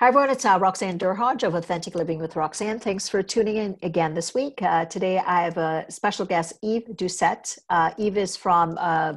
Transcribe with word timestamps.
Hi, 0.00 0.08
everyone. 0.08 0.30
It's 0.30 0.46
uh, 0.46 0.58
Roxanne 0.58 0.98
Derhodge 0.98 1.42
of 1.42 1.54
Authentic 1.54 1.94
Living 1.94 2.20
with 2.20 2.34
Roxanne. 2.34 2.78
Thanks 2.78 3.06
for 3.06 3.22
tuning 3.22 3.56
in 3.56 3.76
again 3.82 4.14
this 4.14 4.32
week. 4.32 4.62
Uh, 4.62 4.86
today, 4.86 5.18
I 5.18 5.42
have 5.42 5.58
a 5.58 5.84
special 5.90 6.24
guest, 6.24 6.54
Yves 6.62 6.96
Doucet. 6.96 7.58
Uh, 7.68 7.90
Yves 7.98 8.16
is 8.16 8.34
from 8.34 8.78
uh, 8.80 9.12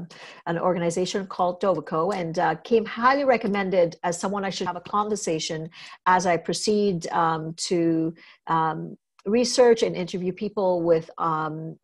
an 0.46 0.60
organization 0.60 1.26
called 1.26 1.62
Dovico 1.62 2.14
and 2.14 2.38
uh, 2.38 2.56
came 2.66 2.84
highly 2.84 3.24
recommended 3.24 3.96
as 4.04 4.20
someone 4.20 4.44
I 4.44 4.50
should 4.50 4.68
have 4.68 4.76
a 4.76 4.82
conversation 4.82 5.70
as 6.06 6.26
I 6.26 6.36
proceed 6.36 7.08
um, 7.12 7.54
to 7.70 8.14
um, 8.48 8.98
research 9.26 9.84
and 9.84 9.96
interview 9.96 10.34
people 10.34 10.82
with 10.82 11.10
um, 11.18 11.80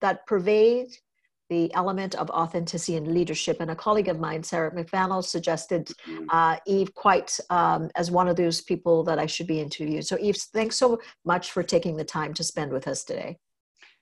that 0.00 0.26
pervade 0.26 0.88
the 1.48 1.72
element 1.74 2.14
of 2.14 2.28
authenticity 2.30 2.96
and 2.96 3.08
leadership. 3.08 3.60
And 3.60 3.70
a 3.70 3.76
colleague 3.76 4.08
of 4.08 4.18
mine, 4.18 4.42
Sarah 4.42 4.70
McVannell, 4.72 5.24
suggested 5.24 5.86
mm-hmm. 5.86 6.24
uh, 6.30 6.56
Yves 6.66 6.90
quite 6.94 7.38
um, 7.50 7.90
as 7.96 8.10
one 8.10 8.28
of 8.28 8.36
those 8.36 8.60
people 8.60 9.04
that 9.04 9.18
I 9.18 9.26
should 9.26 9.46
be 9.46 9.60
interviewing. 9.60 10.02
So, 10.02 10.16
Yves, 10.16 10.46
thanks 10.52 10.76
so 10.76 11.00
much 11.24 11.52
for 11.52 11.62
taking 11.62 11.96
the 11.96 12.04
time 12.04 12.34
to 12.34 12.44
spend 12.44 12.72
with 12.72 12.88
us 12.88 13.04
today. 13.04 13.38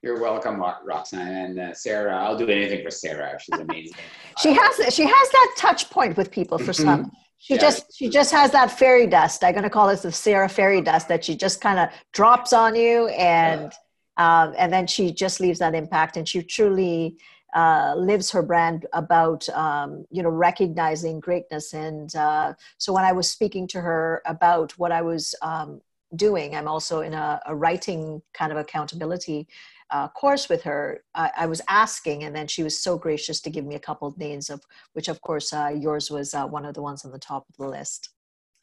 You're 0.05 0.21
welcome, 0.21 0.63
Roxanne 0.85 1.21
and 1.29 1.59
uh, 1.59 1.73
Sarah. 1.73 2.15
I'll 2.15 2.37
do 2.37 2.47
anything 2.47 2.85
for 2.85 2.91
Sarah. 2.91 3.39
She's 3.41 3.59
amazing. 3.59 3.97
she 4.39 4.53
has 4.53 4.95
she 4.95 5.05
has 5.05 5.31
that 5.31 5.55
touch 5.57 5.89
point 5.89 6.19
with 6.19 6.31
people 6.31 6.59
for 6.59 6.75
some. 6.75 7.11
She 7.39 7.55
yeah. 7.55 7.61
just 7.61 7.87
she 7.97 8.11
just 8.11 8.31
has 8.31 8.51
that 8.51 8.71
fairy 8.71 9.07
dust. 9.07 9.43
I'm 9.43 9.53
going 9.53 9.65
to 9.65 9.71
call 9.71 9.89
this 9.89 10.03
the 10.03 10.13
Sarah 10.13 10.49
fairy 10.49 10.83
dust 10.83 11.09
that 11.09 11.25
she 11.25 11.35
just 11.35 11.63
kind 11.63 11.79
of 11.79 11.89
drops 12.13 12.53
on 12.53 12.75
you, 12.75 13.09
and 13.09 13.73
um, 14.19 14.53
and 14.59 14.71
then 14.71 14.87
she 14.87 15.11
just 15.11 15.41
leaves 15.41 15.59
that 15.61 15.75
impact. 15.75 16.19
And 16.19 16.29
she 16.29 16.43
truly 16.43 17.17
uh, 17.55 17.95
lives 17.97 18.31
her 18.33 18.43
brand 18.43 18.87
about 18.93 19.49
um, 19.51 20.05
you 20.11 20.23
know 20.23 20.29
recognizing 20.29 21.21
greatness. 21.21 21.73
And 21.73 22.15
uh, 22.17 22.55
so 22.79 22.93
when 22.93 23.05
i 23.05 23.13
was 23.13 23.31
speaking 23.31 23.67
to 23.69 23.81
her 23.81 24.23
about 24.27 24.73
what 24.73 24.93
i 24.93 25.03
was 25.03 25.35
um, 25.43 25.81
doing 26.17 26.55
i'm 26.55 26.69
also 26.69 27.01
in 27.01 27.13
a, 27.13 27.41
a, 27.47 27.55
writing 27.55 28.23
kind 28.33 28.53
of 28.53 28.59
accountability 28.59 29.49
uh, 29.91 30.09
course 30.09 30.49
with 30.49 30.63
her. 30.63 31.05
I, 31.15 31.31
I, 31.39 31.47
was 31.47 31.61
asking 31.69 32.25
and 32.25 32.35
then 32.35 32.47
she 32.47 32.63
was 32.63 32.81
so 32.81 32.97
gracious 32.97 33.41
to 33.43 33.51
give 33.51 33.65
me 33.65 33.75
a 33.75 33.81
couple 33.81 34.09
of 34.09 34.17
names 34.19 34.49
of 34.51 34.63
which 34.95 35.09
of 35.09 35.21
course 35.21 35.53
uh, 35.53 35.73
yours 35.77 36.11
was 36.11 36.35
uh, 36.35 36.47
one 36.47 36.65
of 36.65 36.75
the 36.75 36.83
ones 36.83 37.05
on 37.05 37.13
the 37.13 37.19
top 37.19 37.45
of 37.49 37.57
the 37.57 37.69
list. 37.69 38.11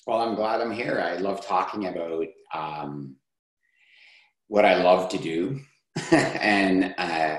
Well 0.07 0.19
i'm 0.19 0.35
glad 0.35 0.61
i'm 0.61 0.71
here. 0.71 0.99
I 0.99 1.17
love 1.17 1.45
talking 1.45 1.87
about 1.87 2.27
um, 2.53 3.15
what 4.47 4.65
i 4.65 4.81
love 4.81 5.09
to 5.09 5.17
do. 5.17 5.59
And 6.11 6.95
uh, 6.97 7.37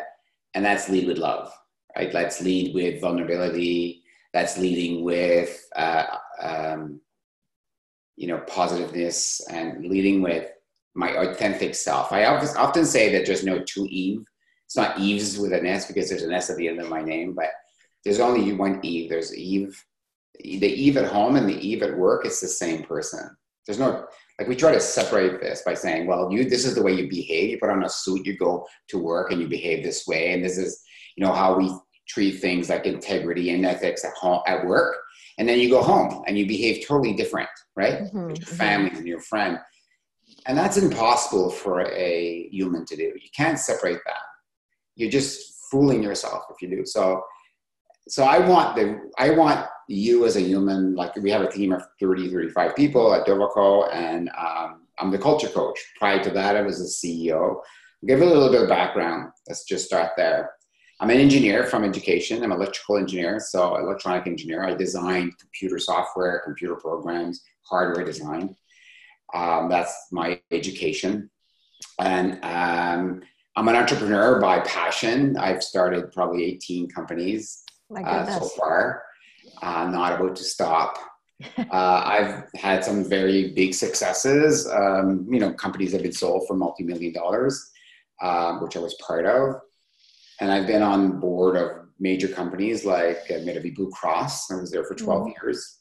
and 0.55 0.65
that's 0.65 0.89
lead 0.89 1.07
with 1.07 1.19
love, 1.19 1.53
right? 1.97 2.13
Let's 2.13 2.41
lead 2.41 2.75
with 2.75 3.01
vulnerability. 3.01 4.03
That's 4.33 4.59
leading 4.59 5.05
with, 5.05 5.63
uh, 5.77 6.05
um, 6.41 7.01
you 8.17 8.29
know, 8.29 8.39
positiveness 8.47 9.41
and 9.49 9.87
leading 9.87 10.23
with 10.23 10.51
my 10.95 11.11
authentic 11.17 11.75
self. 11.75 12.13
I 12.13 12.25
often 12.25 12.85
say 12.85 13.13
that 13.13 13.27
there's 13.27 13.45
no 13.45 13.63
two 13.63 13.87
Yves. 13.91 14.27
It's 14.67 14.77
not 14.77 14.99
Eves 14.99 15.39
with 15.39 15.53
an 15.53 15.67
S 15.67 15.87
because 15.87 16.09
there's 16.09 16.23
an 16.23 16.33
S 16.33 16.51
at 16.51 16.57
the 16.57 16.69
end 16.69 16.81
of 16.81 16.89
my 16.89 17.03
name, 17.03 17.35
but 17.35 17.51
there's 18.05 18.21
only 18.21 18.53
one 18.53 18.81
Yves. 18.83 19.09
There's 19.09 19.33
Yves, 19.33 19.85
the 20.43 20.89
Yves 20.89 20.97
at 20.97 21.13
home 21.13 21.37
and 21.37 21.49
the 21.49 21.73
Yves 21.73 21.83
at 21.83 21.97
work. 21.97 22.25
It's 22.25 22.41
the 22.41 22.49
same 22.49 22.83
person. 22.83 23.37
There's 23.67 23.79
no 23.79 24.07
like 24.39 24.49
we 24.49 24.57
try 24.57 24.73
to 24.73 24.81
separate 24.81 25.41
this 25.41 25.63
by 25.63 25.75
saying, 25.75 26.07
well, 26.07 26.33
you 26.33 26.49
this 26.49 26.65
is 26.65 26.75
the 26.75 26.83
way 26.83 26.93
you 26.93 27.09
behave. 27.09 27.51
You 27.51 27.59
put 27.59 27.71
on 27.71 27.85
a 27.85 27.89
suit, 27.89 28.27
you 28.27 28.37
go 28.37 28.67
to 28.89 28.99
work, 28.99 29.31
and 29.31 29.41
you 29.41 29.49
behave 29.49 29.85
this 29.85 30.07
way, 30.07 30.33
and 30.33 30.45
this 30.45 30.59
is 30.59 30.83
you 31.17 31.25
know 31.25 31.33
how 31.33 31.57
we 31.57 31.71
treat 32.09 32.41
things 32.41 32.69
like 32.69 32.87
integrity 32.87 33.51
and 33.51 33.65
ethics 33.65 34.05
at 34.05 34.13
home 34.15 34.43
at 34.47 34.65
work. 34.67 34.97
And 35.39 35.49
then 35.49 35.59
you 35.59 35.71
go 35.71 35.83
home 35.83 36.23
and 36.27 36.37
you 36.37 36.47
behave 36.47 36.87
totally 36.87 37.15
different, 37.15 37.49
right? 37.75 38.01
Mm-hmm. 38.01 38.27
With 38.27 38.39
your 38.39 38.47
mm-hmm. 38.47 38.57
family 38.57 38.91
and 38.91 39.07
your 39.07 39.21
friend. 39.21 39.59
And 40.47 40.59
that's 40.59 40.77
impossible 40.77 41.51
for 41.51 41.83
a 41.91 42.49
human 42.51 42.85
to 42.87 42.97
do. 42.97 43.03
You 43.03 43.29
can't 43.35 43.59
separate 43.59 44.01
that. 44.07 44.23
You're 44.97 45.11
just 45.11 45.69
fooling 45.71 46.03
yourself 46.03 46.45
if 46.51 46.61
you 46.61 46.77
do. 46.77 46.85
So 46.85 47.23
so 48.09 48.25
I 48.25 48.39
want 48.47 48.77
the 48.77 49.11
I 49.19 49.31
want 49.31 49.67
you 49.89 50.25
as 50.25 50.37
a 50.37 50.41
human, 50.41 50.95
like 50.95 51.15
we 51.17 51.31
have 51.31 51.43
a 51.43 51.51
team 51.51 51.73
of 51.73 51.85
30, 52.01 52.31
35 52.31 52.77
people 52.77 53.15
at 53.15 53.27
Dovico, 53.27 53.93
and 53.93 54.31
um, 54.31 54.83
I'm 54.99 55.11
the 55.11 55.19
culture 55.19 55.49
coach. 55.49 55.79
Prior 55.99 56.23
to 56.23 56.31
that, 56.31 56.57
I 56.57 56.63
was 56.63 56.79
the 56.79 56.85
CEO. 56.85 57.57
I'll 57.57 58.07
give 58.07 58.21
a 58.21 58.25
little 58.25 58.51
bit 58.51 58.63
of 58.63 58.69
background. 58.69 59.33
Let's 59.49 59.65
just 59.65 59.87
start 59.87 60.13
there. 60.17 60.53
I'm 61.01 61.11
an 61.11 61.19
engineer 61.19 61.65
from 61.65 61.83
education. 61.85 62.45
I'm 62.45 62.53
an 62.53 62.59
electrical 62.59 62.97
engineer, 62.97 63.41
so 63.41 63.77
electronic 63.77 64.27
engineer. 64.27 64.65
I 64.65 64.75
design 64.75 65.33
computer 65.41 65.79
software, 65.79 66.43
computer 66.45 66.77
programs, 66.77 67.43
hardware 67.63 68.05
design. 68.05 68.55
Um, 69.35 69.69
that's 69.69 70.09
my 70.13 70.41
education. 70.53 71.29
And 71.99 72.35
um, 72.45 73.23
I'm 73.57 73.69
an 73.69 73.77
entrepreneur 73.77 74.41
by 74.41 74.61
passion. 74.61 75.37
I've 75.37 75.63
started 75.63 76.13
probably 76.13 76.45
18 76.45 76.89
companies 76.89 77.65
uh, 77.97 78.39
so 78.39 78.47
far. 78.47 79.03
I'm 79.61 79.93
not 79.93 80.21
about 80.21 80.37
to 80.37 80.45
stop. 80.45 80.99
uh, 81.59 81.67
I've 81.71 82.45
had 82.55 82.85
some 82.85 83.09
very 83.09 83.53
big 83.53 83.75
successes. 83.75 84.69
Um, 84.69 85.27
you 85.31 85.41
know, 85.41 85.53
companies 85.53 85.93
have 85.93 86.03
been 86.03 86.13
sold 86.13 86.47
for 86.47 86.55
multi-million 86.55 87.13
dollars, 87.13 87.71
uh, 88.21 88.59
which 88.59 88.77
I 88.77 88.81
was 88.81 88.95
part 88.95 89.27
of. 89.27 89.61
And 90.41 90.51
I've 90.51 90.67
been 90.67 90.83
on 90.83 91.21
board 91.21 91.57
of 91.57 91.89
major 91.99 92.29
companies 92.29 92.85
like 92.85 93.23
uh, 93.31 93.35
Medavie 93.35 93.75
Blue 93.75 93.91
Cross. 93.91 94.51
I 94.51 94.57
was 94.57 94.71
there 94.71 94.85
for 94.85 94.95
12 94.95 95.27
mm. 95.27 95.33
years. 95.43 95.79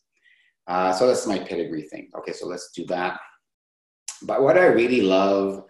Uh, 0.68 0.94
so 0.94 1.08
that's 1.08 1.26
my 1.26 1.40
pedigree 1.40 1.84
thing. 1.84 2.10
Okay, 2.18 2.34
so 2.34 2.48
let's 2.48 2.72
do 2.72 2.86
that. 2.86 3.20
But 4.24 4.44
what 4.44 4.58
I 4.58 4.66
really 4.66 5.02
love 5.02 5.64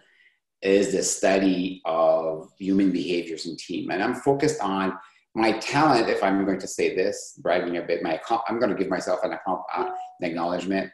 is 0.60 0.92
the 0.92 1.02
study 1.02 1.82
of 1.84 2.52
human 2.58 2.92
behaviors 2.92 3.46
in 3.46 3.56
team. 3.56 3.90
And 3.90 4.02
I'm 4.02 4.14
focused 4.14 4.60
on 4.60 4.92
my 5.34 5.52
talent, 5.58 6.08
if 6.08 6.22
I'm 6.22 6.44
going 6.44 6.60
to 6.60 6.68
say 6.68 6.94
this, 6.94 7.38
bragging 7.42 7.78
a 7.78 7.82
bit, 7.82 8.02
my 8.02 8.20
I'm 8.48 8.58
going 8.58 8.70
to 8.70 8.76
give 8.76 8.90
myself 8.90 9.20
an, 9.22 9.32
uh, 9.46 9.56
an 9.74 9.92
acknowledgement. 10.20 10.90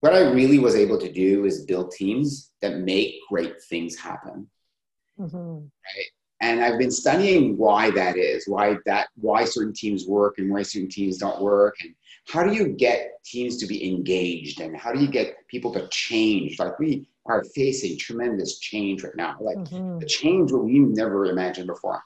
What 0.00 0.14
I 0.14 0.30
really 0.30 0.58
was 0.58 0.74
able 0.74 0.98
to 0.98 1.12
do 1.12 1.44
is 1.44 1.64
build 1.64 1.92
teams 1.92 2.52
that 2.60 2.78
make 2.78 3.16
great 3.28 3.62
things 3.62 3.96
happen. 3.96 4.48
Mm-hmm. 5.18 5.56
Right? 5.64 6.06
And 6.40 6.60
I've 6.60 6.78
been 6.78 6.90
studying 6.90 7.56
why 7.56 7.90
that 7.92 8.16
is, 8.16 8.48
why 8.48 8.76
that, 8.86 9.08
why 9.14 9.44
certain 9.44 9.72
teams 9.72 10.06
work 10.06 10.38
and 10.38 10.50
why 10.50 10.62
certain 10.62 10.88
teams 10.88 11.18
don't 11.18 11.40
work, 11.40 11.76
and 11.82 11.94
how 12.26 12.42
do 12.42 12.52
you 12.52 12.68
get 12.68 13.12
teams 13.24 13.58
to 13.58 13.66
be 13.66 13.88
engaged, 13.88 14.60
and 14.60 14.76
how 14.76 14.92
do 14.92 15.00
you 15.00 15.08
get 15.08 15.36
people 15.48 15.72
to 15.74 15.86
change? 15.88 16.58
Like 16.58 16.78
we 16.80 17.06
are 17.26 17.44
facing 17.54 17.96
tremendous 17.96 18.58
change 18.58 19.04
right 19.04 19.14
now, 19.14 19.36
like 19.40 19.56
mm-hmm. 19.58 19.98
the 19.98 20.06
change 20.06 20.50
what 20.50 20.64
we 20.64 20.80
never 20.80 21.26
imagined 21.26 21.68
before. 21.68 22.02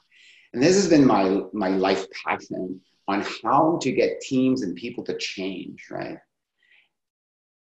And 0.53 0.63
this 0.63 0.75
has 0.75 0.89
been 0.89 1.05
my, 1.05 1.41
my 1.53 1.69
life 1.69 2.05
passion 2.25 2.81
on 3.07 3.25
how 3.43 3.79
to 3.81 3.91
get 3.91 4.21
teams 4.21 4.63
and 4.63 4.75
people 4.75 5.03
to 5.05 5.17
change, 5.17 5.87
right? 5.89 6.17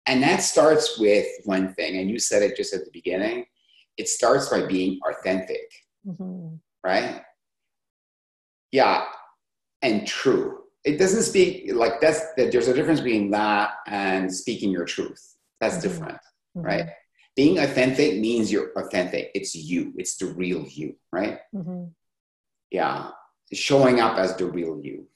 And 0.06 0.22
that 0.22 0.42
starts 0.42 0.98
with 0.98 1.26
one 1.44 1.72
thing, 1.74 1.96
and 1.98 2.10
you 2.10 2.18
said 2.18 2.42
it 2.42 2.56
just 2.56 2.74
at 2.74 2.84
the 2.84 2.90
beginning 2.92 3.46
it 3.96 4.08
starts 4.08 4.48
by 4.48 4.66
being 4.66 4.98
authentic, 5.08 5.70
mm-hmm. 6.06 6.56
right? 6.82 7.22
Yeah, 8.72 9.04
and 9.82 10.06
true. 10.06 10.60
It 10.84 10.98
doesn't 10.98 11.22
speak 11.22 11.72
like 11.72 12.00
that's 12.00 12.20
that 12.36 12.52
there's 12.52 12.68
a 12.68 12.74
difference 12.74 13.00
between 13.00 13.30
that 13.30 13.70
and 13.86 14.34
speaking 14.34 14.70
your 14.70 14.84
truth. 14.84 15.36
That's 15.60 15.76
mm-hmm. 15.76 15.88
different, 15.88 16.18
mm-hmm. 16.56 16.62
right? 16.62 16.86
Being 17.36 17.58
authentic 17.58 18.20
means 18.20 18.52
you're 18.52 18.72
authentic. 18.76 19.30
It's 19.34 19.54
you. 19.54 19.92
It's 19.96 20.16
the 20.16 20.26
real 20.26 20.66
you, 20.68 20.96
right? 21.10 21.38
Yeah, 22.74 23.10
showing 23.52 24.00
up 24.00 24.18
as 24.18 24.34
the 24.34 24.46
real 24.46 24.80
you. 24.82 25.06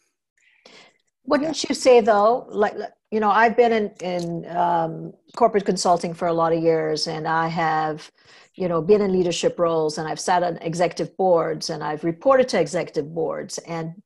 Wouldn't 1.25 1.69
you 1.69 1.75
say 1.75 2.01
though, 2.01 2.47
like 2.51 2.75
you 3.11 3.19
know, 3.19 3.31
I've 3.31 3.57
been 3.57 3.73
in 3.73 3.87
in 4.01 4.57
um, 4.57 5.13
corporate 5.35 5.65
consulting 5.65 6.15
for 6.15 6.29
a 6.29 6.33
lot 6.33 6.53
of 6.53 6.63
years, 6.63 7.09
and 7.09 7.27
I 7.27 7.49
have, 7.49 8.13
you 8.55 8.69
know, 8.69 8.81
been 8.81 9.01
in 9.01 9.11
leadership 9.11 9.59
roles, 9.59 9.99
and 9.99 10.07
I've 10.07 10.21
sat 10.21 10.45
on 10.45 10.59
executive 10.59 11.17
boards, 11.17 11.69
and 11.69 11.83
I've 11.83 12.05
reported 12.05 12.49
to 12.51 12.61
executive 12.61 13.13
boards, 13.13 13.59
and 13.59 14.01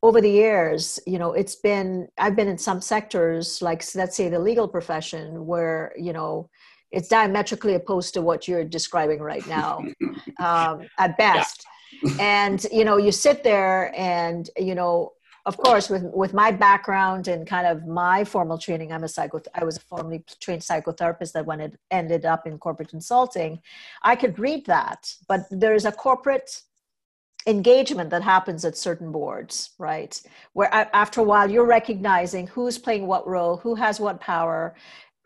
over 0.00 0.20
the 0.20 0.30
years, 0.30 1.00
you 1.08 1.18
know, 1.18 1.32
it's 1.32 1.56
been, 1.56 2.06
I've 2.18 2.36
been 2.36 2.46
in 2.46 2.58
some 2.58 2.80
sectors, 2.80 3.60
like 3.60 3.82
let's 3.96 4.16
say 4.16 4.28
the 4.28 4.38
legal 4.38 4.68
profession, 4.68 5.46
where, 5.46 5.92
you 5.96 6.12
know, 6.12 6.48
it's 6.92 7.08
diametrically 7.08 7.74
opposed 7.74 8.14
to 8.14 8.22
what 8.22 8.46
you're 8.46 8.62
describing 8.62 9.18
right 9.20 9.44
now 9.48 9.84
um, 10.38 10.86
at 10.98 11.18
best. 11.18 11.64
Yeah. 11.64 11.72
And, 12.18 12.64
you 12.72 12.84
know, 12.84 12.96
you 12.96 13.12
sit 13.12 13.44
there 13.44 13.92
and, 13.96 14.48
you 14.56 14.74
know, 14.74 15.12
of 15.46 15.56
course, 15.56 15.88
with, 15.88 16.02
with 16.12 16.34
my 16.34 16.50
background 16.50 17.28
and 17.28 17.46
kind 17.46 17.68
of 17.68 17.86
my 17.86 18.24
formal 18.24 18.58
training, 18.58 18.92
I'm 18.92 19.04
a 19.04 19.08
psycho, 19.08 19.40
I 19.54 19.64
was 19.64 19.76
a 19.76 19.80
formally 19.80 20.24
trained 20.40 20.62
psychotherapist 20.62 21.32
that 21.32 21.46
when 21.46 21.60
it 21.60 21.78
ended 21.92 22.24
up 22.24 22.48
in 22.48 22.58
corporate 22.58 22.88
consulting, 22.88 23.60
I 24.02 24.16
could 24.16 24.40
read 24.40 24.66
that, 24.66 25.14
but 25.28 25.42
there's 25.50 25.84
a 25.84 25.92
corporate 25.92 26.62
engagement 27.46 28.10
that 28.10 28.22
happens 28.22 28.64
at 28.64 28.76
certain 28.76 29.12
boards, 29.12 29.70
right? 29.78 30.20
Where 30.52 30.68
after 30.74 31.20
a 31.20 31.24
while 31.24 31.48
you're 31.48 31.64
recognizing 31.64 32.48
who's 32.48 32.76
playing 32.76 33.06
what 33.06 33.26
role, 33.28 33.56
who 33.58 33.76
has 33.76 34.00
what 34.00 34.20
power, 34.20 34.74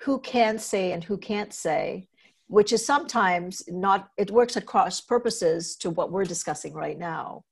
who 0.00 0.20
can 0.20 0.58
say 0.58 0.92
and 0.92 1.02
who 1.02 1.16
can't 1.16 1.52
say, 1.52 2.08
which 2.50 2.72
is 2.72 2.84
sometimes 2.84 3.62
not, 3.68 4.10
it 4.18 4.28
works 4.32 4.56
at 4.56 4.66
cross 4.66 5.00
purposes 5.00 5.76
to 5.76 5.88
what 5.88 6.10
we're 6.10 6.24
discussing 6.24 6.74
right 6.74 6.98
now. 6.98 7.44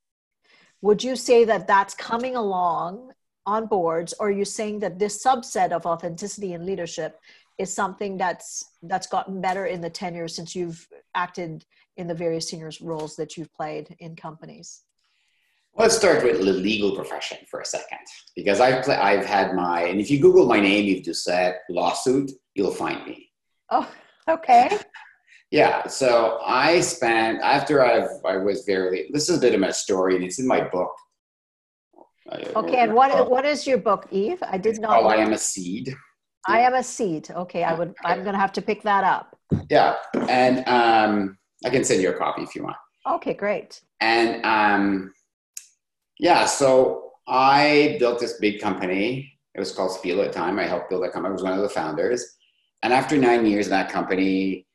Would 0.83 1.05
you 1.05 1.15
say 1.15 1.45
that 1.45 1.69
that's 1.69 1.95
coming 1.95 2.35
along 2.35 3.13
on 3.47 3.67
boards, 3.67 4.13
or 4.19 4.27
are 4.27 4.33
you 4.33 4.45
saying 4.45 4.81
that 4.81 4.99
this 4.99 5.25
subset 5.25 5.71
of 5.71 5.87
authenticity 5.87 6.53
and 6.53 6.67
leadership 6.67 7.21
is 7.59 7.73
something 7.73 8.19
that's 8.19 8.65
that's 8.83 9.07
gotten 9.07 9.41
better 9.41 9.67
in 9.67 9.81
the 9.81 9.89
10 9.89 10.17
years 10.17 10.35
since 10.35 10.57
you've 10.57 10.89
acted 11.15 11.65
in 11.97 12.09
the 12.09 12.15
various 12.15 12.49
senior 12.49 12.71
roles 12.81 13.15
that 13.17 13.37
you've 13.37 13.55
played 13.55 13.95
in 14.01 14.17
companies? 14.17 14.83
Let's 15.77 15.97
start 15.97 16.25
with 16.25 16.39
the 16.39 16.53
legal 16.53 16.97
profession 16.97 17.39
for 17.49 17.61
a 17.61 17.65
second, 17.65 18.05
because 18.35 18.59
I've 18.59 18.83
play, 18.85 18.97
I've 18.97 19.25
had 19.25 19.55
my 19.55 19.83
and 19.83 20.01
if 20.01 20.11
you 20.11 20.19
Google 20.21 20.47
my 20.47 20.59
name, 20.59 20.87
you've 20.87 21.05
just 21.05 21.23
said 21.23 21.59
lawsuit, 21.71 22.33
you'll 22.57 22.73
find 22.73 23.07
me. 23.07 23.31
Oh, 23.71 23.89
okay. 24.29 24.79
yeah. 25.51 25.87
So 25.87 26.41
I 26.45 26.81
spent 26.81 27.41
after 27.43 27.85
I've 27.85 28.11
I 28.25 28.37
was 28.37 28.65
very. 28.67 29.11
This 29.13 29.29
is 29.29 29.39
a 29.39 29.41
bit 29.41 29.55
of 29.55 29.61
my 29.61 29.71
story, 29.71 30.17
and 30.17 30.25
it's 30.25 30.39
in 30.39 30.47
my 30.47 30.63
book. 30.69 30.95
Okay, 32.57 32.77
and 32.77 32.95
what 32.95 33.31
what 33.31 33.45
is 33.45 33.67
your 33.67 33.79
book, 33.79 34.07
Yves? 34.13 34.43
I 34.43 34.59
did 34.59 34.81
not. 34.81 35.03
Oh, 35.03 35.07
I 35.07 35.17
am 35.17 35.33
a 35.33 35.39
seed. 35.39 35.95
I 36.47 36.61
am 36.61 36.75
a 36.75 36.83
seed. 36.83 37.31
Okay, 37.31 37.65
I 37.65 37.75
would. 37.75 37.95
I'm 38.05 38.23
going 38.23 38.35
to 38.35 38.39
have 38.39 38.53
to 38.53 38.63
pick 38.63 38.83
that 38.83 39.05
up. 39.05 39.37
Yeah, 39.71 39.97
and 40.29 40.67
um, 40.69 41.39
I 41.65 41.71
can 41.71 41.85
send 41.85 42.03
you 42.03 42.11
a 42.11 42.15
copy 42.15 42.43
if 42.43 42.55
you 42.55 42.65
want. 42.65 42.77
Okay, 43.07 43.35
great. 43.35 43.81
And 44.01 44.45
um, 44.45 45.13
yeah, 46.19 46.45
so 46.45 47.13
I 47.27 47.97
built 47.99 48.21
this 48.21 48.35
big 48.35 48.61
company. 48.61 49.33
It 49.55 49.61
was 49.61 49.73
called 49.73 49.91
Spielo 49.91 50.25
at 50.25 50.33
the 50.33 50.39
time. 50.39 50.59
I 50.59 50.65
helped 50.65 50.91
build 50.91 51.05
that 51.05 51.13
company. 51.13 51.31
I 51.31 51.33
was 51.33 51.43
one 51.43 51.53
of 51.53 51.63
the 51.63 51.69
founders. 51.69 52.38
And 52.83 52.93
after 52.93 53.17
nine 53.17 53.47
years 53.47 53.67
in 53.67 53.71
that 53.71 53.91
company, 53.91 54.67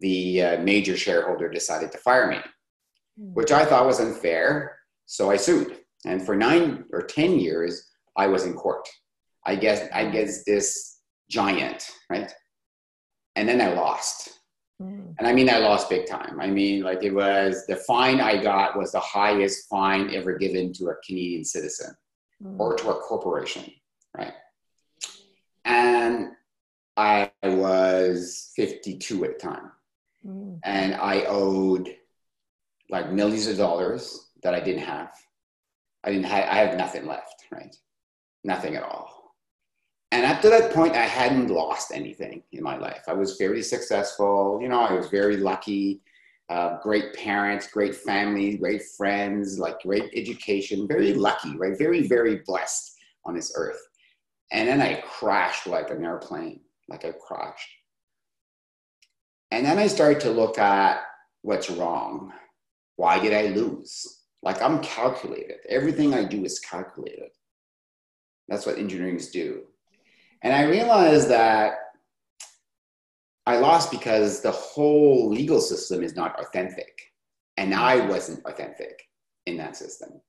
the 0.00 0.42
uh, 0.42 0.62
major 0.62 0.96
shareholder 0.96 1.48
decided 1.48 1.92
to 1.92 1.98
fire 1.98 2.28
me, 2.28 2.38
mm. 3.18 3.34
which 3.34 3.52
I 3.52 3.64
thought 3.64 3.86
was 3.86 4.00
unfair. 4.00 4.78
So 5.06 5.30
I 5.30 5.36
sued. 5.36 5.78
And 6.04 6.24
for 6.24 6.34
nine 6.34 6.84
or 6.92 7.02
10 7.02 7.38
years, 7.38 7.90
I 8.16 8.26
was 8.26 8.44
in 8.44 8.54
court. 8.54 8.88
I 9.46 9.56
guess 9.56 9.88
I 9.92 10.06
guess 10.06 10.44
this 10.44 10.98
giant, 11.30 11.88
right? 12.10 12.32
And 13.36 13.48
then 13.48 13.60
I 13.60 13.72
lost. 13.72 14.30
Mm. 14.80 15.14
And 15.18 15.26
I 15.26 15.32
mean, 15.32 15.48
I 15.48 15.58
lost 15.58 15.90
big 15.90 16.06
time. 16.06 16.40
I 16.40 16.48
mean, 16.48 16.82
like 16.82 17.02
it 17.02 17.14
was 17.14 17.64
the 17.66 17.76
fine 17.76 18.20
I 18.20 18.42
got 18.42 18.76
was 18.76 18.92
the 18.92 19.00
highest 19.00 19.68
fine 19.68 20.14
ever 20.14 20.36
given 20.36 20.72
to 20.74 20.88
a 20.88 20.94
Canadian 21.06 21.44
citizen 21.44 21.94
mm. 22.42 22.58
or 22.58 22.76
to 22.76 22.90
a 22.90 22.94
corporation, 22.94 23.64
right? 24.16 24.32
I 26.96 27.30
was 27.42 28.52
52 28.56 29.24
at 29.24 29.38
the 29.38 29.48
time. 29.48 29.72
Mm. 30.26 30.58
And 30.64 30.94
I 30.94 31.24
owed 31.24 31.88
like 32.90 33.10
millions 33.10 33.46
of 33.46 33.56
dollars 33.56 34.30
that 34.42 34.54
I 34.54 34.60
didn't 34.60 34.82
have. 34.82 35.12
I 36.04 36.10
didn't 36.10 36.26
have, 36.26 36.48
I 36.48 36.56
have 36.56 36.76
nothing 36.76 37.06
left, 37.06 37.46
right? 37.50 37.74
Nothing 38.44 38.76
at 38.76 38.82
all 38.82 39.22
and 40.12 40.26
up 40.26 40.42
to 40.42 40.50
that 40.50 40.74
point, 40.74 40.94
I 40.94 41.06
hadn't 41.06 41.48
lost 41.48 41.90
anything 41.90 42.42
in 42.52 42.62
my 42.62 42.76
life. 42.76 43.04
I 43.08 43.14
was 43.14 43.38
very 43.38 43.62
successful. 43.62 44.58
You 44.60 44.68
know, 44.68 44.80
I 44.80 44.92
was 44.92 45.08
very 45.08 45.38
lucky. 45.38 46.02
Uh, 46.50 46.78
great 46.82 47.14
parents, 47.14 47.66
great 47.66 47.94
family, 47.94 48.58
great 48.58 48.82
friends, 48.82 49.58
like 49.58 49.80
great 49.80 50.10
education. 50.14 50.86
Very 50.86 51.14
lucky, 51.14 51.56
right? 51.56 51.78
Very, 51.78 52.06
very 52.06 52.42
blessed 52.46 52.94
on 53.24 53.34
this 53.34 53.54
earth. 53.56 53.80
And 54.50 54.68
then 54.68 54.82
I 54.82 55.00
crashed 55.00 55.66
like 55.66 55.88
an 55.88 56.04
airplane, 56.04 56.60
like 56.92 57.04
I 57.04 57.12
crashed. 57.12 57.70
And 59.50 59.66
then 59.66 59.78
I 59.78 59.88
started 59.88 60.20
to 60.20 60.30
look 60.30 60.58
at 60.58 61.02
what's 61.42 61.70
wrong. 61.70 62.32
Why 62.96 63.18
did 63.18 63.34
I 63.34 63.54
lose? 63.54 64.20
Like 64.42 64.62
I'm 64.62 64.80
calculated. 64.80 65.58
Everything 65.68 66.14
I 66.14 66.24
do 66.24 66.44
is 66.44 66.60
calculated. 66.60 67.30
That's 68.48 68.66
what 68.66 68.78
engineers 68.78 69.30
do 69.30 69.62
and 70.42 70.52
I 70.52 70.62
realized 70.64 71.30
that 71.30 71.74
I 73.46 73.58
lost 73.58 73.90
because 73.90 74.40
the 74.40 74.50
whole 74.50 75.30
legal 75.30 75.60
system 75.60 76.02
is 76.02 76.14
not 76.14 76.38
authentic. 76.40 77.00
And 77.56 77.74
I 77.74 78.06
wasn't 78.06 78.44
authentic 78.46 79.02
in 79.46 79.56
that 79.58 79.76
system. 79.76 80.20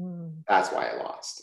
Mm. 0.00 0.32
That's 0.48 0.70
why 0.70 0.88
I 0.88 1.02
lost. 1.02 1.42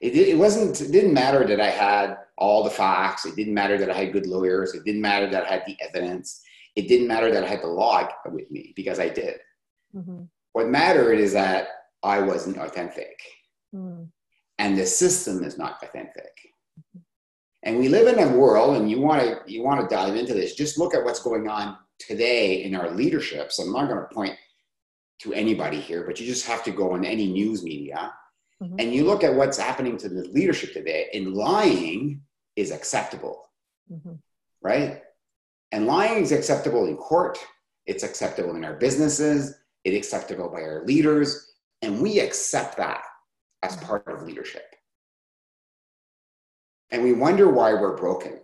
It, 0.00 0.14
it 0.14 0.36
wasn't, 0.36 0.80
it 0.80 0.92
didn't 0.92 1.14
matter 1.14 1.46
that 1.46 1.60
I 1.60 1.70
had 1.70 2.18
all 2.36 2.62
the 2.64 2.70
facts. 2.70 3.24
It 3.24 3.36
didn't 3.36 3.54
matter 3.54 3.78
that 3.78 3.90
I 3.90 3.94
had 3.94 4.12
good 4.12 4.26
lawyers. 4.26 4.74
It 4.74 4.84
didn't 4.84 5.00
matter 5.00 5.30
that 5.30 5.46
I 5.46 5.54
had 5.54 5.62
the 5.66 5.76
evidence. 5.80 6.42
It 6.74 6.88
didn't 6.88 7.08
matter 7.08 7.32
that 7.32 7.44
I 7.44 7.48
had 7.48 7.62
the 7.62 7.68
law 7.68 8.06
with 8.30 8.50
me 8.50 8.72
because 8.76 9.00
I 9.00 9.08
did. 9.08 9.38
Mm-hmm. 9.94 10.24
What 10.52 10.68
mattered 10.68 11.18
is 11.18 11.32
that 11.32 11.68
I 12.02 12.20
wasn't 12.20 12.58
authentic. 12.58 13.18
Mm. 13.74 14.08
And 14.58 14.78
the 14.78 14.86
system 14.86 15.42
is 15.42 15.58
not 15.58 15.82
authentic. 15.82 16.32
And 17.62 17.78
we 17.78 17.88
live 17.88 18.06
in 18.06 18.22
a 18.22 18.36
world, 18.36 18.76
and 18.76 18.88
you 18.88 19.00
want 19.00 19.22
to 19.22 19.40
you 19.46 19.62
want 19.62 19.80
to 19.80 19.94
dive 19.94 20.14
into 20.14 20.34
this. 20.34 20.54
Just 20.54 20.78
look 20.78 20.94
at 20.94 21.02
what's 21.04 21.22
going 21.22 21.48
on 21.48 21.76
today 21.98 22.62
in 22.62 22.76
our 22.76 22.90
leadership. 22.90 23.50
So 23.50 23.64
I'm 23.64 23.72
not 23.72 23.88
going 23.88 24.00
to 24.00 24.14
point 24.14 24.36
to 25.22 25.32
anybody 25.32 25.80
here, 25.80 26.04
but 26.06 26.20
you 26.20 26.26
just 26.26 26.46
have 26.46 26.62
to 26.64 26.70
go 26.70 26.92
on 26.92 27.04
any 27.04 27.26
news 27.26 27.64
media, 27.64 28.12
mm-hmm. 28.62 28.76
and 28.78 28.94
you 28.94 29.04
look 29.04 29.24
at 29.24 29.34
what's 29.34 29.58
happening 29.58 29.96
to 29.98 30.08
the 30.08 30.24
leadership 30.28 30.72
today. 30.72 31.08
And 31.14 31.34
lying 31.34 32.22
is 32.56 32.70
acceptable, 32.70 33.48
mm-hmm. 33.92 34.14
right? 34.62 35.02
And 35.72 35.86
lying 35.86 36.22
is 36.22 36.32
acceptable 36.32 36.86
in 36.86 36.96
court. 36.96 37.38
It's 37.86 38.02
acceptable 38.02 38.56
in 38.56 38.64
our 38.64 38.74
businesses. 38.74 39.54
It's 39.84 39.96
acceptable 39.96 40.48
by 40.48 40.62
our 40.62 40.84
leaders, 40.84 41.52
and 41.80 42.02
we 42.02 42.18
accept 42.18 42.76
that 42.78 43.02
as 43.62 43.76
mm-hmm. 43.76 43.86
part 43.86 44.08
of 44.08 44.26
leadership. 44.26 44.74
And 46.90 47.02
we 47.02 47.12
wonder 47.12 47.50
why 47.50 47.72
we're 47.74 47.96
broken. 47.96 48.40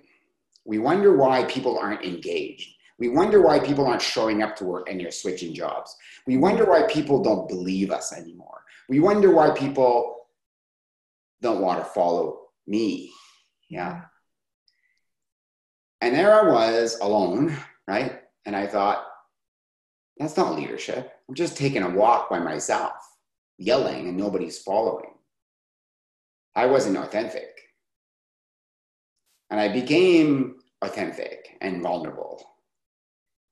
We 0.64 0.78
wonder 0.78 1.16
why 1.16 1.45
people 1.45 1.78
aren't 1.78 2.04
engaged. 2.04 2.76
We 2.99 3.09
wonder 3.09 3.42
why 3.42 3.59
people 3.59 3.87
aren't 3.87 4.02
showing 4.02 4.42
up 4.42 4.54
to 4.57 4.64
work 4.64 4.88
and 4.88 5.00
they're 5.00 5.11
switching 5.11 5.54
jobs. 5.54 5.97
We 6.26 6.37
wonder 6.37 6.64
why 6.64 6.83
people 6.83 7.23
don't 7.23 7.49
believe 7.49 7.90
us 7.90 8.12
anymore. 8.12 8.62
We 8.89 9.01
wonder 9.01 9.31
why 9.31 9.51
people 9.51 10.27
don't 11.41 11.61
want 11.61 11.81
to 11.81 11.85
follow 11.85 12.41
me. 12.67 13.12
Yeah. 13.69 14.03
And 16.01 16.15
there 16.15 16.35
I 16.35 16.51
was 16.51 16.99
alone, 17.01 17.57
right? 17.87 18.21
And 18.45 18.57
I 18.57 18.67
thought, 18.67 19.07
that's 20.19 20.37
not 20.37 20.57
leadership. 20.57 21.12
I'm 21.29 21.35
just 21.35 21.57
taking 21.57 21.83
a 21.83 21.91
walk 21.91 22.29
by 22.29 22.39
myself, 22.39 22.93
yelling, 23.59 24.09
and 24.09 24.17
nobody's 24.17 24.59
following. 24.62 25.11
I 26.55 26.67
wasn't 26.67 26.99
authentic. 26.99 27.49
And 29.51 29.59
I 29.61 29.69
became 29.69 30.57
authentic 30.83 31.57
and 31.61 31.83
vulnerable. 31.83 32.45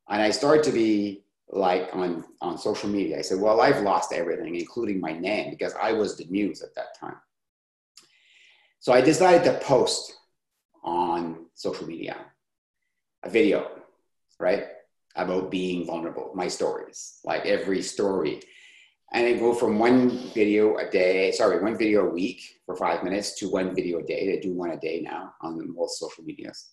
And 0.09 0.21
I 0.21 0.31
started 0.31 0.65
to 0.65 0.73
be 0.73 1.25
like 1.51 1.89
on, 1.93 2.25
on 2.41 2.57
social 2.57 2.89
media. 2.89 3.19
I 3.19 3.23
said, 3.23 3.41
well, 3.41 3.61
I've 3.61 3.83
lost 3.83 4.13
everything, 4.13 4.55
including 4.55 5.01
my 5.01 5.13
name, 5.13 5.51
because 5.51 5.75
I 5.81 5.93
was 5.93 6.17
the 6.17 6.27
news 6.27 6.63
at 6.63 6.75
that 6.77 6.99
time. 6.99 7.17
So 8.79 8.93
I 8.93 9.01
decided 9.01 9.45
to 9.45 9.59
post 9.65 10.17
on 10.83 11.47
social 11.55 11.87
media 11.87 12.17
a 13.23 13.31
video, 13.31 13.69
right? 14.39 14.65
About 15.17 15.51
being 15.51 15.87
vulnerable, 15.87 16.31
my 16.35 16.49
stories, 16.49 17.19
like 17.25 17.45
every 17.45 17.83
story 17.83 18.41
and 19.13 19.27
I 19.27 19.33
go 19.35 19.55
from 19.55 19.79
one 19.79 20.11
video 20.33 20.77
a 20.77 20.89
day, 20.89 21.33
sorry, 21.33 21.61
one 21.61 21.77
video 21.77 22.07
a 22.07 22.11
week 22.11 22.61
for 22.65 22.77
five 22.77 23.03
minutes 23.03 23.37
to 23.41 23.51
one 23.51 23.75
video 23.75 23.99
a 23.99 24.03
day. 24.05 24.33
I 24.37 24.41
do 24.41 24.53
one 24.53 24.71
a 24.71 24.79
day 24.79 25.01
now 25.01 25.35
on 25.41 25.75
most 25.75 25.99
social 25.99 26.23
medias. 26.23 26.71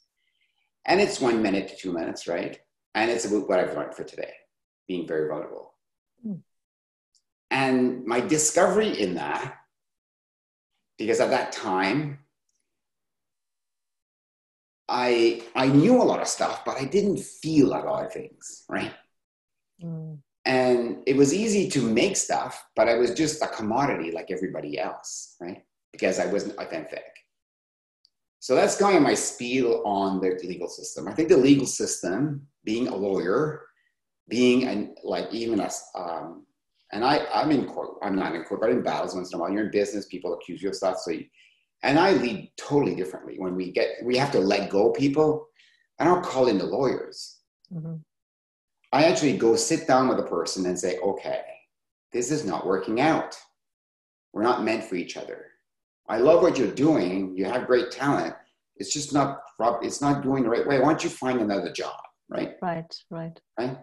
And 0.86 1.02
it's 1.02 1.20
one 1.20 1.42
minute 1.42 1.68
to 1.70 1.76
two 1.76 1.92
minutes, 1.92 2.28
right? 2.28 2.60
And 2.94 3.10
it's 3.10 3.26
about 3.26 3.50
what 3.50 3.60
I've 3.60 3.76
learned 3.76 3.96
for 3.96 4.04
today, 4.04 4.34
being 4.88 5.08
very 5.08 5.28
vulnerable. 5.28 5.74
Mm. 6.26 6.42
And 7.52 8.06
my 8.06 8.20
discovery 8.22 8.90
in 9.00 9.16
that 9.16 9.58
because 10.98 11.20
at 11.20 11.30
that 11.30 11.52
time, 11.52 12.20
I 14.90 15.44
I 15.56 15.68
knew 15.68 16.02
a 16.02 16.04
lot 16.04 16.22
of 16.22 16.28
stuff, 16.28 16.64
but 16.66 16.78
I 16.78 16.86
didn't 16.86 17.20
feel 17.20 17.68
a 17.68 17.84
lot 17.84 18.06
of 18.06 18.14
things, 18.14 18.64
right? 18.70 18.94
Mm. 19.84 20.20
And 20.46 21.04
it 21.06 21.18
was 21.18 21.34
easy 21.34 21.70
to 21.72 21.82
make 21.82 22.16
stuff, 22.16 22.66
but 22.76 22.88
I 22.88 22.96
was 22.96 23.14
just 23.14 23.42
a 23.42 23.48
commodity 23.48 24.12
like 24.12 24.32
everybody 24.32 24.80
else, 24.80 25.36
right? 25.42 25.64
Because 25.92 26.20
I 26.20 26.28
wasn't 26.28 26.58
authentic. 26.58 27.04
So 28.40 28.56
that's 28.56 28.78
going 28.78 29.04
my 29.04 29.14
spiel 29.14 29.82
on 29.86 30.22
the 30.22 30.40
legal 30.44 30.70
system. 30.70 31.06
I 31.08 31.14
think 31.14 31.28
the 31.28 31.36
legal 31.36 31.66
system, 31.66 32.48
being 32.64 32.88
a 32.88 32.96
lawyer, 32.96 33.64
being 34.30 34.66
and 34.66 34.98
like 35.04 35.34
even 35.34 35.60
a, 35.60 35.70
um, 35.96 36.46
and 36.92 37.04
I, 37.04 37.26
I'm 37.34 37.52
in 37.52 37.66
court, 37.66 37.98
I'm 38.02 38.16
not 38.16 38.36
in 38.36 38.44
court, 38.44 38.62
but 38.62 38.70
in 38.70 38.82
battles 38.82 39.16
once 39.16 39.32
in 39.32 39.40
a 39.40 39.42
while. 39.42 39.52
You're 39.52 39.66
in 39.66 39.72
business, 39.72 40.06
people 40.06 40.34
accuse 40.34 40.62
you 40.62 40.70
of 40.70 40.76
stuff. 40.76 40.98
So, 41.00 41.12
you, 41.12 41.26
and 41.84 42.00
I 42.00 42.14
lead 42.14 42.52
totally 42.58 42.96
differently. 42.96 43.36
When 43.38 43.56
we 43.56 43.72
get, 43.72 43.90
we 44.04 44.18
have 44.18 44.32
to 44.32 44.40
let 44.40 44.70
go 44.70 44.92
people. 44.92 45.48
I 46.00 46.06
don't 46.06 46.24
call 46.24 46.48
in 46.48 46.58
the 46.58 46.66
lawyers. 46.66 47.40
Mm-hmm. 47.74 47.96
I 48.94 49.04
actually 49.04 49.38
go 49.38 49.56
sit 49.56 49.88
down 49.88 50.08
with 50.08 50.20
a 50.20 50.24
person 50.24 50.66
and 50.66 50.80
say, 50.80 50.98
okay, 51.00 51.42
this 52.14 52.32
is 52.32 52.46
not 52.46 52.66
working 52.66 53.02
out. 53.02 53.38
We're 54.34 54.44
not 54.44 54.64
meant 54.64 54.84
for 54.86 54.96
each 54.96 55.18
other. 55.18 55.46
I 56.08 56.18
love 56.18 56.42
what 56.42 56.58
you're 56.58 56.72
doing. 56.72 57.36
You 57.36 57.46
have 57.46 57.68
great 57.68 57.92
talent. 57.92 58.34
It's 58.78 58.94
just 58.94 59.14
not, 59.14 59.42
it's 59.82 60.02
not 60.02 60.24
going 60.24 60.44
the 60.44 60.50
right 60.50 60.66
way. 60.66 60.80
Why 60.80 60.88
don't 60.88 61.04
you 61.04 61.10
find 61.10 61.42
another 61.42 61.72
job? 61.72 62.00
Right. 62.30 62.56
Right. 62.62 62.96
Right. 63.10 63.40
Right. 63.60 63.78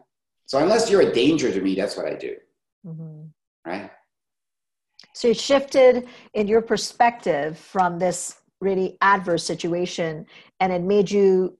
So 0.46 0.58
unless 0.58 0.90
you're 0.90 1.02
a 1.02 1.12
danger 1.12 1.52
to 1.52 1.60
me, 1.60 1.74
that's 1.74 1.96
what 1.96 2.06
I 2.06 2.14
do. 2.14 2.36
Mm-hmm. 2.86 3.22
Right. 3.66 3.90
So 5.14 5.28
you 5.28 5.34
shifted 5.34 6.06
in 6.34 6.48
your 6.48 6.60
perspective 6.60 7.58
from 7.58 7.98
this 7.98 8.36
really 8.60 8.96
adverse 9.00 9.44
situation 9.44 10.26
and 10.60 10.72
it 10.72 10.82
made 10.82 11.10
you 11.10 11.56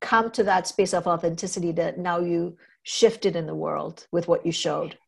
come 0.00 0.30
to 0.32 0.42
that 0.44 0.66
space 0.66 0.92
of 0.92 1.06
authenticity 1.06 1.72
that 1.72 1.98
now 1.98 2.18
you 2.18 2.56
shifted 2.82 3.36
in 3.36 3.46
the 3.46 3.54
world 3.54 4.06
with 4.12 4.28
what 4.28 4.44
you 4.44 4.52
showed 4.52 4.98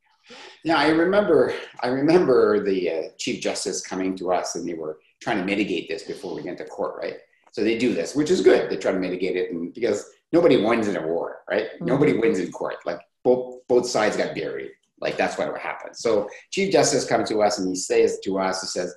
yeah 0.64 0.78
i 0.78 0.88
remember 0.88 1.52
i 1.82 1.88
remember 1.88 2.64
the 2.64 2.90
uh, 2.90 3.02
chief 3.18 3.42
justice 3.42 3.86
coming 3.86 4.16
to 4.16 4.32
us 4.32 4.54
and 4.54 4.66
they 4.66 4.74
were 4.74 4.98
trying 5.20 5.38
to 5.38 5.44
mitigate 5.44 5.88
this 5.88 6.02
before 6.02 6.34
we 6.34 6.42
get 6.42 6.56
to 6.56 6.64
court 6.64 6.94
right 7.00 7.18
so 7.52 7.62
they 7.62 7.76
do 7.76 7.92
this 7.92 8.14
which 8.14 8.30
is 8.30 8.40
good 8.40 8.70
they 8.70 8.76
try 8.76 8.92
to 8.92 8.98
mitigate 8.98 9.36
it 9.36 9.52
and 9.52 9.74
because 9.74 10.10
nobody 10.32 10.62
wins 10.62 10.88
in 10.88 10.96
a 10.96 11.06
war 11.06 11.38
right 11.50 11.66
mm-hmm. 11.74 11.86
nobody 11.86 12.16
wins 12.18 12.38
in 12.38 12.50
court 12.52 12.76
like 12.84 13.00
both 13.24 13.60
both 13.68 13.86
sides 13.86 14.16
got 14.16 14.34
buried 14.34 14.70
like 15.00 15.16
that's 15.16 15.36
what 15.36 15.50
would 15.52 15.60
happen 15.60 15.94
so 15.94 16.28
chief 16.50 16.72
justice 16.72 17.06
comes 17.06 17.28
to 17.28 17.42
us 17.42 17.58
and 17.58 17.68
he 17.68 17.76
says 17.76 18.18
to 18.22 18.38
us 18.38 18.60
he 18.60 18.66
says 18.66 18.94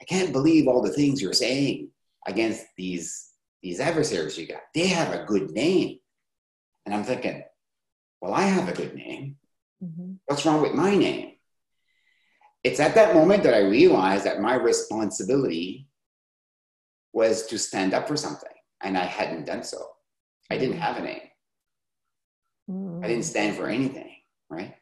i 0.00 0.04
can't 0.04 0.32
believe 0.32 0.66
all 0.66 0.82
the 0.82 0.92
things 0.92 1.22
you're 1.22 1.32
saying 1.32 1.88
against 2.26 2.64
these 2.76 3.28
these 3.62 3.80
adversaries 3.80 4.38
you 4.38 4.46
got, 4.46 4.62
they 4.74 4.86
have 4.86 5.12
a 5.12 5.24
good 5.24 5.50
name. 5.50 5.98
And 6.86 6.94
I'm 6.94 7.04
thinking, 7.04 7.42
well, 8.20 8.34
I 8.34 8.42
have 8.42 8.68
a 8.68 8.72
good 8.72 8.94
name. 8.94 9.36
Mm-hmm. 9.82 10.12
What's 10.26 10.46
wrong 10.46 10.62
with 10.62 10.74
my 10.74 10.94
name? 10.94 11.32
It's 12.64 12.80
at 12.80 12.94
that 12.94 13.14
moment 13.14 13.42
that 13.44 13.54
I 13.54 13.60
realized 13.60 14.24
that 14.24 14.40
my 14.40 14.54
responsibility 14.54 15.88
was 17.12 17.46
to 17.46 17.58
stand 17.58 17.94
up 17.94 18.08
for 18.08 18.16
something, 18.16 18.50
and 18.82 18.96
I 18.98 19.04
hadn't 19.04 19.46
done 19.46 19.62
so. 19.62 19.86
I 20.50 20.58
didn't 20.58 20.78
have 20.78 20.96
a 20.96 21.02
name. 21.02 21.20
Mm-hmm. 22.70 23.04
I 23.04 23.08
didn't 23.08 23.24
stand 23.24 23.56
for 23.56 23.68
anything, 23.68 24.14
right? 24.50 24.74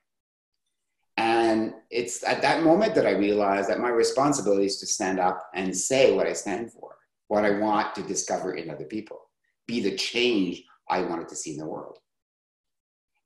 And 1.16 1.74
it's 1.90 2.22
at 2.24 2.42
that 2.42 2.62
moment 2.62 2.94
that 2.94 3.06
I 3.06 3.12
realized 3.12 3.68
that 3.70 3.80
my 3.80 3.88
responsibility 3.88 4.66
is 4.66 4.78
to 4.80 4.86
stand 4.86 5.18
up 5.18 5.48
and 5.54 5.76
say 5.76 6.14
what 6.14 6.26
I 6.26 6.32
stand 6.32 6.72
for 6.72 6.96
what 7.28 7.44
I 7.44 7.58
want 7.58 7.94
to 7.96 8.02
discover 8.02 8.54
in 8.54 8.70
other 8.70 8.84
people, 8.84 9.18
be 9.66 9.80
the 9.80 9.96
change 9.96 10.62
I 10.88 11.00
wanted 11.00 11.28
to 11.28 11.36
see 11.36 11.52
in 11.52 11.58
the 11.58 11.66
world. 11.66 11.98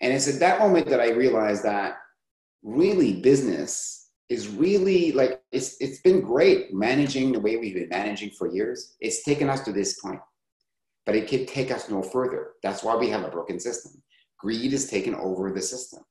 And 0.00 0.12
it's 0.12 0.28
at 0.28 0.40
that 0.40 0.58
moment 0.58 0.88
that 0.88 1.00
I 1.00 1.10
realized 1.10 1.64
that 1.64 1.98
really 2.62 3.20
business 3.20 4.10
is 4.28 4.48
really 4.48 5.12
like 5.12 5.42
it's 5.50 5.76
it's 5.80 6.00
been 6.00 6.20
great 6.20 6.72
managing 6.72 7.32
the 7.32 7.40
way 7.40 7.56
we've 7.56 7.74
been 7.74 7.88
managing 7.88 8.30
for 8.30 8.46
years. 8.46 8.94
It's 9.00 9.24
taken 9.24 9.50
us 9.50 9.60
to 9.62 9.72
this 9.72 10.00
point, 10.00 10.20
but 11.10 11.18
it 11.18 11.26
could 11.28 11.48
take 11.48 11.72
us 11.72 11.90
no 11.90 12.04
further. 12.04 12.52
That's 12.62 12.84
why 12.84 12.94
we 12.94 13.08
have 13.08 13.24
a 13.24 13.30
broken 13.30 13.58
system. 13.58 14.00
Greed 14.38 14.70
has 14.70 14.88
taken 14.88 15.12
over 15.16 15.50
the 15.50 15.60
system. 15.60 16.04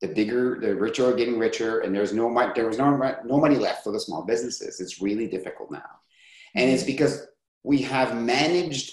The 0.00 0.08
bigger, 0.08 0.58
the 0.60 0.74
richer 0.74 1.10
are 1.10 1.14
getting 1.14 1.38
richer, 1.38 1.82
and 1.82 1.94
there's 1.94 2.12
no 2.12 2.28
money, 2.28 2.50
there 2.56 2.66
was 2.66 2.78
no 2.78 2.96
no 3.24 3.38
money 3.38 3.54
left 3.54 3.84
for 3.84 3.92
the 3.92 4.00
small 4.00 4.24
businesses. 4.24 4.80
It's 4.80 5.00
really 5.00 5.28
difficult 5.28 5.70
now. 5.70 5.88
And 6.56 6.68
it's 6.68 6.82
because 6.82 7.28
we 7.62 7.80
have 7.82 8.20
managed 8.20 8.92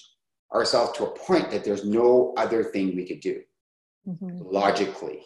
ourselves 0.54 0.96
to 1.00 1.06
a 1.06 1.18
point 1.18 1.50
that 1.50 1.64
there's 1.64 1.86
no 1.86 2.36
other 2.38 2.64
thing 2.64 2.96
we 2.96 3.08
could 3.08 3.22
do 3.22 3.42
mm-hmm. 4.08 4.44
logically. 4.44 5.22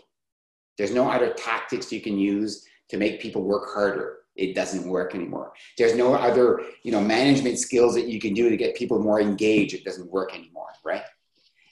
There's 0.78 0.94
no 0.94 1.12
other 1.12 1.34
tactics 1.34 1.92
you 1.92 2.00
can 2.00 2.18
use 2.18 2.66
to 2.88 2.96
make 2.96 3.20
people 3.20 3.42
work 3.42 3.74
harder. 3.74 4.19
It 4.40 4.56
doesn't 4.56 4.88
work 4.88 5.14
anymore. 5.14 5.52
There's 5.78 5.96
no 5.96 6.14
other, 6.14 6.62
you 6.84 6.92
know, 6.92 7.02
management 7.02 7.60
skills 7.60 7.94
that 7.96 8.08
you 8.08 8.20
can 8.20 8.34
do 8.34 8.50
to 8.50 8.58
get 8.58 8.76
people 8.76 9.00
more 9.00 9.20
engaged. 9.20 9.74
It 9.74 9.84
doesn't 9.84 10.10
work 10.10 10.34
anymore, 10.34 10.70
right? 10.86 11.04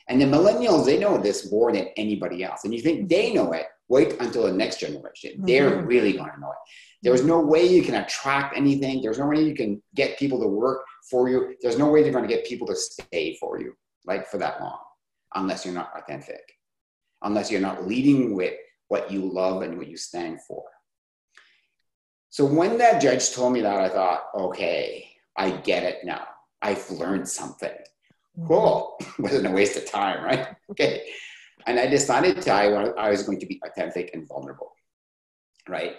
And 0.09 0.21
the 0.21 0.25
millennials, 0.25 0.86
they 0.86 1.00
know 1.00 1.17
this 1.17 1.51
more 1.51 1.71
than 1.71 1.88
anybody 1.97 2.43
else. 2.43 2.63
And 2.63 2.74
you 2.74 2.81
think 2.81 3.09
they 3.09 3.33
know 3.33 3.51
it, 3.53 3.67
wait 3.89 4.19
until 4.19 4.43
the 4.43 4.53
next 4.53 4.79
generation. 4.79 5.31
Mm-hmm. 5.31 5.45
They're 5.45 5.83
really 5.83 6.13
going 6.13 6.31
to 6.31 6.39
know 6.39 6.51
it. 6.51 6.57
There's 7.03 7.24
no 7.24 7.39
way 7.39 7.65
you 7.65 7.83
can 7.83 7.95
attract 7.95 8.57
anything. 8.57 9.01
There's 9.01 9.19
no 9.19 9.27
way 9.27 9.43
you 9.43 9.55
can 9.55 9.81
get 9.95 10.17
people 10.17 10.39
to 10.41 10.47
work 10.47 10.83
for 11.09 11.29
you. 11.29 11.55
There's 11.62 11.77
no 11.77 11.89
way 11.89 12.01
you're 12.01 12.12
going 12.12 12.27
to 12.27 12.33
get 12.33 12.45
people 12.45 12.67
to 12.67 12.75
stay 12.75 13.38
for 13.39 13.59
you, 13.59 13.74
like 14.05 14.27
for 14.27 14.38
that 14.39 14.59
long, 14.62 14.79
unless 15.36 15.63
you're 15.63 15.74
not 15.74 15.91
authentic, 15.95 16.41
unless 17.21 17.51
you're 17.51 17.62
not 17.62 17.88
leading 17.88 18.36
with 18.36 18.55
what 18.88 19.12
you 19.12 19.21
love 19.21 19.62
and 19.62 19.77
what 19.77 19.88
you 19.88 19.97
stand 19.97 20.39
for. 20.47 20.63
So 22.29 22.46
when 22.46 22.77
that 22.77 23.01
judge 23.01 23.31
told 23.31 23.53
me 23.53 23.62
that, 23.62 23.79
I 23.79 23.89
thought, 23.89 24.25
okay, 24.36 25.10
I 25.36 25.51
get 25.51 25.84
it 25.84 26.00
now. 26.03 26.25
I've 26.62 26.89
learned 26.91 27.27
something. 27.27 27.72
Cool. 28.48 29.00
Wasn't 29.19 29.48
a 29.48 29.51
waste 29.51 29.77
of 29.77 29.89
time, 29.89 30.24
right? 30.24 30.48
Okay. 30.72 31.07
And 31.65 31.79
I 31.79 31.88
decided 31.88 32.41
to, 32.43 32.51
I, 32.51 32.65
I 32.65 33.10
was 33.10 33.24
going 33.24 33.39
to 33.39 33.46
be 33.46 33.60
authentic 33.65 34.12
and 34.13 34.27
vulnerable, 34.27 34.74
right? 35.67 35.96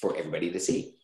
for 0.00 0.16
everybody 0.16 0.50
to 0.50 0.60
see. 0.60 0.94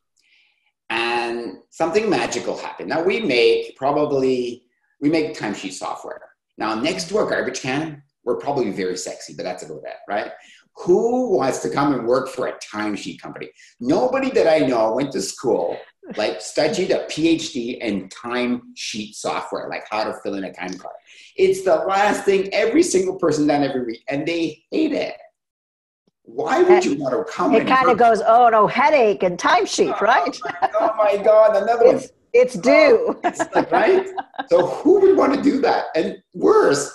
And 0.91 1.59
something 1.71 2.09
magical 2.09 2.57
happened. 2.57 2.89
Now 2.89 3.03
we 3.03 3.21
make 3.21 3.77
probably, 3.77 4.65
we 5.01 5.09
make 5.09 5.37
timesheet 5.37 5.73
software. 5.73 6.21
Now 6.59 6.75
next 6.75 7.09
to 7.09 7.19
a 7.19 7.29
garbage 7.29 7.61
can, 7.61 8.03
we're 8.25 8.37
probably 8.37 8.71
very 8.71 8.97
sexy, 8.97 9.35
but 9.35 9.43
that's 9.43 9.65
about 9.65 9.83
it, 9.85 9.97
right? 10.09 10.31
Who 10.79 11.37
wants 11.37 11.61
to 11.61 11.71
come 11.71 11.95
and 11.95 12.07
work 12.07 12.29
for 12.29 12.49
a 12.49 12.59
timesheet 12.59 13.21
company? 13.21 13.51
Nobody 13.81 14.31
that 14.31 14.49
I 14.49 14.67
know 14.67 14.95
went 14.95 15.13
to 15.13 15.23
school, 15.23 15.79
like 16.17 16.41
studied 16.41 16.91
a 16.91 17.05
PhD 17.07 17.79
in 17.79 18.09
timesheet 18.09 19.15
software, 19.15 19.69
like 19.69 19.85
how 19.91 20.05
to 20.05 20.15
fill 20.23 20.35
in 20.35 20.45
a 20.45 20.53
time 20.53 20.77
card. 20.77 20.95
It's 21.37 21.63
the 21.65 21.77
last 21.77 22.25
thing 22.25 22.53
every 22.53 22.83
single 22.83 23.17
person 23.17 23.47
done 23.47 23.63
every 23.63 23.85
week, 23.85 24.03
and 24.09 24.27
they 24.27 24.65
hate 24.71 24.93
it 24.93 25.15
why 26.25 26.63
would 26.63 26.85
you 26.85 26.97
want 26.97 27.15
to 27.15 27.33
come? 27.33 27.55
It 27.55 27.67
kind 27.67 27.91
of 27.91 27.99
goes, 27.99 28.23
oh 28.27 28.49
no, 28.49 28.67
headache 28.67 29.23
and 29.23 29.39
timesheet, 29.39 29.95
oh, 30.01 30.05
right? 30.05 30.41
oh 30.75 30.95
my 30.97 31.23
God, 31.23 31.57
another 31.57 31.85
it's, 31.85 32.03
one. 32.05 32.11
It's 32.33 32.57
oh, 32.57 32.61
due. 32.61 33.07
Oh, 33.09 33.21
it's 33.25 33.55
like, 33.55 33.71
right? 33.71 34.09
So 34.49 34.67
who 34.67 35.01
would 35.01 35.17
want 35.17 35.35
to 35.35 35.43
do 35.43 35.61
that? 35.61 35.87
And 35.95 36.17
worse, 36.33 36.93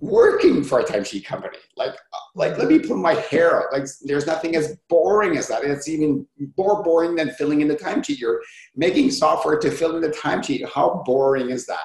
working 0.00 0.64
for 0.64 0.80
a 0.80 0.84
timesheet 0.84 1.24
company. 1.24 1.58
Like, 1.76 1.94
like 2.34 2.58
let 2.58 2.68
me 2.68 2.78
put 2.78 2.96
my 2.96 3.14
hair 3.14 3.56
out. 3.56 3.72
Like, 3.72 3.86
there's 4.02 4.26
nothing 4.26 4.56
as 4.56 4.76
boring 4.88 5.36
as 5.36 5.48
that. 5.48 5.64
It's 5.64 5.88
even 5.88 6.26
more 6.56 6.82
boring 6.82 7.14
than 7.14 7.30
filling 7.30 7.60
in 7.60 7.68
the 7.68 7.76
timesheet. 7.76 8.18
You're 8.18 8.42
making 8.74 9.10
software 9.10 9.58
to 9.58 9.70
fill 9.70 9.96
in 9.96 10.02
the 10.02 10.08
timesheet. 10.08 10.68
How 10.68 11.02
boring 11.06 11.50
is 11.50 11.66
that? 11.66 11.78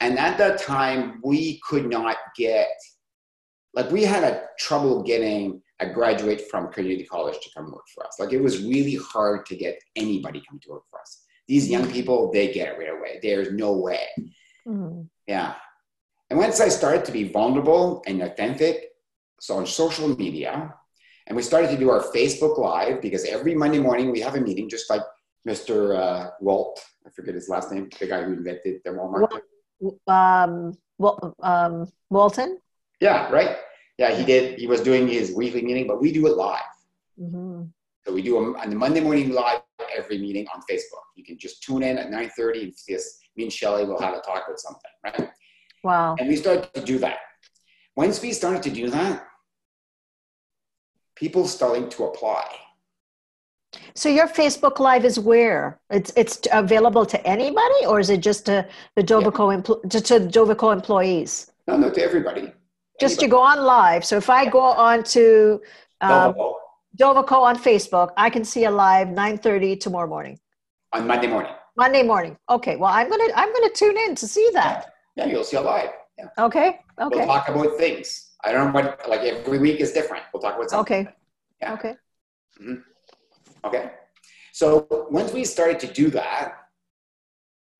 And 0.00 0.18
at 0.18 0.38
that 0.38 0.60
time, 0.60 1.20
we 1.22 1.60
could 1.68 1.88
not 1.88 2.16
get, 2.36 2.70
like, 3.74 3.90
we 3.90 4.02
had 4.02 4.24
a 4.24 4.46
trouble 4.58 5.02
getting 5.02 5.62
a 5.80 5.88
graduate 5.88 6.48
from 6.50 6.70
community 6.72 7.04
college 7.04 7.38
to 7.40 7.50
come 7.56 7.72
work 7.72 7.86
for 7.94 8.06
us. 8.06 8.16
Like 8.20 8.32
it 8.32 8.40
was 8.40 8.62
really 8.62 8.96
hard 8.96 9.46
to 9.46 9.56
get 9.56 9.82
anybody 9.96 10.42
come 10.48 10.60
to 10.60 10.70
work 10.70 10.82
for 10.90 11.00
us. 11.00 11.22
These 11.48 11.68
young 11.68 11.90
people, 11.90 12.30
they 12.30 12.52
get 12.52 12.68
it 12.68 12.78
right 12.78 12.90
away. 12.90 13.18
There's 13.22 13.50
no 13.52 13.72
way. 13.72 14.06
Mm-hmm. 14.68 15.02
Yeah. 15.26 15.54
And 16.28 16.38
once 16.38 16.60
I 16.60 16.68
started 16.68 17.04
to 17.06 17.12
be 17.12 17.24
vulnerable 17.24 18.02
and 18.06 18.22
authentic, 18.22 18.89
so 19.40 19.56
on 19.56 19.66
social 19.66 20.08
media, 20.16 20.72
and 21.26 21.34
we 21.34 21.42
started 21.42 21.70
to 21.70 21.76
do 21.76 21.90
our 21.90 22.04
Facebook 22.14 22.56
Live 22.58 23.02
because 23.02 23.24
every 23.24 23.56
Monday 23.56 23.80
morning 23.80 24.12
we 24.12 24.20
have 24.20 24.36
a 24.36 24.40
meeting, 24.40 24.68
just 24.68 24.88
like 24.88 25.02
Mr. 25.48 25.98
Uh, 25.98 26.30
Walt, 26.40 26.80
I 27.04 27.10
forget 27.10 27.34
his 27.34 27.48
last 27.48 27.72
name, 27.72 27.90
the 27.98 28.06
guy 28.06 28.22
who 28.22 28.34
invented 28.34 28.80
the 28.84 28.90
Walmart. 28.90 29.40
Um, 30.06 30.78
well, 30.98 31.34
um, 31.42 31.90
Walton? 32.10 32.60
Yeah, 33.00 33.28
right 33.32 33.56
yeah, 34.00 34.16
he 34.16 34.24
did. 34.24 34.58
He 34.58 34.66
was 34.66 34.80
doing 34.80 35.06
his 35.06 35.34
weekly 35.34 35.60
meeting, 35.60 35.86
but 35.86 36.00
we 36.00 36.10
do 36.10 36.26
it 36.26 36.34
live. 36.34 36.74
Mm-hmm. 37.20 37.64
So 38.06 38.14
we 38.14 38.22
do 38.22 38.34
them 38.36 38.56
on 38.56 38.70
the 38.70 38.76
Monday 38.76 39.00
morning 39.00 39.30
live. 39.30 39.60
every 39.94 40.16
meeting 40.16 40.46
on 40.54 40.62
Facebook. 40.70 41.04
You 41.16 41.24
can 41.24 41.36
just 41.38 41.62
tune 41.62 41.82
in 41.82 41.98
at 41.98 42.08
9:30 42.10 42.62
and 42.62 42.74
see 42.74 42.96
us. 42.96 43.18
Me 43.36 43.42
and 43.44 43.52
Shelly 43.52 43.84
will 43.84 44.00
have 44.00 44.14
a 44.14 44.20
talk 44.20 44.44
about 44.46 44.58
something, 44.58 44.94
right? 45.04 45.30
Wow. 45.84 46.16
And 46.18 46.28
we 46.28 46.36
started 46.36 46.72
to 46.72 46.80
do 46.80 46.98
that. 46.98 47.18
Once 47.94 48.22
we 48.22 48.32
started 48.32 48.62
to 48.62 48.70
do 48.70 48.88
that, 48.88 49.26
people 51.20 51.46
starting 51.46 51.88
to 51.90 52.04
apply. 52.04 52.44
So 53.94 54.08
your 54.08 54.26
Facebook 54.26 54.80
Live 54.80 55.04
is 55.04 55.20
where 55.20 55.78
it's 55.90 56.10
it's 56.16 56.34
available 56.50 57.04
to 57.06 57.18
anybody, 57.36 57.80
or 57.86 58.00
is 58.00 58.10
it 58.10 58.20
just 58.20 58.46
to 58.46 58.66
the 58.96 59.02
Dovico 59.02 59.44
yeah. 59.46 59.60
empl- 59.60 59.82
to, 59.92 60.00
to 60.08 60.14
Dovico 60.36 60.72
employees? 60.72 61.52
No, 61.68 61.76
no, 61.76 61.90
to 61.90 62.02
everybody. 62.02 62.52
Just 62.98 63.20
to 63.20 63.28
go 63.28 63.40
on 63.40 63.58
live. 63.60 64.04
So 64.04 64.16
if 64.16 64.28
I 64.28 64.42
go 64.58 64.60
on 64.60 65.04
to 65.16 65.60
um, 66.00 66.10
Dovico. 66.10 66.54
Dovico 67.02 67.38
on 67.50 67.56
Facebook, 67.56 68.08
I 68.16 68.28
can 68.30 68.44
see 68.44 68.64
a 68.64 68.70
live 68.70 69.08
9:30 69.08 69.78
tomorrow 69.78 70.08
morning. 70.08 70.40
On 70.92 71.06
Monday 71.06 71.28
morning. 71.28 71.52
Monday 71.76 72.02
morning. 72.02 72.36
Okay. 72.48 72.74
Well, 72.76 72.92
I'm 72.92 73.08
gonna 73.08 73.30
I'm 73.36 73.52
gonna 73.52 73.74
tune 73.82 73.98
in 73.98 74.14
to 74.16 74.26
see 74.26 74.48
that. 74.54 74.94
Yeah, 75.16 75.26
yeah 75.26 75.32
you'll 75.32 75.44
see 75.44 75.58
a 75.58 75.60
live. 75.60 75.90
Yeah. 76.18 76.46
Okay. 76.46 76.80
Okay. 76.98 77.16
We'll 77.16 77.26
talk 77.26 77.48
about 77.48 77.78
things. 77.78 78.29
I 78.44 78.52
don't 78.52 78.68
know 78.68 78.72
what 78.72 79.08
like 79.08 79.20
every 79.20 79.58
week 79.58 79.80
is 79.80 79.92
different. 79.92 80.24
We'll 80.32 80.42
talk 80.42 80.56
about 80.56 80.70
something. 80.70 81.06
Okay. 81.06 81.14
Yeah. 81.60 81.74
Okay. 81.74 81.94
Mm-hmm. 82.60 83.66
Okay. 83.66 83.90
So 84.52 85.06
once 85.10 85.32
we 85.32 85.44
started 85.44 85.78
to 85.80 85.86
do 85.86 86.10
that, 86.10 86.54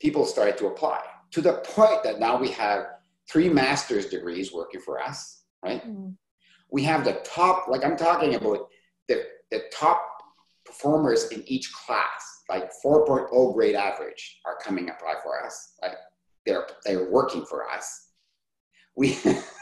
people 0.00 0.24
started 0.24 0.56
to 0.58 0.66
apply 0.66 1.00
to 1.32 1.40
the 1.40 1.54
point 1.64 2.02
that 2.02 2.18
now 2.18 2.38
we 2.38 2.48
have 2.50 2.86
three 3.30 3.48
master's 3.48 4.06
degrees 4.06 4.52
working 4.52 4.80
for 4.80 5.00
us, 5.00 5.42
right? 5.64 5.86
Mm. 5.86 6.14
We 6.70 6.82
have 6.84 7.04
the 7.04 7.20
top, 7.24 7.68
like 7.68 7.84
I'm 7.84 7.96
talking 7.96 8.34
about 8.34 8.68
the, 9.08 9.24
the 9.50 9.64
top 9.72 10.02
performers 10.64 11.28
in 11.30 11.44
each 11.46 11.72
class, 11.72 12.42
like 12.48 12.70
4.0 12.84 13.54
grade 13.54 13.74
average 13.74 14.40
are 14.46 14.56
coming 14.62 14.88
apply 14.88 15.14
for 15.22 15.44
us. 15.44 15.74
Like 15.82 15.94
they're, 16.46 16.66
they're 16.84 17.10
working 17.10 17.44
for 17.44 17.68
us. 17.68 18.08
We, 18.96 19.18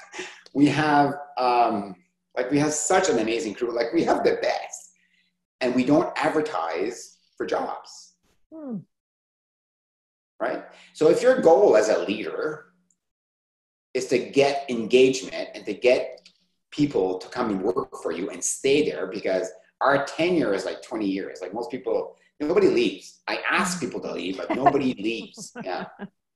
we 0.55 0.67
have, 0.67 1.15
um, 1.37 1.97
like 2.37 2.51
we 2.51 2.59
have 2.59 2.73
such 2.73 3.09
an 3.09 3.19
amazing 3.19 3.55
crew. 3.55 3.75
Like 3.75 3.93
we 3.93 4.05
have 4.05 4.25
the 4.25 4.39
best 4.43 4.93
and 5.61 5.75
we 5.75 5.85
don't 5.85 6.13
advertise 6.17 7.19
for 7.37 7.47
jobs. 7.47 8.15
Hmm. 8.53 8.79
Right? 10.41 10.65
So 10.93 11.11
if 11.11 11.23
your 11.23 11.41
goal 11.41 11.77
as 11.77 11.89
a 11.89 11.99
leader 12.05 12.67
is 13.95 14.07
to 14.07 14.19
get 14.19 14.65
engagement 14.69 15.49
and 15.55 15.65
to 15.67 15.75
get 15.75 16.29
people 16.71 17.19
to 17.19 17.29
come 17.29 17.51
and 17.51 17.63
work 17.63 17.97
for 18.03 18.13
you 18.13 18.31
and 18.31 18.43
stay 18.43 18.89
there 18.89 19.07
because 19.07 19.51
our 19.81 20.05
tenure 20.05 20.55
is 20.55 20.65
like 20.65 20.83
20 20.83 21.07
years. 21.07 21.41
Like 21.41 21.55
most 21.55 21.71
people, 21.71 22.17
nobody 22.41 22.69
leaves. 22.69 23.21
I 23.27 23.39
ask 23.49 23.81
people 23.85 24.01
to 24.01 24.13
leave, 24.13 24.37
but 24.37 24.55
nobody 24.55 24.95
leaves. 24.95 25.53
Yeah. 25.65 25.87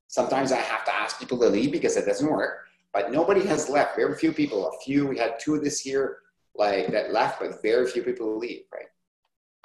Sometimes 0.09 0.53
I 0.53 0.57
have 0.59 0.85
to 0.85 0.95
ask 0.95 1.19
people 1.19 1.39
to 1.39 1.49
leave 1.49 1.73
because 1.73 1.97
it 1.97 2.07
doesn't 2.07 2.31
work, 2.31 2.67
but 2.93 3.13
nobody 3.13 3.45
has 3.47 3.69
left. 3.69 3.97
Very 3.97 4.15
few 4.15 4.33
people, 4.33 4.69
a 4.69 4.79
few, 4.85 5.07
we 5.07 5.19
had 5.19 5.39
two 5.41 5.59
this 5.59 5.87
year, 5.87 6.19
like 6.55 6.89
that 6.89 7.13
left, 7.13 7.41
but 7.41 7.63
very 7.63 7.87
few 7.87 8.03
people 8.03 8.39
leave, 8.39 8.65
right? 8.73 8.87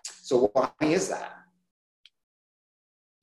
So 0.03 0.50
why 0.53 0.69
is 0.81 1.10
that? 1.10 1.34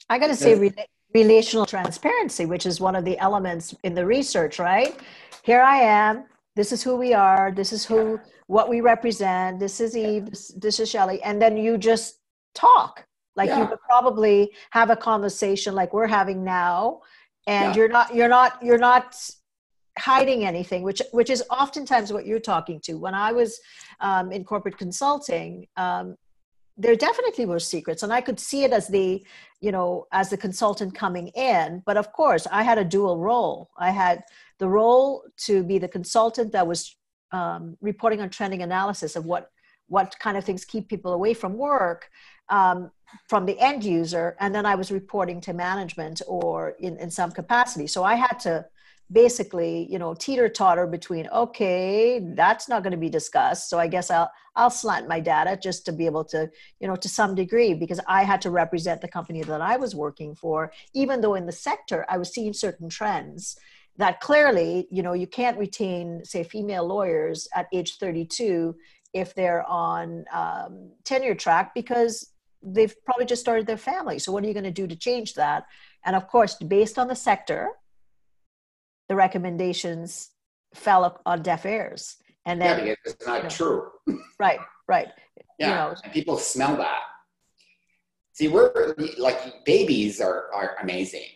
I 0.08 0.18
got 0.18 0.26
to 0.28 0.36
say, 0.36 0.54
rela- 0.54 0.86
relational 1.14 1.64
transparency, 1.64 2.44
which 2.44 2.66
is 2.66 2.80
one 2.80 2.94
of 2.94 3.04
the 3.04 3.18
elements 3.18 3.74
in 3.84 3.94
the 3.94 4.04
research, 4.04 4.58
right? 4.58 4.98
Here 5.42 5.62
I 5.62 5.76
am. 5.76 6.24
This 6.56 6.72
is 6.72 6.82
who 6.82 6.96
we 6.96 7.14
are. 7.14 7.52
This 7.52 7.72
is 7.72 7.84
who, 7.84 8.20
what 8.46 8.68
we 8.68 8.80
represent. 8.80 9.58
This 9.58 9.80
is 9.80 9.96
Yves. 9.96 10.30
This, 10.30 10.48
this 10.48 10.80
is 10.80 10.90
Shelly. 10.90 11.22
And 11.22 11.40
then 11.40 11.56
you 11.56 11.78
just 11.78 12.20
talk. 12.54 13.06
Like 13.36 13.48
yeah. 13.48 13.60
you 13.60 13.66
could 13.66 13.80
probably 13.80 14.52
have 14.70 14.90
a 14.90 14.96
conversation 14.96 15.74
like 15.74 15.92
we're 15.92 16.06
having 16.06 16.44
now, 16.44 17.00
and 17.48 17.74
yeah. 17.74 17.76
you're 17.76 17.88
not, 17.88 18.14
you're 18.14 18.28
not, 18.28 18.62
you're 18.62 18.78
not 18.78 19.16
hiding 19.98 20.44
anything 20.44 20.82
which 20.82 21.00
which 21.12 21.30
is 21.30 21.42
oftentimes 21.50 22.12
what 22.12 22.26
you're 22.26 22.40
talking 22.40 22.80
to. 22.80 22.94
When 22.94 23.14
i 23.14 23.32
was 23.32 23.60
um, 24.00 24.32
in 24.32 24.44
corporate 24.44 24.78
consulting 24.78 25.66
um, 25.76 26.16
there 26.76 26.96
definitely 26.96 27.46
were 27.46 27.60
secrets 27.60 28.02
and 28.02 28.12
i 28.12 28.20
could 28.20 28.40
see 28.40 28.64
it 28.64 28.72
as 28.72 28.88
the 28.88 29.24
you 29.60 29.70
know 29.70 30.06
as 30.12 30.30
the 30.30 30.36
consultant 30.36 30.94
coming 30.94 31.28
in. 31.28 31.82
But 31.86 31.96
of 31.96 32.12
course 32.12 32.46
i 32.50 32.62
had 32.62 32.78
a 32.78 32.84
dual 32.84 33.18
role. 33.18 33.70
I 33.78 33.90
had 33.90 34.24
the 34.58 34.68
role 34.68 35.24
to 35.46 35.62
be 35.62 35.78
the 35.78 35.88
consultant 35.88 36.52
that 36.52 36.66
was 36.66 36.96
um, 37.32 37.76
reporting 37.80 38.20
on 38.20 38.30
trending 38.30 38.62
analysis 38.62 39.16
of 39.16 39.24
what 39.24 39.50
what 39.86 40.14
kind 40.18 40.36
of 40.36 40.44
things 40.44 40.64
keep 40.64 40.88
people 40.88 41.12
away 41.12 41.34
from 41.34 41.54
work 41.54 42.08
um, 42.48 42.90
from 43.28 43.46
the 43.46 43.58
end 43.60 43.84
user 43.84 44.36
and 44.40 44.52
then 44.52 44.66
i 44.66 44.74
was 44.74 44.90
reporting 44.90 45.40
to 45.40 45.52
management 45.52 46.20
or 46.26 46.70
in, 46.80 46.96
in 46.96 47.10
some 47.10 47.30
capacity. 47.30 47.86
So 47.86 48.02
i 48.02 48.16
had 48.16 48.40
to 48.40 48.66
basically 49.14 49.86
you 49.90 49.98
know 49.98 50.12
teeter 50.12 50.48
totter 50.48 50.86
between 50.86 51.26
okay 51.28 52.20
that's 52.34 52.68
not 52.68 52.82
going 52.82 52.90
to 52.90 52.98
be 52.98 53.08
discussed 53.08 53.70
so 53.70 53.78
i 53.78 53.86
guess 53.86 54.10
i'll 54.10 54.30
i'll 54.56 54.68
slant 54.68 55.08
my 55.08 55.20
data 55.20 55.58
just 55.62 55.86
to 55.86 55.92
be 55.92 56.04
able 56.04 56.24
to 56.24 56.50
you 56.80 56.88
know 56.88 56.96
to 56.96 57.08
some 57.08 57.34
degree 57.34 57.72
because 57.72 58.00
i 58.08 58.24
had 58.24 58.40
to 58.40 58.50
represent 58.50 59.00
the 59.00 59.08
company 59.08 59.42
that 59.42 59.60
i 59.60 59.76
was 59.76 59.94
working 59.94 60.34
for 60.34 60.72
even 60.94 61.20
though 61.20 61.34
in 61.34 61.46
the 61.46 61.52
sector 61.52 62.04
i 62.08 62.18
was 62.18 62.34
seeing 62.34 62.52
certain 62.52 62.88
trends 62.88 63.56
that 63.96 64.20
clearly 64.20 64.88
you 64.90 65.02
know 65.02 65.12
you 65.12 65.28
can't 65.28 65.58
retain 65.58 66.24
say 66.24 66.42
female 66.42 66.84
lawyers 66.84 67.48
at 67.54 67.68
age 67.72 67.96
32 67.98 68.74
if 69.12 69.32
they're 69.36 69.64
on 69.68 70.24
um, 70.32 70.90
tenure 71.04 71.36
track 71.36 71.72
because 71.72 72.32
they've 72.64 72.96
probably 73.04 73.26
just 73.26 73.42
started 73.42 73.66
their 73.66 73.76
family. 73.76 74.18
So 74.18 74.32
what 74.32 74.42
are 74.42 74.46
you 74.48 74.54
going 74.54 74.64
to 74.64 74.72
do 74.72 74.86
to 74.88 74.96
change 74.96 75.34
that? 75.34 75.66
And 76.04 76.16
of 76.16 76.26
course 76.26 76.54
based 76.56 76.98
on 76.98 77.08
the 77.08 77.14
sector 77.14 77.70
the 79.08 79.14
recommendations 79.14 80.30
fell 80.74 81.20
on 81.26 81.42
deaf 81.42 81.66
ears. 81.66 82.16
And 82.46 82.60
then 82.60 82.86
yeah, 82.86 82.94
it's 83.04 83.26
not 83.26 83.36
you 83.38 83.42
know, 83.44 83.48
true. 83.48 83.90
right, 84.38 84.60
right. 84.88 85.08
Yeah, 85.56 85.68
you 85.68 85.74
know, 85.74 85.94
and 86.02 86.12
people 86.12 86.36
smell 86.36 86.76
that. 86.78 87.02
See, 88.32 88.48
we're 88.48 88.96
like 89.18 89.64
babies 89.64 90.20
are 90.20 90.52
are 90.52 90.76
amazing. 90.82 91.28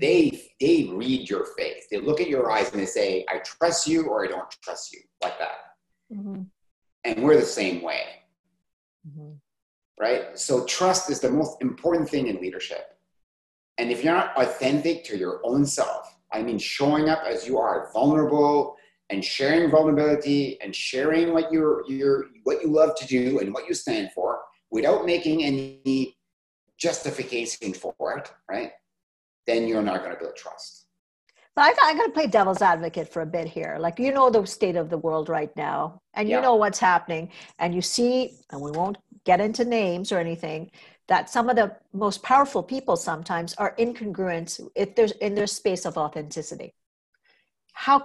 They 0.00 0.50
they 0.60 0.90
read 0.92 1.30
your 1.30 1.46
face. 1.56 1.86
They 1.88 1.98
look 1.98 2.20
at 2.20 2.28
your 2.28 2.50
eyes 2.50 2.72
and 2.72 2.80
they 2.80 2.86
say, 2.86 3.24
"I 3.28 3.38
trust 3.38 3.86
you" 3.86 4.08
or 4.08 4.24
"I 4.24 4.28
don't 4.28 4.50
trust 4.64 4.92
you," 4.92 4.98
like 5.22 5.38
that. 5.38 5.58
Mm-hmm. 6.12 6.42
And 7.04 7.22
we're 7.22 7.36
the 7.36 7.46
same 7.46 7.82
way, 7.82 8.02
mm-hmm. 9.08 9.34
right? 10.00 10.36
So 10.36 10.64
trust 10.66 11.08
is 11.08 11.20
the 11.20 11.30
most 11.30 11.62
important 11.62 12.10
thing 12.10 12.26
in 12.26 12.40
leadership. 12.40 12.98
And 13.78 13.92
if 13.92 14.02
you're 14.02 14.12
not 14.12 14.36
authentic 14.36 15.04
to 15.04 15.16
your 15.16 15.40
own 15.44 15.64
self, 15.64 16.11
I 16.32 16.42
mean 16.42 16.58
showing 16.58 17.08
up 17.08 17.22
as 17.26 17.46
you 17.46 17.58
are, 17.58 17.90
vulnerable 17.92 18.76
and 19.10 19.24
sharing 19.24 19.70
vulnerability 19.70 20.58
and 20.62 20.74
sharing 20.74 21.32
what 21.32 21.52
you're, 21.52 21.84
you're 21.88 22.26
what 22.44 22.62
you 22.62 22.68
love 22.68 22.94
to 22.96 23.06
do 23.06 23.40
and 23.40 23.52
what 23.52 23.68
you 23.68 23.74
stand 23.74 24.10
for 24.12 24.40
without 24.70 25.04
making 25.04 25.44
any 25.44 26.16
justification 26.78 27.74
for 27.74 27.94
it, 28.18 28.32
right? 28.50 28.72
Then 29.46 29.68
you're 29.68 29.82
not 29.82 30.00
going 30.02 30.12
to 30.14 30.18
build 30.18 30.36
trust. 30.36 30.86
But 31.54 31.64
I, 31.64 31.90
I 31.90 31.94
got 31.94 32.06
to 32.06 32.12
play 32.12 32.26
devil's 32.26 32.62
advocate 32.62 33.12
for 33.12 33.20
a 33.20 33.26
bit 33.26 33.46
here. 33.46 33.76
Like, 33.78 33.98
you 33.98 34.12
know, 34.12 34.30
the 34.30 34.46
state 34.46 34.76
of 34.76 34.88
the 34.88 34.96
world 34.96 35.28
right 35.28 35.54
now, 35.54 36.00
and 36.14 36.28
you 36.28 36.36
yeah. 36.36 36.40
know 36.40 36.54
what's 36.54 36.78
happening, 36.78 37.30
and 37.58 37.74
you 37.74 37.82
see, 37.82 38.38
and 38.50 38.60
we 38.60 38.70
won't 38.70 38.96
get 39.24 39.40
into 39.40 39.64
names 39.64 40.12
or 40.12 40.18
anything, 40.18 40.70
that 41.12 41.28
some 41.28 41.50
of 41.50 41.56
the 41.56 41.76
most 41.92 42.22
powerful 42.22 42.62
people 42.62 42.96
sometimes 42.96 43.52
are 43.56 43.74
incongruent 43.78 44.48
if 44.74 44.94
there's 44.96 45.12
in 45.26 45.34
their 45.34 45.46
space 45.46 45.84
of 45.84 45.98
authenticity 45.98 46.74
how 47.74 47.96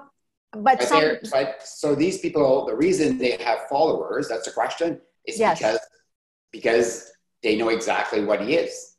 but, 0.52 0.84
some, 0.84 1.04
but 1.32 1.66
so 1.66 1.96
these 1.96 2.20
people 2.20 2.66
the 2.66 2.76
reason 2.76 3.18
they 3.18 3.38
have 3.50 3.60
followers 3.70 4.28
that's 4.28 4.48
a 4.48 4.52
question 4.52 5.00
is 5.26 5.40
yes. 5.40 5.58
because 5.58 5.80
because 6.52 7.12
they 7.44 7.56
know 7.56 7.70
exactly 7.70 8.26
what 8.26 8.42
he 8.42 8.56
is 8.56 8.96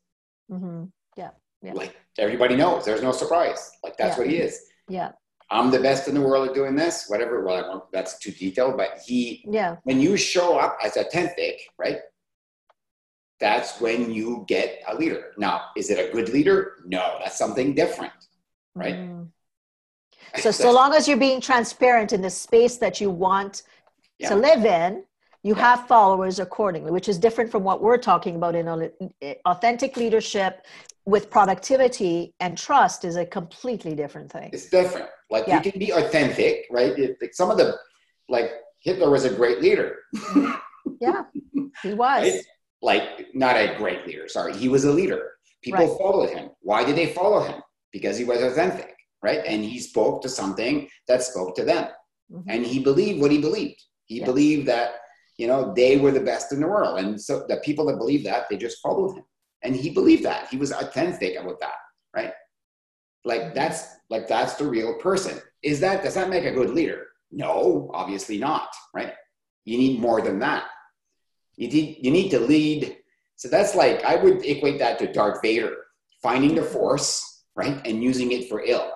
mm-hmm. 0.50 0.84
yeah, 1.18 1.32
yeah 1.60 1.74
like 1.74 1.94
everybody 2.16 2.56
knows 2.56 2.86
there's 2.86 3.02
no 3.02 3.12
surprise 3.12 3.72
like 3.84 3.94
that's 3.98 4.16
yeah. 4.16 4.22
what 4.22 4.30
he 4.30 4.38
is 4.38 4.54
yeah 4.88 5.10
I'm 5.50 5.70
the 5.70 5.80
best 5.80 6.08
in 6.08 6.14
the 6.14 6.20
world 6.20 6.46
at 6.46 6.54
doing 6.54 6.76
this, 6.76 7.06
whatever. 7.08 7.42
Well, 7.42 7.88
that's 7.90 8.18
too 8.18 8.32
detailed, 8.32 8.76
but 8.76 9.00
he, 9.06 9.42
yeah. 9.50 9.76
When 9.84 9.98
you 9.98 10.14
show 10.18 10.58
up 10.58 10.76
as 10.84 10.98
authentic, 10.98 11.62
right? 11.78 12.00
That's 13.40 13.80
when 13.80 14.12
you 14.12 14.44
get 14.48 14.82
a 14.88 14.94
leader. 14.94 15.32
Now, 15.36 15.66
is 15.76 15.90
it 15.90 15.98
a 15.98 16.12
good 16.12 16.28
leader? 16.30 16.78
No, 16.84 17.18
that's 17.20 17.38
something 17.38 17.74
different, 17.74 18.12
right? 18.74 18.96
Mm. 18.96 19.28
So, 20.36 20.50
so 20.50 20.72
long 20.72 20.94
as 20.94 21.08
you're 21.08 21.16
being 21.16 21.40
transparent 21.40 22.12
in 22.12 22.20
the 22.20 22.30
space 22.30 22.76
that 22.78 23.00
you 23.00 23.10
want 23.10 23.62
yeah. 24.18 24.28
to 24.28 24.34
live 24.36 24.64
in, 24.64 25.04
you 25.42 25.54
yeah. 25.54 25.60
have 25.60 25.86
followers 25.86 26.38
accordingly, 26.38 26.90
which 26.90 27.08
is 27.08 27.18
different 27.18 27.50
from 27.50 27.62
what 27.62 27.80
we're 27.80 27.98
talking 27.98 28.36
about 28.36 28.54
in 28.54 28.68
authentic 29.46 29.96
leadership 29.96 30.66
with 31.06 31.30
productivity 31.30 32.34
and 32.40 32.58
trust 32.58 33.04
is 33.04 33.16
a 33.16 33.24
completely 33.24 33.94
different 33.94 34.30
thing. 34.30 34.50
It's 34.52 34.68
different. 34.68 35.08
Like 35.30 35.46
yeah. 35.46 35.62
you 35.62 35.70
can 35.70 35.78
be 35.78 35.90
authentic, 35.92 36.66
right? 36.70 36.94
like 37.20 37.32
some 37.32 37.50
of 37.50 37.56
the, 37.56 37.78
like 38.28 38.50
Hitler 38.80 39.10
was 39.10 39.24
a 39.24 39.32
great 39.32 39.62
leader. 39.62 40.00
yeah, 41.00 41.22
he 41.82 41.94
was. 41.94 42.24
Right? 42.24 42.42
Like 42.82 43.34
not 43.34 43.56
a 43.56 43.74
great 43.76 44.06
leader. 44.06 44.28
Sorry, 44.28 44.54
he 44.56 44.68
was 44.68 44.84
a 44.84 44.92
leader. 44.92 45.32
People 45.62 45.86
Right. 45.88 45.98
followed 45.98 46.30
him. 46.30 46.50
Why 46.60 46.84
did 46.84 46.96
they 46.96 47.12
follow 47.12 47.40
him? 47.40 47.60
Because 47.92 48.16
he 48.16 48.24
was 48.24 48.42
authentic, 48.42 48.94
right? 49.22 49.40
And 49.44 49.64
he 49.64 49.80
spoke 49.80 50.22
to 50.22 50.28
something 50.28 50.88
that 51.08 51.22
spoke 51.22 51.56
to 51.56 51.64
them, 51.64 51.88
Mhm. 52.30 52.44
and 52.48 52.66
he 52.66 52.78
believed 52.78 53.20
what 53.20 53.30
he 53.32 53.38
believed. 53.40 53.82
He 54.06 54.18
Yeah. 54.20 54.26
believed 54.26 54.66
that 54.68 55.00
you 55.36 55.46
know 55.46 55.72
they 55.74 55.96
were 55.96 56.10
the 56.12 56.20
best 56.20 56.52
in 56.52 56.60
the 56.60 56.66
world, 56.68 56.98
and 56.98 57.20
so 57.20 57.44
the 57.48 57.58
people 57.58 57.86
that 57.86 57.96
believed 57.98 58.26
that 58.26 58.48
they 58.48 58.56
just 58.56 58.80
followed 58.80 59.16
him, 59.16 59.24
and 59.62 59.74
he 59.74 59.90
believed 59.90 60.24
that 60.24 60.48
he 60.48 60.56
was 60.56 60.72
authentic 60.72 61.36
about 61.36 61.60
that, 61.60 61.78
right? 62.14 62.32
Like 63.24 63.54
that's 63.54 63.84
like 64.10 64.26
that's 64.28 64.54
the 64.54 64.64
real 64.64 64.94
person. 65.00 65.40
Is 65.62 65.80
that 65.80 66.02
does 66.04 66.14
that 66.14 66.28
make 66.30 66.44
a 66.44 66.52
good 66.52 66.70
leader? 66.70 67.08
No, 67.30 67.90
obviously 67.92 68.38
not, 68.38 68.70
right? 68.94 69.14
You 69.64 69.76
need 69.76 70.00
more 70.00 70.20
than 70.22 70.38
that. 70.38 70.64
You 71.58 71.68
need 71.68 71.98
you 72.00 72.10
need 72.12 72.30
to 72.30 72.38
lead. 72.38 72.96
So 73.34 73.48
that's 73.48 73.74
like 73.74 74.04
I 74.04 74.14
would 74.14 74.46
equate 74.46 74.78
that 74.78 74.98
to 75.00 75.12
Darth 75.12 75.42
Vader, 75.42 75.76
finding 76.22 76.54
the 76.54 76.62
force, 76.62 77.42
right, 77.56 77.84
and 77.84 78.02
using 78.02 78.30
it 78.30 78.48
for 78.48 78.62
ill, 78.62 78.92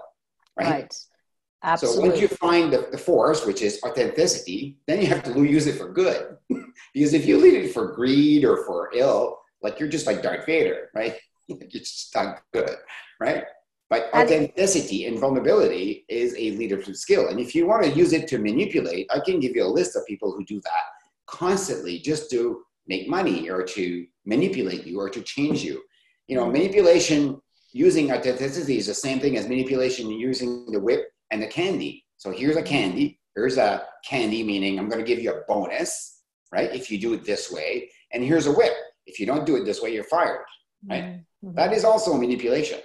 right? 0.56 0.88
Right. 1.64 1.78
So 1.78 2.00
once 2.00 2.20
you 2.20 2.28
find 2.28 2.72
the, 2.72 2.88
the 2.90 2.98
force, 2.98 3.46
which 3.46 3.62
is 3.62 3.80
authenticity, 3.84 4.78
then 4.86 5.00
you 5.00 5.06
have 5.08 5.22
to 5.24 5.44
use 5.44 5.66
it 5.66 5.76
for 5.76 5.92
good. 5.92 6.36
because 6.94 7.14
if 7.14 7.24
you 7.26 7.38
lead 7.38 7.54
it 7.54 7.72
for 7.72 7.92
greed 7.92 8.44
or 8.44 8.64
for 8.64 8.90
ill, 8.94 9.38
like 9.60 9.78
you're 9.78 9.88
just 9.88 10.06
like 10.06 10.22
Darth 10.22 10.46
Vader, 10.46 10.90
right? 10.94 11.16
you're 11.46 11.68
just 11.68 12.14
not 12.14 12.42
good, 12.52 12.76
right? 13.20 13.44
But 13.90 14.10
authenticity 14.14 15.06
and 15.06 15.18
vulnerability 15.18 16.04
is 16.08 16.34
a 16.34 16.52
leadership 16.52 16.96
skill. 16.96 17.28
And 17.28 17.38
if 17.38 17.54
you 17.54 17.66
want 17.66 17.84
to 17.84 17.90
use 17.90 18.12
it 18.12 18.26
to 18.28 18.38
manipulate, 18.38 19.08
I 19.14 19.20
can 19.20 19.38
give 19.38 19.54
you 19.54 19.64
a 19.64 19.68
list 19.68 19.94
of 19.94 20.06
people 20.06 20.32
who 20.32 20.44
do 20.44 20.60
that 20.60 21.01
constantly 21.26 21.98
just 21.98 22.30
to 22.30 22.62
make 22.86 23.08
money 23.08 23.48
or 23.50 23.62
to 23.62 24.06
manipulate 24.26 24.86
you 24.86 24.98
or 25.00 25.08
to 25.08 25.22
change 25.22 25.62
you. 25.62 25.82
You 26.28 26.36
know, 26.36 26.46
manipulation 26.50 27.40
using 27.72 28.12
authenticity 28.12 28.78
is 28.78 28.86
the 28.86 28.94
same 28.94 29.18
thing 29.20 29.36
as 29.36 29.48
manipulation 29.48 30.10
using 30.10 30.70
the 30.70 30.80
whip 30.80 31.06
and 31.30 31.42
the 31.42 31.46
candy. 31.46 32.04
So 32.18 32.30
here's 32.30 32.56
a 32.56 32.62
candy. 32.62 33.18
Here's 33.34 33.56
a 33.56 33.86
candy, 34.08 34.42
meaning 34.42 34.78
I'm 34.78 34.88
going 34.88 35.00
to 35.02 35.06
give 35.06 35.20
you 35.22 35.32
a 35.32 35.40
bonus, 35.48 36.20
right? 36.52 36.74
If 36.74 36.90
you 36.90 36.98
do 36.98 37.14
it 37.14 37.24
this 37.24 37.50
way. 37.50 37.90
And 38.12 38.22
here's 38.22 38.46
a 38.46 38.52
whip. 38.52 38.74
If 39.06 39.18
you 39.18 39.26
don't 39.26 39.46
do 39.46 39.56
it 39.56 39.64
this 39.64 39.80
way, 39.80 39.92
you're 39.94 40.04
fired. 40.04 40.44
right? 40.88 41.20
Mhm. 41.44 41.54
That 41.54 41.72
is 41.72 41.84
also 41.84 42.14
manipulation, 42.14 42.80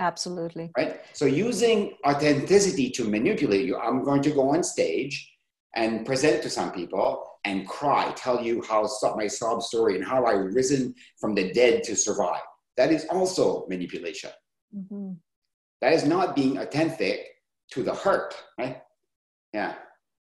Absolutely. 0.00 0.72
right? 0.76 1.00
So 1.14 1.24
using 1.26 1.96
authenticity 2.06 2.90
to 2.90 3.04
manipulate 3.04 3.66
you, 3.66 3.76
I'm 3.78 4.02
going 4.04 4.22
to 4.22 4.30
go 4.30 4.50
on 4.50 4.62
stage 4.62 5.30
and 5.76 6.04
present 6.04 6.42
to 6.42 6.50
some 6.50 6.72
people 6.72 7.24
and 7.44 7.68
cry, 7.68 8.10
tell 8.16 8.42
you 8.42 8.62
how 8.68 8.88
my 9.14 9.28
sob 9.28 9.62
story 9.62 9.94
and 9.94 10.04
how 10.04 10.24
I 10.24 10.32
risen 10.32 10.94
from 11.20 11.34
the 11.34 11.52
dead 11.52 11.84
to 11.84 11.94
survive. 11.94 12.40
That 12.76 12.90
is 12.90 13.06
also 13.10 13.66
manipulation. 13.68 14.30
Mhm. 14.74 15.16
That 15.82 15.92
is 15.92 16.04
not 16.04 16.34
being 16.34 16.58
authentic 16.58 17.18
to 17.72 17.82
the 17.82 17.92
heart, 17.92 18.34
right? 18.58 18.82
Yeah. 19.52 19.74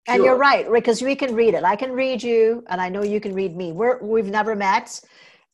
And 0.07 0.23
you're 0.23 0.37
right, 0.37 0.71
because 0.71 1.01
we 1.01 1.15
can 1.15 1.33
read 1.33 1.55
it. 1.55 1.63
I 1.63 1.75
can 1.75 1.91
read 1.91 2.21
you, 2.21 2.63
and 2.67 2.79
I 2.79 2.89
know 2.89 3.01
you 3.01 3.19
can 3.19 3.33
read 3.33 3.55
me. 3.55 3.71
We're 3.71 3.97
we've 4.03 4.29
never 4.29 4.55
met, 4.55 5.01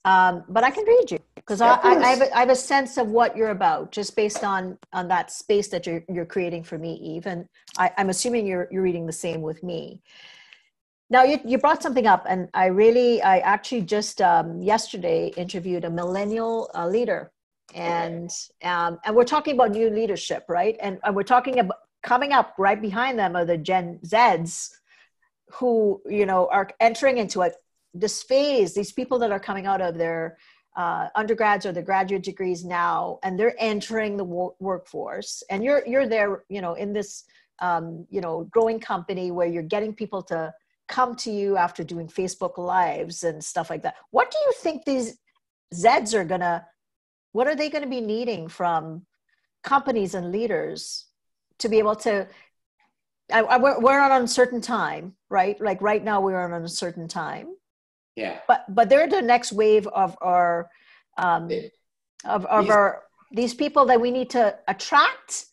um, 0.05 0.43
but 0.49 0.63
I 0.63 0.71
can 0.71 0.85
read 0.85 1.11
you 1.11 1.19
because 1.35 1.61
I, 1.61 1.75
I, 1.75 1.95
I, 1.95 2.07
have 2.07 2.21
a, 2.21 2.35
I 2.35 2.39
have 2.39 2.49
a 2.49 2.55
sense 2.55 2.97
of 2.97 3.07
what 3.07 3.37
you're 3.37 3.51
about 3.51 3.91
just 3.91 4.15
based 4.15 4.43
on 4.43 4.77
on 4.93 5.07
that 5.09 5.31
space 5.31 5.67
that 5.69 5.85
you're 5.85 6.03
you're 6.09 6.25
creating 6.25 6.63
for 6.63 6.77
me, 6.77 7.17
Yves. 7.17 7.27
And 7.27 7.45
I, 7.77 7.91
I'm 7.97 8.09
assuming 8.09 8.47
you're 8.47 8.67
you're 8.71 8.81
reading 8.81 9.05
the 9.05 9.13
same 9.13 9.41
with 9.41 9.61
me. 9.61 10.01
Now 11.11 11.23
you 11.23 11.39
you 11.45 11.59
brought 11.59 11.83
something 11.83 12.07
up, 12.07 12.25
and 12.27 12.49
I 12.53 12.67
really 12.67 13.21
I 13.21 13.39
actually 13.39 13.81
just 13.81 14.21
um, 14.21 14.61
yesterday 14.61 15.33
interviewed 15.37 15.85
a 15.85 15.89
millennial 15.89 16.71
uh, 16.73 16.87
leader, 16.87 17.31
and 17.75 18.31
um, 18.63 18.97
and 19.05 19.15
we're 19.15 19.23
talking 19.23 19.53
about 19.53 19.71
new 19.71 19.89
leadership, 19.89 20.45
right? 20.49 20.77
And, 20.81 20.99
and 21.03 21.15
we're 21.15 21.23
talking 21.23 21.59
about 21.59 21.77
coming 22.01 22.31
up 22.31 22.55
right 22.57 22.81
behind 22.81 23.19
them 23.19 23.35
are 23.35 23.45
the 23.45 23.57
Gen 23.57 23.99
Zs 24.03 24.71
who 25.51 26.01
you 26.09 26.25
know 26.25 26.47
are 26.51 26.69
entering 26.79 27.19
into 27.19 27.41
a 27.41 27.51
this 27.93 28.23
phase 28.23 28.73
these 28.73 28.91
people 28.91 29.19
that 29.19 29.31
are 29.31 29.39
coming 29.39 29.65
out 29.65 29.81
of 29.81 29.97
their 29.97 30.37
uh, 30.77 31.07
undergrads 31.15 31.65
or 31.65 31.73
their 31.73 31.83
graduate 31.83 32.23
degrees 32.23 32.63
now 32.63 33.19
and 33.23 33.37
they're 33.37 33.55
entering 33.59 34.15
the 34.15 34.23
wo- 34.23 34.55
workforce 34.59 35.43
and 35.49 35.63
you're 35.63 35.85
you're 35.85 36.07
there 36.07 36.43
you 36.49 36.61
know 36.61 36.75
in 36.75 36.93
this 36.93 37.25
um, 37.59 38.05
you 38.09 38.21
know 38.21 38.47
growing 38.51 38.79
company 38.79 39.31
where 39.31 39.47
you're 39.47 39.63
getting 39.63 39.93
people 39.93 40.21
to 40.21 40.53
come 40.87 41.15
to 41.15 41.31
you 41.31 41.57
after 41.57 41.83
doing 41.83 42.07
facebook 42.07 42.57
lives 42.57 43.23
and 43.23 43.43
stuff 43.43 43.69
like 43.69 43.83
that. 43.83 43.95
What 44.11 44.31
do 44.31 44.37
you 44.45 44.53
think 44.59 44.85
these 44.85 45.17
zeds 45.73 46.13
are 46.13 46.25
gonna 46.25 46.65
what 47.33 47.47
are 47.47 47.55
they 47.55 47.69
to 47.69 47.87
be 47.87 48.01
needing 48.01 48.47
from 48.47 49.05
companies 49.63 50.15
and 50.15 50.31
leaders 50.31 51.05
to 51.59 51.69
be 51.69 51.79
able 51.79 51.95
to 51.95 52.27
I, 53.31 53.41
I, 53.41 53.57
we're, 53.57 53.79
we're 53.79 53.99
on 53.99 54.11
uncertain 54.11 54.61
time 54.61 55.15
right? 55.29 55.59
Like 55.59 55.81
right 55.81 56.03
now 56.03 56.21
we're 56.21 56.41
on 56.41 56.53
uncertain 56.53 57.07
time 57.07 57.55
Yeah. 58.15 58.39
but 58.47 58.65
but 58.69 58.89
they're 58.89 59.07
the 59.07 59.21
next 59.21 59.51
wave 59.53 59.87
of 59.87 60.17
our 60.21 60.69
um, 61.17 61.49
of, 62.25 62.45
of 62.45 62.65
These- 62.65 62.71
our 62.71 63.03
these 63.33 63.53
people 63.53 63.85
that 63.85 63.99
we 64.01 64.11
need 64.11 64.29
to 64.31 64.57
attract 64.67 65.45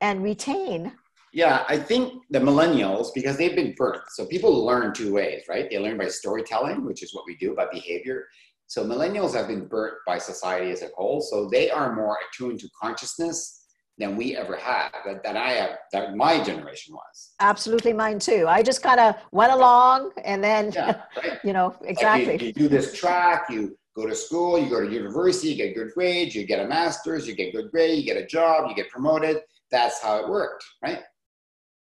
and 0.00 0.22
retain 0.22 0.92
Yeah, 1.32 1.64
I 1.68 1.76
think 1.76 2.22
the 2.30 2.38
millennials, 2.38 3.08
because 3.14 3.36
they've 3.36 3.56
been 3.56 3.74
birthed, 3.74 4.10
so 4.16 4.24
people 4.26 4.64
learn 4.64 4.94
two 4.94 5.12
ways, 5.12 5.42
right? 5.48 5.68
They 5.68 5.78
learn 5.78 5.98
by 5.98 6.08
storytelling, 6.08 6.84
which 6.84 7.02
is 7.02 7.12
what 7.14 7.24
we 7.26 7.36
do 7.36 7.52
about 7.52 7.72
behavior. 7.72 8.26
So 8.68 8.84
millennials 8.84 9.34
have 9.34 9.48
been 9.48 9.68
birthed 9.68 10.00
by 10.06 10.18
society 10.18 10.70
as 10.70 10.82
a 10.82 10.88
whole, 10.96 11.20
so 11.20 11.48
they 11.50 11.68
are 11.70 11.94
more 11.94 12.16
attuned 12.24 12.60
to 12.60 12.68
consciousness 12.80 13.55
than 13.98 14.14
we 14.16 14.36
ever 14.36 14.56
had 14.56 14.90
that, 15.06 15.22
that 15.24 15.36
I 15.36 15.50
have, 15.52 15.70
that 15.92 16.14
my 16.16 16.42
generation 16.42 16.94
was. 16.94 17.34
absolutely 17.40 17.92
mine 17.92 18.18
too 18.18 18.44
i 18.48 18.62
just 18.62 18.82
kind 18.82 19.00
of 19.00 19.14
went 19.32 19.52
along 19.52 20.10
and 20.24 20.42
then 20.44 20.72
Yeah, 20.72 21.02
right. 21.16 21.38
you 21.44 21.52
know 21.52 21.68
Like 21.68 21.82
you- 21.82 21.88
exactly 21.88 22.46
you, 22.46 22.52
do 22.52 22.68
this 22.68 22.92
track, 22.92 23.46
you 23.50 23.76
go 23.96 24.06
to 24.06 24.14
school, 24.14 24.58
you 24.58 24.68
go 24.68 24.80
to 24.86 24.90
university, 24.92 25.48
you 25.48 25.56
get 25.56 25.74
good 25.74 25.92
grades, 25.94 26.34
you 26.34 26.44
get 26.46 26.60
a 26.64 26.68
master's, 26.68 27.26
you 27.26 27.34
get 27.34 27.54
good 27.54 27.70
grade, 27.70 27.98
you 27.98 28.04
get 28.04 28.18
a 28.22 28.26
job, 28.26 28.68
you 28.68 28.74
get 28.76 28.90
promoted. 28.90 29.38
That's 29.70 30.02
how 30.02 30.18
it 30.22 30.28
worked, 30.28 30.62
right? 30.82 31.00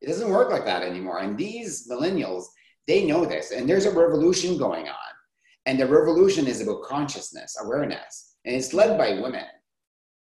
It 0.01 0.08
doesn't 0.08 0.30
work 0.30 0.49
like 0.49 0.63
that 0.65 0.82
anymore. 0.82 1.19
And 1.19 1.38
these 1.38 1.89
millennials, 1.91 2.45
they 2.88 3.04
know 3.06 3.25
this, 3.25 3.51
and 3.51 3.67
there's 3.69 3.86
a 3.86 3.91
revolution 3.91 4.58
going 4.58 4.88
on. 4.88 5.12
And 5.65 5.78
the 5.80 5.88
revolution 5.88 6.47
is 6.47 6.62
about 6.62 6.84
consciousness, 6.84 7.58
awareness, 7.62 8.36
and 8.45 8.56
it's 8.56 8.73
led 8.73 8.97
by 8.97 9.19
women. 9.19 9.45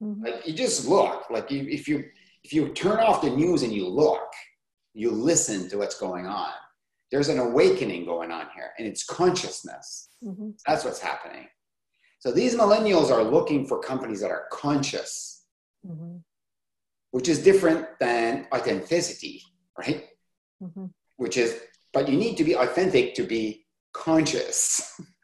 Mhm. 0.03 0.25
Like 0.25 0.47
you 0.47 0.55
just 0.55 0.87
look, 0.87 1.29
like 1.31 1.51
you, 1.51 1.67
if 1.69 1.87
you 1.89 2.05
if 2.43 2.53
you 2.55 2.71
turn 2.71 3.01
off 3.01 3.21
the 3.23 3.31
news 3.31 3.63
and 3.63 3.73
you 3.73 3.87
look, 3.87 4.29
you 4.95 5.11
listen 5.11 5.69
to 5.69 5.77
what's 5.79 5.99
going 6.01 6.27
on. 6.27 6.53
There's 7.11 7.29
an 7.29 7.39
awakening 7.39 8.07
going 8.07 8.31
on 8.31 8.47
here, 8.55 8.71
and 8.79 8.87
it's 8.89 9.05
consciousness. 9.05 10.09
Mhm. 10.25 10.59
That's 10.67 10.85
what's 10.85 11.01
happening. 11.01 11.47
So 12.21 12.31
these 12.33 12.55
millennials 12.55 13.11
are 13.11 13.23
looking 13.23 13.67
for 13.67 13.79
companies 13.81 14.21
that 14.21 14.31
are 14.31 14.47
conscious, 14.51 15.45
Mhm. 15.87 16.23
which 17.11 17.29
is 17.29 17.43
different 17.43 17.87
than 17.99 18.47
authenticity, 18.55 19.43
right? 19.79 20.09
Mhm. 20.63 20.93
Which 21.17 21.37
is, 21.37 21.61
but 21.93 22.09
you 22.09 22.17
need 22.17 22.37
to 22.39 22.45
be 22.45 22.55
authentic 22.55 23.15
to 23.17 23.25
be 23.25 23.67
conscious, 23.93 24.99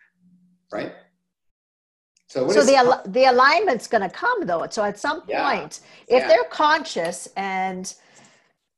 right? 0.72 0.92
So 2.28 2.48
so 2.48 2.64
the 2.64 2.76
al- 2.76 3.02
the 3.06 3.24
alignment's 3.26 3.86
going 3.86 4.02
to 4.02 4.08
come 4.08 4.46
though 4.46 4.66
so 4.70 4.82
at 4.84 4.98
some 4.98 5.22
Yeah. 5.26 5.42
point 5.42 5.80
if 6.08 6.22
Yeah. 6.22 6.28
they're 6.28 6.50
conscious 6.50 7.28
and 7.36 7.94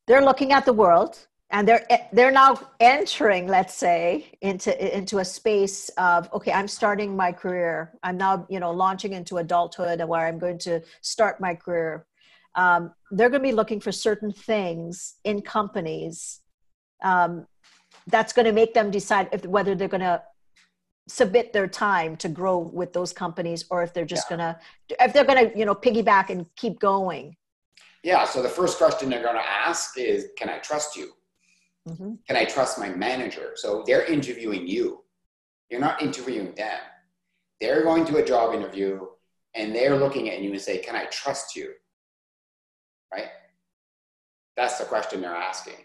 they're 0.06 0.24
looking 0.24 0.52
at 0.52 0.64
the 0.64 0.72
world 0.72 1.26
and 1.50 1.66
they're 1.66 1.84
e, 1.90 1.96
they're 2.12 2.30
now 2.30 2.58
entering 2.80 3.46
let's 3.46 3.74
say 3.74 4.04
into 4.42 4.70
into 4.96 5.18
a 5.18 5.24
space 5.24 5.88
of 5.96 6.30
okay 6.32 6.52
i'm 6.52 6.68
starting 6.68 7.16
my 7.16 7.32
career 7.32 7.94
i'm 8.02 8.18
now 8.18 8.46
you 8.50 8.61
know 8.61 8.70
launching 8.70 9.12
into 9.14 9.38
adulthood 9.38 10.02
where 10.06 10.26
i'm 10.26 10.38
going 10.38 10.58
to 10.58 10.82
start 11.00 11.40
my 11.40 11.54
career 11.54 12.06
um, 12.54 12.92
they're 13.12 13.30
going 13.30 13.42
to 13.42 13.48
be 13.48 13.52
looking 13.52 13.80
for 13.80 13.92
certain 13.92 14.32
things 14.32 15.14
in 15.24 15.40
companies 15.42 16.40
um, 17.04 17.46
that's 18.08 18.32
going 18.32 18.46
to 18.46 18.52
make 18.52 18.74
them 18.74 18.90
decide 18.90 19.28
if 19.32 19.46
whether 19.46 19.74
they're 19.74 19.88
going 19.88 20.00
to 20.00 20.20
submit 21.09 21.53
their 21.53 21.66
time 21.66 22.16
to 22.16 22.29
grow 22.29 22.59
with 22.59 22.92
those 22.92 23.12
companies 23.12 23.64
or 23.71 23.83
if 23.83 23.92
they're 23.92 24.05
just 24.05 24.29
going 24.29 24.38
to 24.38 24.57
if 25.01 25.12
they're 25.12 25.25
to 25.51 25.59
you 25.59 25.64
know 25.64 25.75
piggyback 25.75 26.31
and 26.31 26.47
keep 26.57 26.79
going 26.79 27.35
yeah? 28.03 28.25
So 28.25 28.42
the 28.42 28.49
first 28.49 28.79
question 28.79 29.11
they're 29.11 29.23
to 29.37 29.51
ask 29.51 29.99
is, 29.99 30.29
"Can 30.37 30.49
I 30.49 30.59
trust 30.59 30.97
you? 30.97 31.12
hmm 31.87 32.14
Can 32.27 32.37
I 32.37 32.44
trust 32.44 32.79
my 32.79 32.88
manager?" 32.88 33.53
So 33.57 33.83
they're 33.87 34.05
interviewing 34.05 34.66
you. 34.66 35.05
You're 35.71 35.81
not 35.81 36.01
interviewing 36.01 36.55
them. 36.55 36.81
They're 37.61 37.83
going 37.83 38.05
to 38.07 38.16
a 38.18 38.25
job 38.25 38.55
interview 38.55 39.07
and 39.55 39.75
they're 39.75 39.97
looking 39.97 40.31
at 40.31 40.40
you 40.40 40.53
and 40.53 40.61
say, 40.61 40.79
"Can 40.79 40.94
I 40.94 41.07
trust 41.07 41.57
you?" 41.57 41.75
Right? 43.12 43.29
That's 44.57 44.79
the 44.79 44.85
question 44.85 45.21
they're 45.21 45.35
asking. 45.35 45.85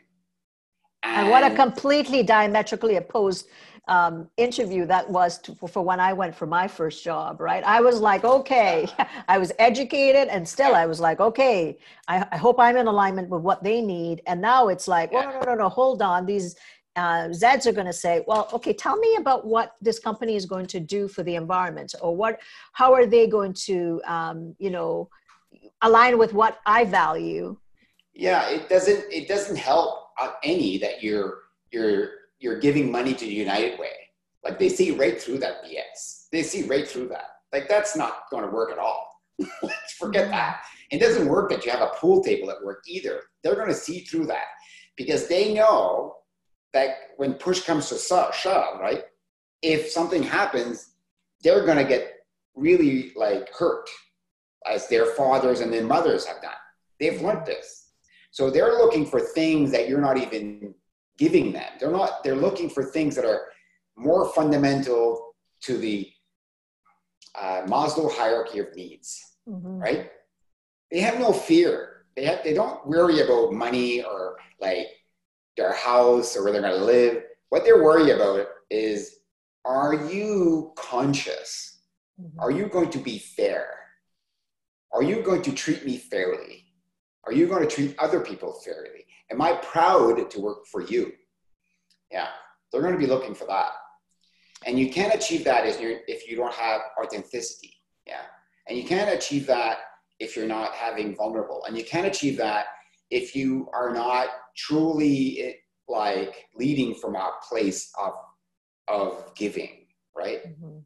And, 1.04 1.22
and 1.22 1.30
what 1.30 1.44
a 1.44 1.56
completely 1.56 2.24
diametrically 2.24 2.96
opposed 2.96 3.48
um, 3.88 4.30
interview 4.38 4.86
that 4.86 5.10
was 5.10 5.39
to, 5.39 5.56
for, 5.56 5.68
for 5.68 5.82
when 5.82 6.00
I 6.00 6.13
went 6.13 6.34
for 6.34 6.46
my 6.46 6.68
first 6.68 7.04
job, 7.04 7.42
right? 7.42 7.63
I 7.63 7.82
was 7.82 8.00
like, 8.00 8.24
okay, 8.24 8.88
I 9.28 9.38
was 9.38 9.52
educated 9.60 10.30
and 10.30 10.48
still 10.48 10.74
I 10.74 10.86
was 10.86 11.00
like, 11.00 11.20
okay, 11.20 11.78
I, 12.08 12.26
I 12.32 12.38
hope 12.38 12.60
I'm 12.60 12.78
in 12.78 12.88
alignment 12.88 13.30
with 13.30 13.42
what 13.42 13.63
they 13.63 13.82
need. 13.82 14.22
And 14.26 14.42
now 14.42 14.70
it's 14.70 14.88
like, 14.88 15.12
well, 15.12 15.26
no, 15.26 15.39
no, 15.39 15.46
no, 15.48 15.56
no, 15.56 15.70
hold 15.70 16.02
on. 16.02 16.26
These 16.26 16.56
uh, 16.96 17.28
Zeds 17.30 17.66
are 17.66 17.74
going 17.74 17.88
to 17.88 17.94
say, 17.94 18.24
well, 18.26 18.48
okay, 18.54 18.74
tell 18.74 18.96
me 18.98 19.16
about 19.16 19.46
what 19.46 19.76
this 19.82 20.00
company 20.00 20.36
is 20.36 20.46
going 20.46 20.68
to 20.68 20.80
do 20.80 21.08
for 21.08 21.24
the 21.24 21.36
environment 21.36 21.94
or 22.02 22.16
what, 22.16 22.39
how 22.72 22.94
are 22.94 23.06
they 23.06 23.28
going 23.28 23.54
to, 23.66 24.02
um, 24.06 24.56
you 24.60 24.70
know, 24.70 25.10
align 25.82 26.18
with 26.18 26.34
what 26.34 26.60
I 26.66 26.86
value. 26.86 27.58
Yeah, 28.13 28.48
it 28.50 28.70
doesn't, 28.70 29.12
it 29.12 29.28
doesn't 29.28 29.58
help 29.58 30.03
Uh, 30.19 30.32
any 30.43 30.78
that 30.78 31.04
you're, 31.04 31.39
you're, 31.71 32.10
you're 32.39 32.60
giving 32.60 32.91
money 32.91 33.13
to 33.13 33.26
United 33.26 33.80
Way. 33.80 33.91
Like 34.43 34.60
they 34.60 34.69
see 34.69 34.91
right 34.91 35.19
through 35.19 35.39
that 35.39 35.63
BS. 35.63 36.28
They 36.32 36.43
see 36.43 36.63
right 36.63 36.88
through 36.88 37.08
that. 37.10 37.30
Like 37.52 37.69
that's 37.69 37.95
not 37.95 38.30
going 38.30 38.43
to 38.43 38.49
work 38.49 38.71
at 38.71 38.80
all. 38.80 39.21
Forget 39.97 40.30
that. 40.30 40.62
It 40.91 40.99
doesn't 40.99 41.28
work 41.28 41.49
that 41.49 41.65
you 41.65 41.71
have 41.71 41.82
a 41.82 41.91
pool 41.95 42.23
table 42.23 42.52
at 42.52 42.63
work 42.63 42.84
either. 42.88 43.21
They're 43.43 43.56
going 43.56 43.67
to 43.67 43.73
see 43.73 44.02
through 44.02 44.28
that 44.28 44.45
because 44.95 45.28
they 45.28 45.54
know 45.54 46.15
that 46.73 46.95
when 47.17 47.36
push 47.36 47.62
comes 47.62 47.89
to 47.89 47.97
shove, 47.97 48.80
right? 48.80 49.04
If 49.62 49.89
something 49.89 50.23
happens, 50.23 50.93
they're 51.41 51.65
going 51.65 51.78
to 51.78 51.84
get 51.84 52.12
really 52.56 53.13
like 53.15 53.54
hurt 53.54 53.89
as 54.71 54.88
their 54.88 55.06
fathers 55.06 55.62
and 55.62 55.71
their 55.71 55.84
mothers 55.84 56.26
have 56.26 56.41
done. 56.41 56.52
They've 56.99 57.21
learned 57.21 57.45
this. 57.45 57.83
So 58.34 58.50
they're 58.50 58.80
looking 58.80 59.06
for 59.06 59.19
things 59.19 59.72
that 59.72 59.88
you're 59.88 60.02
not 60.02 60.17
even 60.17 60.74
giving 61.19 61.54
them. 61.54 61.72
They're 61.80 61.91
not, 61.91 62.24
they're 62.24 62.36
looking 62.36 62.67
for 62.67 62.84
things 62.84 63.15
that 63.15 63.26
are 63.26 63.43
more 63.96 64.34
fundamental 64.34 65.36
to 65.62 65.78
the 65.78 66.10
uh, 67.39 67.62
Maslow 67.67 68.12
hierarchy 68.12 68.58
of 68.58 68.76
needs, 68.76 69.24
mm-hmm. 69.48 69.78
right? 69.78 70.10
They 70.91 71.00
have 71.02 71.19
no 71.19 71.32
fear. 71.32 72.06
They 72.15 72.26
have, 72.26 72.43
they 72.43 72.56
don't 72.56 72.84
worry 72.88 73.22
about 73.22 73.54
money 73.54 74.04
or 74.04 74.38
like 74.60 74.88
their 75.56 75.74
house 75.74 76.36
or 76.36 76.43
where 76.43 76.54
they're 76.54 76.62
going 76.62 76.80
to 76.80 76.86
live. 76.86 77.22
What 77.50 77.63
they're 77.63 77.84
worried 77.84 78.10
about 78.10 78.48
is, 78.72 79.19
are 79.63 79.93
you 79.93 80.74
conscious? 80.76 81.82
Mm-hmm. 82.19 82.39
Are 82.39 82.50
you 82.50 82.65
going 82.65 82.89
to 82.89 82.98
be 82.98 83.19
fair? 83.19 83.67
Are 84.91 85.04
you 85.04 85.22
going 85.22 85.43
to 85.43 85.52
treat 85.52 85.86
me 85.86 85.98
fairly? 85.98 86.62
Are 87.26 87.34
you 87.34 87.48
going 87.48 87.68
to 87.68 87.74
treat 87.74 87.96
other 88.00 88.20
people 88.20 88.54
fairly? 88.66 89.06
Am 89.32 89.42
I 89.42 89.54
proud 89.54 90.30
to 90.30 90.40
work 90.40 90.66
for 90.72 90.82
you? 90.82 91.12
Yeah, 92.12 92.28
they're 92.72 92.82
going 92.82 92.94
to 92.94 93.00
be 93.00 93.08
looking 93.08 93.34
for 93.34 93.46
that. 93.48 93.72
And 94.66 94.80
you 94.80 94.92
can't 94.92 95.14
achieve 95.14 95.44
that 95.46 95.66
if 95.66 96.30
you 96.30 96.36
don't 96.36 96.54
have 96.54 96.82
authenticity. 97.02 97.74
Yeah. 98.08 98.22
And 98.68 98.78
you 98.78 98.86
can't 98.86 99.14
achieve 99.14 99.46
that 99.48 99.80
if 100.20 100.36
you're 100.36 100.48
not 100.48 100.74
having 100.74 101.16
vulnerable. 101.16 101.64
And 101.68 101.78
you 101.78 101.84
can't 101.84 102.08
achieve 102.08 102.38
that 102.38 102.68
if 103.10 103.36
you 103.36 103.68
are 103.74 103.94
not 103.94 104.28
truly 104.56 105.56
like 105.88 106.46
leading 106.56 106.96
from 106.96 107.16
a 107.16 107.32
place 107.48 107.92
of, 108.00 108.14
of 108.88 109.36
giving, 109.36 109.88
right? 110.16 110.46
Mm-hmm. 110.48 110.80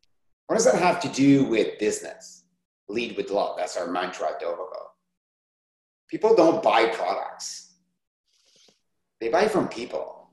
What 0.47 0.55
does 0.55 0.65
that 0.65 0.81
have 0.81 0.99
to 1.01 1.09
do 1.09 1.45
with 1.45 1.77
business? 1.77 2.45
Lead 2.89 3.15
with 3.15 3.29
love. 3.29 3.57
That's 3.57 3.77
our 3.77 3.87
mantra 3.87 4.29
at 4.29 4.41
Dovico. 4.41 4.86
People 6.09 6.35
don't 6.35 6.63
buy 6.63 6.87
products 6.87 7.67
they 9.19 9.29
buy 9.29 9.47
from 9.47 9.67
people. 9.67 10.29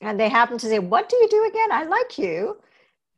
And 0.00 0.18
they 0.18 0.28
happen 0.28 0.58
to 0.58 0.66
say, 0.66 0.78
What 0.78 1.08
do 1.08 1.16
you 1.16 1.28
do 1.28 1.44
again? 1.46 1.72
I 1.72 1.84
like 1.84 2.18
you. 2.18 2.58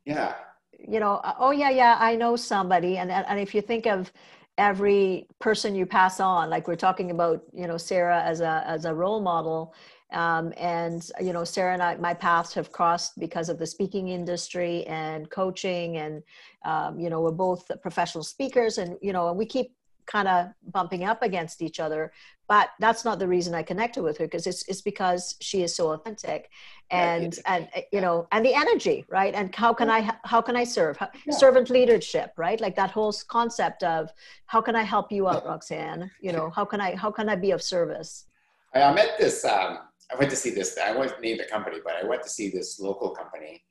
Yeah. 0.04 0.34
You 0.78 1.00
know, 1.00 1.14
uh, 1.16 1.34
oh, 1.38 1.50
yeah, 1.50 1.70
yeah, 1.70 1.96
I 1.98 2.14
know 2.14 2.36
somebody. 2.36 2.98
And, 2.98 3.10
and 3.10 3.40
if 3.40 3.54
you 3.54 3.62
think 3.62 3.86
of 3.86 4.12
every 4.58 5.26
person 5.40 5.74
you 5.74 5.86
pass 5.86 6.20
on, 6.20 6.50
like 6.50 6.68
we're 6.68 6.76
talking 6.76 7.10
about, 7.10 7.42
you 7.52 7.66
know, 7.66 7.78
Sarah 7.78 8.22
as 8.22 8.40
a, 8.40 8.62
as 8.66 8.84
a 8.84 8.94
role 8.94 9.20
model, 9.20 9.74
um, 10.12 10.52
and 10.58 11.10
you 11.20 11.32
know 11.32 11.42
sarah 11.42 11.72
and 11.72 11.82
i 11.82 11.96
my 11.96 12.14
paths 12.14 12.54
have 12.54 12.70
crossed 12.70 13.18
because 13.18 13.48
of 13.48 13.58
the 13.58 13.66
speaking 13.66 14.10
industry 14.10 14.84
and 14.84 15.28
coaching 15.30 15.96
and 15.96 16.22
um, 16.64 17.00
you 17.00 17.10
know 17.10 17.20
we're 17.20 17.32
both 17.32 17.68
professional 17.82 18.22
speakers 18.22 18.78
and 18.78 18.96
you 19.02 19.12
know 19.12 19.28
and 19.28 19.36
we 19.36 19.46
keep 19.46 19.72
kind 20.06 20.28
of 20.28 20.48
bumping 20.72 21.04
up 21.04 21.22
against 21.22 21.62
each 21.62 21.80
other 21.80 22.12
but 22.46 22.70
that's 22.78 23.04
not 23.04 23.18
the 23.18 23.26
reason 23.26 23.54
i 23.54 23.62
connected 23.62 24.02
with 24.02 24.18
her 24.18 24.26
because 24.26 24.46
it's, 24.46 24.66
it's 24.68 24.82
because 24.82 25.36
she 25.40 25.62
is 25.62 25.74
so 25.74 25.92
authentic 25.92 26.50
and 26.90 27.38
yeah, 27.46 27.54
and 27.54 27.68
you 27.92 28.00
know 28.00 28.28
and 28.32 28.44
the 28.44 28.54
energy 28.54 29.04
right? 29.08 29.34
And 29.34 29.54
how 29.54 29.72
can 29.72 29.90
i 29.90 30.10
how 30.24 30.40
can 30.40 30.56
i 30.56 30.64
serve? 30.64 30.96
How, 30.96 31.08
yeah. 31.26 31.34
servant 31.34 31.70
leadership 31.70 32.32
right? 32.36 32.60
Like 32.60 32.76
that 32.76 32.90
whole 32.90 33.12
concept 33.28 33.82
of 33.82 34.12
how 34.46 34.60
can 34.60 34.76
i 34.76 34.82
help 34.82 35.10
you 35.10 35.28
out 35.28 35.46
roxanne? 35.46 36.10
You 36.20 36.32
know 36.32 36.50
how 36.50 36.64
can 36.64 36.80
i 36.80 36.94
how 36.94 37.10
can 37.10 37.28
i 37.28 37.36
be 37.36 37.52
of 37.52 37.62
service? 37.62 38.26
I 38.74 38.92
met 38.92 39.16
this 39.18 39.44
um, 39.44 39.78
i 40.12 40.16
went 40.18 40.30
to 40.30 40.36
see 40.36 40.50
this 40.50 40.76
i 40.78 40.92
won't 40.94 41.18
name 41.20 41.38
the 41.38 41.44
company 41.44 41.78
but 41.82 41.94
i 42.02 42.06
went 42.06 42.22
to 42.22 42.28
see 42.28 42.50
this 42.50 42.78
local 42.80 43.10
company 43.10 43.62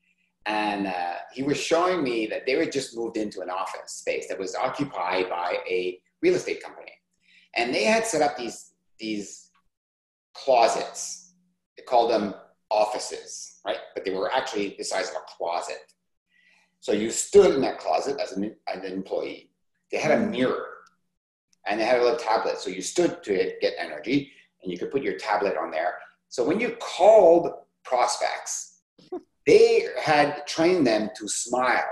and 0.45 0.87
uh, 0.87 1.15
he 1.31 1.41
was 1.43 1.57
showing 1.57 2.03
me 2.03 2.25
that 2.27 2.45
they 2.45 2.57
were 2.57 2.65
just 2.65 2.97
moved 2.97 3.15
into 3.15 3.39
an 3.39 3.49
office 3.49 3.91
space 3.93 4.27
that 4.27 4.37
was 4.37 4.55
occupied 4.55 5.29
by 5.29 5.59
a 5.69 5.99
real 6.23 6.35
estate 6.35 6.63
company. 6.63 6.91
And 7.55 7.75
they 7.75 7.83
had 7.83 8.07
set 8.07 8.21
up 8.21 8.37
these, 8.37 8.73
these 8.97 9.51
closets. 10.33 11.33
They 11.77 11.83
called 11.83 12.09
them 12.09 12.33
offices, 12.71 13.59
right? 13.65 13.77
But 13.93 14.05
they 14.05 14.11
were 14.11 14.31
actually 14.33 14.75
the 14.77 14.83
size 14.83 15.09
of 15.09 15.15
a 15.17 15.37
closet. 15.37 15.83
So 16.79 16.91
you 16.91 17.11
stood 17.11 17.53
in 17.53 17.61
that 17.61 17.77
closet 17.77 18.19
as 18.19 18.31
an, 18.31 18.55
as 18.73 18.83
an 18.83 18.91
employee. 18.91 19.51
They 19.91 19.97
had 19.99 20.11
a 20.11 20.21
mm. 20.21 20.31
mirror 20.31 20.67
and 21.67 21.79
they 21.79 21.85
had 21.85 21.99
a 21.99 22.03
little 22.03 22.17
tablet. 22.17 22.57
So 22.57 22.69
you 22.69 22.81
stood 22.81 23.23
to 23.23 23.53
get 23.61 23.73
energy 23.77 24.31
and 24.61 24.71
you 24.71 24.77
could 24.77 24.91
put 24.91 25.03
your 25.03 25.17
tablet 25.17 25.55
on 25.57 25.71
there. 25.71 25.95
So 26.29 26.43
when 26.43 26.59
you 26.59 26.75
called 26.79 27.51
prospects, 27.83 28.81
they 29.45 29.87
had 30.01 30.47
trained 30.47 30.87
them 30.87 31.09
to 31.17 31.27
smile 31.27 31.83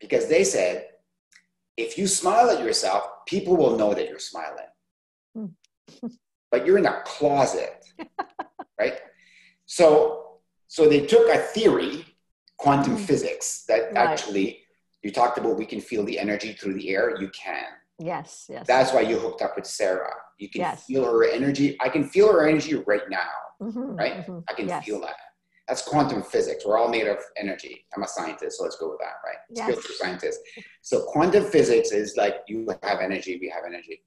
because 0.00 0.28
they 0.28 0.44
said, 0.44 0.86
if 1.76 1.98
you 1.98 2.06
smile 2.06 2.50
at 2.50 2.62
yourself, 2.62 3.04
people 3.26 3.56
will 3.56 3.76
know 3.76 3.94
that 3.94 4.08
you're 4.08 4.18
smiling. 4.18 4.70
Hmm. 5.34 5.46
but 6.50 6.66
you're 6.66 6.78
in 6.78 6.86
a 6.86 7.02
closet, 7.04 7.84
right? 8.78 8.94
So, 9.66 10.38
so 10.68 10.88
they 10.88 11.06
took 11.06 11.28
a 11.28 11.38
theory, 11.38 12.06
quantum 12.58 12.96
mm. 12.96 13.00
physics, 13.00 13.64
that 13.66 13.92
right. 13.92 14.08
actually 14.08 14.60
you 15.02 15.10
talked 15.10 15.38
about. 15.38 15.58
We 15.58 15.66
can 15.66 15.80
feel 15.80 16.04
the 16.04 16.18
energy 16.18 16.52
through 16.52 16.74
the 16.74 16.90
air. 16.90 17.16
You 17.20 17.28
can. 17.30 17.64
Yes, 17.98 18.46
yes. 18.48 18.66
That's 18.66 18.92
why 18.92 19.02
you 19.02 19.18
hooked 19.18 19.42
up 19.42 19.56
with 19.56 19.66
Sarah. 19.66 20.12
You 20.38 20.48
can 20.48 20.62
yes. 20.62 20.84
feel 20.84 21.04
her 21.04 21.24
energy. 21.24 21.76
I 21.80 21.88
can 21.88 22.04
feel 22.08 22.32
her 22.32 22.46
energy 22.46 22.74
right 22.74 23.08
now, 23.08 23.30
mm-hmm, 23.62 23.96
right? 23.96 24.16
Mm-hmm. 24.18 24.38
I 24.48 24.52
can 24.54 24.68
yes. 24.68 24.84
feel 24.84 25.00
that. 25.00 25.16
That's 25.68 25.82
quantum 25.82 26.22
physics. 26.22 26.64
We're 26.66 26.78
all 26.78 26.88
made 26.88 27.06
of 27.06 27.18
energy. 27.36 27.86
I'm 27.96 28.02
a 28.02 28.08
scientist, 28.08 28.58
so 28.58 28.64
let's 28.64 28.76
go 28.76 28.90
with 28.90 28.98
that, 28.98 29.14
right? 29.24 29.38
Yes. 29.50 29.64
Spiritual 29.68 29.96
scientist. 29.96 30.40
So 30.82 31.04
quantum 31.04 31.44
physics 31.44 31.90
is 31.90 32.16
like 32.16 32.36
you 32.48 32.68
have 32.82 33.00
energy, 33.00 33.38
we 33.40 33.48
have 33.48 33.64
energy. 33.66 34.02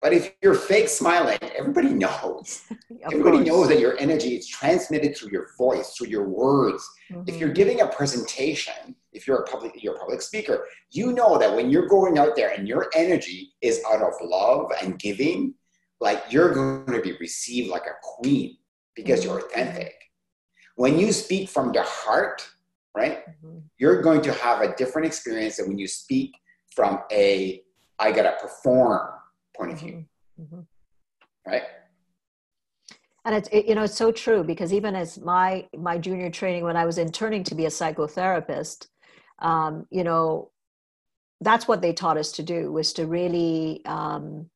But 0.00 0.12
if 0.12 0.34
you're 0.42 0.54
fake 0.54 0.88
smiling, 0.88 1.38
everybody 1.56 1.90
knows. 1.90 2.62
everybody 3.04 3.36
course. 3.36 3.46
knows 3.46 3.68
that 3.68 3.78
your 3.78 3.96
energy 3.98 4.36
is 4.36 4.48
transmitted 4.48 5.16
through 5.16 5.30
your 5.30 5.50
voice, 5.56 5.94
through 5.94 6.08
your 6.08 6.28
words. 6.28 6.88
Mm-hmm. 7.10 7.22
If 7.28 7.36
you're 7.36 7.52
giving 7.52 7.82
a 7.82 7.86
presentation, 7.86 8.96
if 9.12 9.28
you're 9.28 9.42
a 9.42 9.46
public 9.46 9.80
you're 9.80 9.94
a 9.94 9.98
public 9.98 10.22
speaker, 10.22 10.66
you 10.90 11.12
know 11.12 11.38
that 11.38 11.54
when 11.54 11.70
you're 11.70 11.86
going 11.86 12.18
out 12.18 12.34
there 12.34 12.50
and 12.50 12.66
your 12.66 12.90
energy 12.96 13.52
is 13.60 13.80
out 13.88 14.02
of 14.02 14.14
love 14.22 14.72
and 14.82 14.98
giving, 14.98 15.54
like 16.00 16.24
you're 16.30 16.52
going 16.52 16.86
to 16.86 17.00
be 17.00 17.16
received 17.20 17.68
like 17.70 17.86
a 17.86 17.94
queen 18.02 18.56
because 18.96 19.20
mm-hmm. 19.20 19.28
you're 19.28 19.46
authentic 19.46 19.94
when 20.82 20.98
you 20.98 21.12
speak 21.12 21.48
from 21.48 21.70
the 21.70 21.82
heart, 21.84 22.44
right, 22.92 23.24
mm-hmm. 23.24 23.58
you're 23.78 24.02
going 24.02 24.20
to 24.20 24.32
have 24.32 24.62
a 24.62 24.74
different 24.74 25.06
experience 25.06 25.58
than 25.58 25.68
when 25.68 25.78
you 25.78 25.86
speak 25.86 26.34
from 26.74 26.98
a 27.12 27.62
I 28.00 28.10
gotta 28.10 28.34
perform 28.40 29.00
point 29.56 29.70
of 29.70 29.78
view, 29.78 30.04
mm-hmm. 30.40 30.56
mm-hmm. 30.56 31.50
right? 31.50 31.62
And 33.24 33.36
it's 33.36 33.48
it, 33.52 33.66
you 33.66 33.76
know 33.76 33.84
it's 33.84 33.94
so 33.94 34.10
true 34.10 34.42
because 34.42 34.72
even 34.72 34.96
as 34.96 35.20
my 35.20 35.68
my 35.78 35.98
junior 35.98 36.30
training 36.30 36.64
when 36.64 36.76
I 36.76 36.84
was 36.84 36.98
interning 36.98 37.44
to 37.44 37.54
be 37.54 37.66
a 37.66 37.76
psychotherapist, 37.78 38.88
um, 39.38 39.86
you 39.88 40.02
know, 40.02 40.50
that's 41.40 41.68
what 41.68 41.80
they 41.80 41.92
taught 41.92 42.18
us 42.18 42.32
to 42.32 42.42
do 42.42 42.72
was 42.72 42.92
to 42.94 43.06
really, 43.06 43.82
um, 43.84 44.50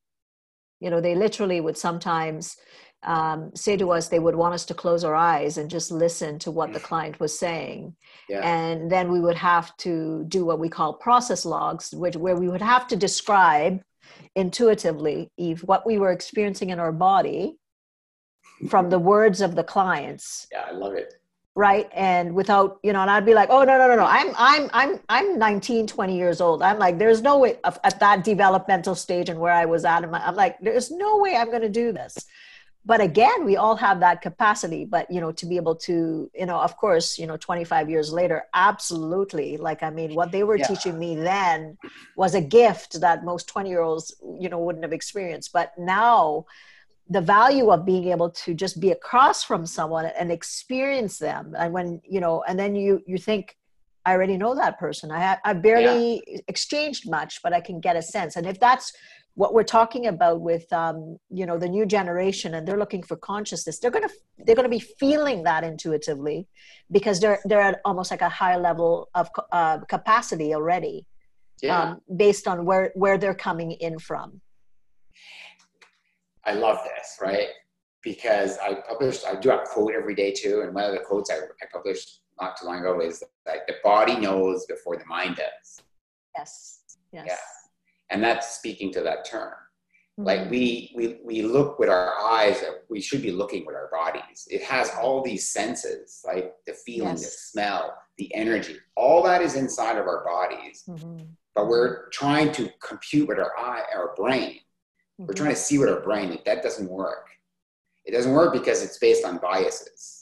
you 0.81 0.89
know, 0.89 0.99
they 0.99 1.15
literally 1.15 1.61
would 1.61 1.77
sometimes 1.77 2.57
um, 3.03 3.51
say 3.55 3.77
to 3.77 3.91
us 3.91 4.07
they 4.07 4.19
would 4.19 4.35
want 4.35 4.53
us 4.53 4.65
to 4.65 4.73
close 4.73 5.03
our 5.03 5.15
eyes 5.15 5.57
and 5.57 5.69
just 5.69 5.91
listen 5.91 6.39
to 6.39 6.51
what 6.51 6.73
the 6.73 6.79
client 6.79 7.19
was 7.19 7.37
saying 7.37 7.95
yeah. 8.27 8.41
and 8.41 8.91
then 8.91 9.11
we 9.11 9.19
would 9.19 9.35
have 9.35 9.75
to 9.77 10.25
do 10.27 10.45
what 10.45 10.59
we 10.59 10.67
call 10.67 10.93
process 10.93 11.45
logs 11.45 11.93
which 11.93 12.15
where 12.15 12.35
we 12.35 12.49
would 12.49 12.61
have 12.61 12.87
to 12.87 12.95
describe 12.95 13.81
intuitively 14.35 15.31
eve 15.37 15.61
what 15.63 15.85
we 15.85 15.97
were 15.97 16.11
experiencing 16.11 16.71
in 16.71 16.79
our 16.79 16.91
body 16.91 17.57
from 18.69 18.89
the 18.89 18.99
words 18.99 19.41
of 19.41 19.55
the 19.55 19.63
clients. 19.63 20.47
Yeah, 20.51 20.65
I 20.67 20.71
love 20.71 20.93
it. 20.93 21.13
Right. 21.55 21.89
And 21.93 22.35
without, 22.35 22.79
you 22.83 22.93
know, 22.93 23.01
and 23.01 23.09
I'd 23.09 23.25
be 23.25 23.33
like, 23.33 23.49
oh 23.49 23.63
no, 23.63 23.77
no, 23.79 23.87
no, 23.87 23.95
no. 23.95 24.05
I'm 24.05 24.31
I'm 24.37 24.69
I'm 24.73 24.99
I'm 25.09 25.39
19, 25.39 25.87
20 25.87 26.15
years 26.15 26.39
old. 26.39 26.61
I'm 26.61 26.77
like, 26.77 26.99
there's 26.99 27.23
no 27.23 27.39
way 27.39 27.57
at 27.63 27.99
that 27.99 28.23
developmental 28.23 28.93
stage 28.93 29.29
and 29.29 29.39
where 29.39 29.53
I 29.53 29.65
was 29.65 29.83
at. 29.83 30.03
I'm 30.03 30.35
like, 30.35 30.59
there's 30.59 30.91
no 30.91 31.17
way 31.17 31.35
I'm 31.35 31.51
gonna 31.51 31.69
do 31.69 31.91
this 31.91 32.15
but 32.87 33.01
again 33.01 33.43
we 33.43 33.57
all 33.57 33.75
have 33.75 33.99
that 33.99 34.21
capacity 34.21 34.85
but 34.85 35.11
you 35.11 35.19
know 35.19 35.31
to 35.31 35.45
be 35.45 35.57
able 35.57 35.75
to 35.75 36.31
you 36.33 36.45
know 36.45 36.59
of 36.59 36.77
course 36.77 37.19
you 37.19 37.27
know 37.27 37.37
25 37.37 37.89
years 37.89 38.11
later 38.11 38.45
absolutely 38.53 39.57
like 39.57 39.83
i 39.83 39.89
mean 39.89 40.15
what 40.15 40.31
they 40.31 40.43
were 40.43 40.57
yeah. 40.57 40.65
teaching 40.65 40.97
me 40.97 41.15
then 41.15 41.77
was 42.15 42.33
a 42.33 42.41
gift 42.41 42.99
that 43.01 43.25
most 43.25 43.47
20 43.47 43.69
year 43.69 43.81
olds 43.81 44.15
you 44.39 44.49
know 44.49 44.59
wouldn't 44.59 44.85
have 44.85 44.93
experienced 44.93 45.51
but 45.51 45.73
now 45.77 46.45
the 47.09 47.21
value 47.21 47.69
of 47.69 47.85
being 47.85 48.07
able 48.07 48.29
to 48.29 48.53
just 48.53 48.79
be 48.79 48.91
across 48.91 49.43
from 49.43 49.65
someone 49.65 50.05
and 50.05 50.31
experience 50.31 51.19
them 51.19 51.53
and 51.57 51.73
when 51.73 52.01
you 52.07 52.21
know 52.21 52.43
and 52.47 52.57
then 52.57 52.73
you 52.73 53.01
you 53.05 53.17
think 53.17 53.57
i 54.07 54.11
already 54.13 54.37
know 54.37 54.53
that 54.55 54.79
person 54.79 55.11
i 55.11 55.37
i 55.43 55.53
barely 55.53 56.23
yeah. 56.27 56.39
exchanged 56.47 57.03
much 57.17 57.39
but 57.43 57.53
i 57.53 57.61
can 57.61 57.79
get 57.79 57.95
a 57.95 58.01
sense 58.01 58.35
and 58.37 58.47
if 58.47 58.59
that's 58.59 58.91
what 59.37 59.53
we're 59.53 59.71
talking 59.79 60.07
about 60.07 60.41
with 60.41 60.65
um, 60.73 61.15
you 61.29 61.45
know 61.45 61.59
the 61.59 61.69
new 61.69 61.85
generation 61.85 62.55
and 62.55 62.67
they're 62.67 62.79
looking 62.83 63.03
for 63.03 63.15
consciousness 63.17 63.77
they're 63.77 63.91
going 63.91 64.07
to 64.09 64.13
they're 64.39 64.55
going 64.55 64.71
to 64.71 64.77
be 64.79 64.83
feeling 64.99 65.43
that 65.43 65.63
intuitively 65.63 66.47
because 66.91 67.19
they're 67.19 67.39
they're 67.45 67.61
at 67.61 67.79
almost 67.85 68.09
like 68.09 68.23
a 68.23 68.29
high 68.29 68.57
level 68.57 69.09
of 69.13 69.29
uh, 69.51 69.77
capacity 69.95 70.55
already 70.55 71.05
yeah. 71.61 71.81
um, 71.81 72.01
based 72.15 72.47
on 72.47 72.65
where 72.65 72.91
where 72.95 73.19
they're 73.19 73.41
coming 73.49 73.73
in 73.73 73.99
from 73.99 74.41
i 76.45 76.53
love 76.53 76.79
this 76.83 77.17
right 77.21 77.49
because 78.01 78.57
i 78.57 78.73
published 78.89 79.23
i 79.27 79.35
do 79.35 79.51
a 79.51 79.63
quote 79.67 79.93
every 79.93 80.15
day 80.15 80.31
too 80.31 80.61
and 80.63 80.73
one 80.73 80.83
of 80.83 80.93
the 80.93 81.03
quotes 81.07 81.29
i, 81.29 81.35
I 81.35 81.65
published 81.71 82.21
not 82.39 82.57
too 82.57 82.65
long 82.65 82.79
ago 82.79 82.99
is 83.01 83.23
like 83.45 83.67
the 83.67 83.75
body 83.83 84.17
knows 84.17 84.65
before 84.65 84.97
the 84.97 85.05
mind 85.05 85.35
does. 85.35 85.81
Yes 86.35 86.77
yes. 87.11 87.25
Yeah. 87.27 87.35
And 88.09 88.23
that's 88.23 88.55
speaking 88.55 88.91
to 88.93 89.01
that 89.01 89.25
term. 89.25 89.53
Mm-hmm. 90.19 90.25
like 90.25 90.49
we, 90.49 90.91
we 90.95 91.19
we 91.23 91.41
look 91.43 91.77
with 91.77 91.89
our 91.89 92.17
eyes 92.17 92.63
we 92.89 92.99
should 92.99 93.21
be 93.21 93.31
looking 93.31 93.67
with 93.67 93.75
our 93.75 93.87
bodies. 93.91 94.47
It 94.49 94.63
has 94.63 94.89
all 94.99 95.21
these 95.21 95.49
senses 95.49 96.23
like 96.25 96.55
the 96.65 96.73
feeling 96.73 97.09
yes. 97.09 97.21
the 97.21 97.29
smell 97.29 97.95
the 98.17 98.33
energy. 98.33 98.77
All 98.95 99.21
that 99.23 99.43
is 99.43 99.55
inside 99.55 99.97
of 99.97 100.07
our 100.07 100.25
bodies. 100.25 100.83
Mm-hmm. 100.89 101.25
but 101.53 101.67
we're 101.67 102.09
trying 102.09 102.51
to 102.53 102.71
compute 102.81 103.27
with 103.27 103.37
our 103.37 103.55
eye 103.59 103.83
our 103.93 104.15
brain. 104.15 104.55
Mm-hmm. 104.55 105.27
we're 105.27 105.33
trying 105.33 105.51
to 105.51 105.55
see 105.55 105.77
with 105.77 105.89
our 105.89 106.01
brain 106.01 106.35
that 106.45 106.63
doesn't 106.63 106.89
work. 106.89 107.27
It 108.05 108.11
doesn't 108.11 108.33
work 108.33 108.53
because 108.53 108.81
it's 108.81 108.97
based 108.97 109.23
on 109.23 109.37
biases 109.37 110.16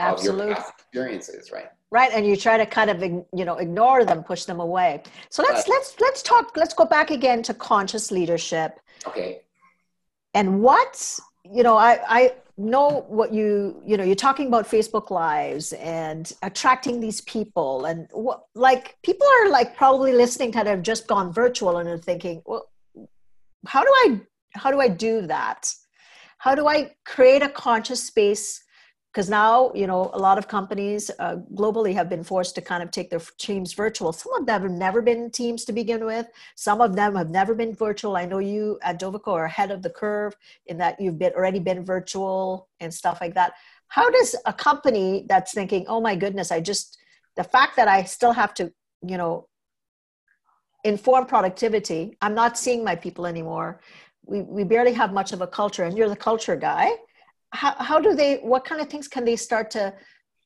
Absolutely. 0.00 0.42
of 0.42 0.48
your 0.48 0.56
past 0.56 0.72
experiences 0.78 1.50
right? 1.52 1.68
Right 1.90 2.10
and 2.12 2.26
you 2.26 2.36
try 2.36 2.56
to 2.56 2.66
kind 2.66 2.90
of 2.90 3.02
you 3.02 3.44
know 3.44 3.56
ignore 3.56 4.04
them 4.04 4.22
push 4.22 4.44
them 4.44 4.60
away. 4.60 5.02
So 5.28 5.42
let's 5.42 5.66
let's 5.68 5.94
let's 6.00 6.22
talk 6.22 6.56
let's 6.56 6.74
go 6.74 6.84
back 6.84 7.10
again 7.10 7.42
to 7.44 7.54
conscious 7.54 8.10
leadership. 8.10 8.80
Okay. 9.06 9.40
And 10.34 10.62
what 10.62 11.18
you 11.44 11.62
know 11.62 11.76
i 11.76 11.98
i 12.08 12.34
know 12.56 13.06
what 13.08 13.32
you 13.32 13.82
you 13.86 13.96
know 13.96 14.04
you're 14.04 14.14
talking 14.14 14.46
about 14.46 14.68
facebook 14.68 15.10
lives 15.10 15.72
and 15.72 16.34
attracting 16.42 17.00
these 17.00 17.22
people 17.22 17.86
and 17.86 18.06
what 18.12 18.44
like 18.54 18.98
people 19.02 19.26
are 19.40 19.48
like 19.48 19.74
probably 19.74 20.12
listening 20.12 20.50
that 20.50 20.66
have 20.66 20.82
just 20.82 21.06
gone 21.06 21.32
virtual 21.32 21.78
and 21.78 21.88
are 21.88 21.96
thinking 21.96 22.42
well 22.44 22.68
how 23.66 23.82
do 23.82 23.90
i 23.90 24.20
how 24.54 24.70
do 24.70 24.80
i 24.80 24.88
do 24.88 25.26
that? 25.26 25.72
How 26.38 26.54
do 26.54 26.66
i 26.66 26.92
create 27.04 27.42
a 27.42 27.48
conscious 27.48 28.02
space 28.02 28.62
because 29.12 29.28
now 29.28 29.72
you 29.74 29.86
know 29.86 30.10
a 30.12 30.18
lot 30.18 30.38
of 30.38 30.46
companies 30.46 31.10
uh, 31.18 31.36
globally 31.54 31.92
have 31.94 32.08
been 32.08 32.22
forced 32.22 32.54
to 32.54 32.60
kind 32.60 32.82
of 32.82 32.90
take 32.90 33.10
their 33.10 33.20
teams 33.38 33.72
virtual. 33.72 34.12
Some 34.12 34.32
of 34.34 34.46
them 34.46 34.62
have 34.62 34.70
never 34.70 35.02
been 35.02 35.30
teams 35.30 35.64
to 35.64 35.72
begin 35.72 36.04
with. 36.04 36.26
Some 36.54 36.80
of 36.80 36.94
them 36.94 37.16
have 37.16 37.30
never 37.30 37.54
been 37.54 37.74
virtual. 37.74 38.16
I 38.16 38.24
know 38.24 38.38
you 38.38 38.78
at 38.82 39.00
dovico 39.00 39.32
are 39.32 39.46
ahead 39.46 39.70
of 39.70 39.82
the 39.82 39.90
curve 39.90 40.36
in 40.66 40.78
that 40.78 41.00
you've 41.00 41.18
been 41.18 41.32
already 41.32 41.58
been 41.58 41.84
virtual 41.84 42.68
and 42.78 42.92
stuff 42.92 43.20
like 43.20 43.34
that. 43.34 43.54
How 43.88 44.08
does 44.08 44.36
a 44.46 44.52
company 44.52 45.26
that's 45.28 45.52
thinking 45.52 45.84
oh 45.88 46.00
my 46.00 46.14
goodness 46.14 46.52
i 46.52 46.60
just 46.60 46.98
the 47.36 47.44
fact 47.44 47.76
that 47.76 47.88
i 47.88 48.04
still 48.04 48.32
have 48.32 48.54
to 48.54 48.72
you 49.06 49.16
know 49.16 49.48
inform 50.84 51.26
productivity 51.26 52.16
i'm 52.22 52.34
not 52.34 52.56
seeing 52.56 52.84
my 52.84 52.94
people 52.94 53.26
anymore. 53.26 53.80
We, 54.24 54.42
we 54.42 54.64
barely 54.64 54.92
have 54.92 55.12
much 55.12 55.32
of 55.32 55.40
a 55.40 55.46
culture 55.46 55.84
and 55.84 55.98
you're 55.98 56.08
the 56.08 56.24
culture 56.30 56.54
guy 56.54 56.90
how, 57.52 57.74
how 57.78 58.00
do 58.00 58.14
they 58.14 58.36
what 58.38 58.64
kind 58.64 58.80
of 58.80 58.88
things 58.88 59.08
can 59.08 59.24
they 59.24 59.36
start 59.36 59.70
to 59.72 59.92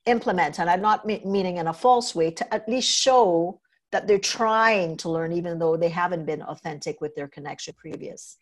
implement? 0.06 0.58
And 0.58 0.68
i'm 0.68 0.82
not 0.82 1.06
me- 1.06 1.22
meaning 1.24 1.58
in 1.58 1.68
a 1.68 1.72
false 1.72 2.14
way 2.14 2.30
to 2.30 2.54
at 2.54 2.68
least 2.68 2.88
show 2.88 3.60
that 3.92 4.06
they're 4.08 4.18
trying 4.18 4.96
to 4.96 5.08
learn 5.08 5.32
even 5.32 5.58
though 5.58 5.76
they 5.76 5.88
haven't 5.88 6.24
been 6.24 6.42
authentic 6.42 7.00
with 7.00 7.14
their 7.14 7.28
connection 7.28 7.74
previous. 7.76 8.36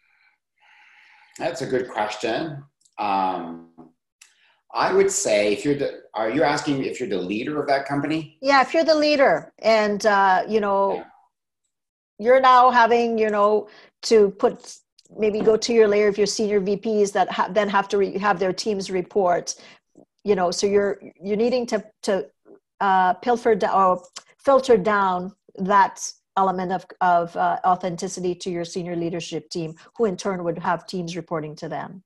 That's 1.38 1.60
a 1.60 1.66
good 1.66 1.88
question. 1.88 2.64
Um, 2.98 3.68
i 4.74 4.92
would 4.92 5.10
say 5.10 5.52
if 5.52 5.64
you're 5.64 5.74
the 5.74 6.02
are 6.14 6.30
you 6.30 6.42
asking 6.42 6.82
if 6.84 6.98
you're 6.98 7.08
the 7.08 7.20
leader 7.20 7.60
of 7.60 7.66
that 7.68 7.86
company? 7.86 8.38
Yeah 8.40 8.62
if 8.62 8.72
you're 8.72 8.84
the 8.84 8.94
leader 8.94 9.52
and 9.58 10.04
uh, 10.06 10.44
you 10.48 10.60
know 10.60 10.94
yeah. 10.94 11.04
you're 12.18 12.40
now 12.40 12.70
having 12.70 13.18
you 13.18 13.30
know 13.30 13.68
to 14.02 14.30
put 14.30 14.76
maybe 15.18 15.40
go 15.40 15.56
to 15.56 15.72
your 15.72 15.88
layer 15.88 16.08
of 16.08 16.18
your 16.18 16.26
senior 16.26 16.60
VPs 16.60 17.12
that 17.12 17.30
ha- 17.30 17.48
then 17.50 17.68
have 17.68 17.88
to 17.88 17.98
re- 17.98 18.18
have 18.18 18.38
their 18.38 18.52
teams 18.52 18.90
report. 18.90 19.54
You 20.24 20.34
know, 20.34 20.50
so 20.50 20.66
you're 20.66 21.00
you're 21.20 21.36
needing 21.36 21.66
to 21.66 21.84
to 22.04 22.26
uh, 22.80 23.14
pilfer 23.14 23.54
down 23.54 23.74
or 23.74 24.02
filter 24.38 24.76
down 24.76 25.32
that 25.56 26.00
element 26.36 26.72
of 26.72 26.86
of 27.00 27.36
uh, 27.36 27.58
authenticity 27.64 28.34
to 28.36 28.50
your 28.50 28.64
senior 28.64 28.96
leadership 28.96 29.48
team, 29.50 29.74
who 29.96 30.04
in 30.06 30.16
turn 30.16 30.44
would 30.44 30.58
have 30.58 30.86
teams 30.86 31.16
reporting 31.16 31.54
to 31.56 31.68
them. 31.68 32.02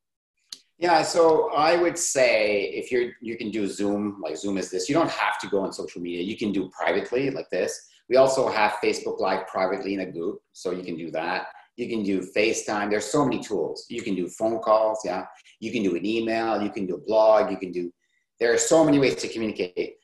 Yeah, 0.78 1.02
so 1.02 1.54
I 1.54 1.76
would 1.76 1.96
say 1.96 2.64
if 2.74 2.92
you're 2.92 3.12
you 3.22 3.36
can 3.36 3.50
do 3.50 3.66
Zoom, 3.66 4.20
like 4.22 4.36
Zoom 4.36 4.58
is 4.58 4.70
this. 4.70 4.88
You 4.88 4.94
don't 4.94 5.10
have 5.10 5.38
to 5.40 5.48
go 5.48 5.60
on 5.60 5.72
social 5.72 6.02
media. 6.02 6.22
You 6.22 6.36
can 6.36 6.52
do 6.52 6.70
privately 6.70 7.30
like 7.30 7.48
this. 7.50 7.88
We 8.08 8.16
also 8.16 8.48
have 8.48 8.72
Facebook 8.84 9.18
Live 9.18 9.46
privately 9.46 9.94
in 9.94 10.00
a 10.00 10.06
group, 10.06 10.40
so 10.52 10.70
you 10.70 10.82
can 10.82 10.96
do 10.96 11.10
that. 11.12 11.46
You 11.76 11.88
can 11.88 12.02
do 12.02 12.20
FaceTime. 12.20 12.90
There's 12.90 13.04
so 13.04 13.24
many 13.24 13.42
tools. 13.42 13.86
You 13.88 14.02
can 14.02 14.14
do 14.14 14.28
phone 14.28 14.58
calls. 14.60 15.00
Yeah. 15.04 15.26
You 15.60 15.70
can 15.72 15.82
do 15.82 15.94
an 15.94 16.04
email. 16.04 16.62
You 16.62 16.70
can 16.70 16.86
do 16.86 16.94
a 16.94 17.00
blog. 17.00 17.50
You 17.50 17.58
can 17.58 17.72
do, 17.72 17.92
there 18.40 18.52
are 18.52 18.58
so 18.58 18.84
many 18.84 18.98
ways 18.98 19.16
to 19.16 19.28
communicate. 19.28 19.96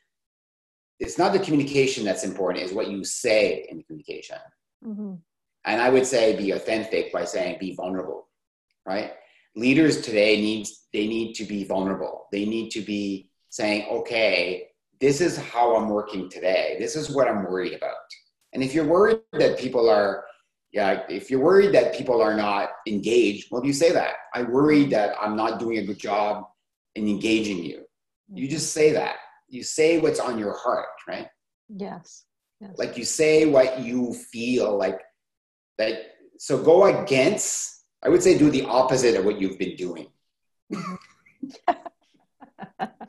It's 0.99 1.17
not 1.17 1.33
the 1.33 1.39
communication 1.39 2.05
that's 2.05 2.23
important, 2.23 2.63
it's 2.63 2.73
what 2.73 2.89
you 2.89 3.03
say 3.03 3.65
in 3.69 3.77
the 3.77 3.83
communication. 3.83 4.37
Mm-hmm. 4.85 5.15
And 5.65 5.81
I 5.81 5.89
would 5.89 6.05
say 6.05 6.35
be 6.35 6.51
authentic 6.51 7.11
by 7.11 7.25
saying 7.25 7.57
be 7.59 7.75
vulnerable, 7.75 8.29
right? 8.85 9.11
Leaders 9.55 10.01
today 10.01 10.39
need 10.41 10.67
they 10.93 11.07
need 11.07 11.33
to 11.33 11.45
be 11.45 11.63
vulnerable. 11.63 12.27
They 12.31 12.45
need 12.45 12.69
to 12.71 12.81
be 12.81 13.29
saying, 13.49 13.87
okay, 13.89 14.67
this 14.99 15.21
is 15.21 15.37
how 15.37 15.75
I'm 15.75 15.89
working 15.89 16.29
today. 16.29 16.75
This 16.79 16.95
is 16.95 17.09
what 17.09 17.27
I'm 17.27 17.43
worried 17.43 17.73
about. 17.73 17.95
And 18.53 18.63
if 18.63 18.73
you're 18.73 18.85
worried 18.85 19.19
that 19.33 19.59
people 19.59 19.89
are 19.89 20.23
yeah, 20.73 21.03
if 21.07 21.29
you're 21.29 21.39
worried 21.39 21.71
that 21.75 21.93
people 21.93 22.19
are 22.19 22.35
not 22.35 22.71
engaged, 22.87 23.49
well, 23.51 23.63
you 23.63 23.73
say 23.73 23.91
that. 23.91 24.15
I 24.33 24.41
worry 24.41 24.85
that 24.85 25.15
I'm 25.21 25.35
not 25.35 25.59
doing 25.59 25.77
a 25.77 25.85
good 25.85 25.99
job 25.99 26.45
in 26.95 27.07
engaging 27.07 27.63
you. 27.63 27.85
You 28.33 28.47
just 28.47 28.73
say 28.73 28.91
that. 28.93 29.17
You 29.47 29.61
say 29.61 29.99
what's 29.99 30.19
on 30.19 30.39
your 30.39 30.57
heart, 30.57 30.87
right? 31.07 31.27
Yes. 31.69 32.25
yes. 32.59 32.71
Like 32.75 32.97
you 32.97 33.05
say 33.05 33.45
what 33.45 33.81
you 33.81 34.13
feel 34.13 34.75
like 34.75 34.99
that. 35.77 36.15
So 36.39 36.61
go 36.61 36.85
against, 36.85 37.85
I 38.03 38.09
would 38.09 38.23
say 38.23 38.35
do 38.35 38.49
the 38.49 38.65
opposite 38.65 39.15
of 39.15 39.25
what 39.25 39.39
you've 39.39 39.59
been 39.59 39.75
doing. 39.75 40.07
Mm-hmm. 40.73 40.95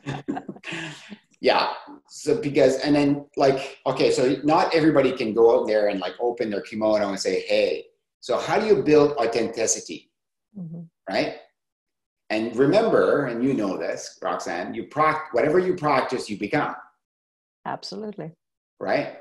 yeah. 1.41 1.73
So 2.07 2.39
because 2.41 2.77
and 2.77 2.95
then 2.95 3.25
like 3.35 3.79
okay 3.85 4.11
so 4.11 4.35
not 4.43 4.73
everybody 4.73 5.11
can 5.11 5.33
go 5.33 5.59
out 5.59 5.67
there 5.67 5.89
and 5.89 5.99
like 5.99 6.13
open 6.19 6.49
their 6.49 6.61
kimono 6.61 7.09
and 7.09 7.19
say 7.19 7.41
hey. 7.41 7.85
So 8.21 8.39
how 8.39 8.59
do 8.59 8.65
you 8.65 8.81
build 8.81 9.11
authenticity? 9.17 10.11
Mm-hmm. 10.57 10.81
right? 11.09 11.35
And 12.29 12.55
remember 12.55 13.25
and 13.25 13.43
you 13.43 13.53
know 13.53 13.77
this 13.77 14.17
roxanne 14.23 14.73
you 14.73 14.85
practice 14.85 15.29
whatever 15.33 15.59
you 15.59 15.75
practice 15.75 16.29
you 16.29 16.37
become. 16.37 16.75
Absolutely. 17.65 18.31
Right? 18.79 19.17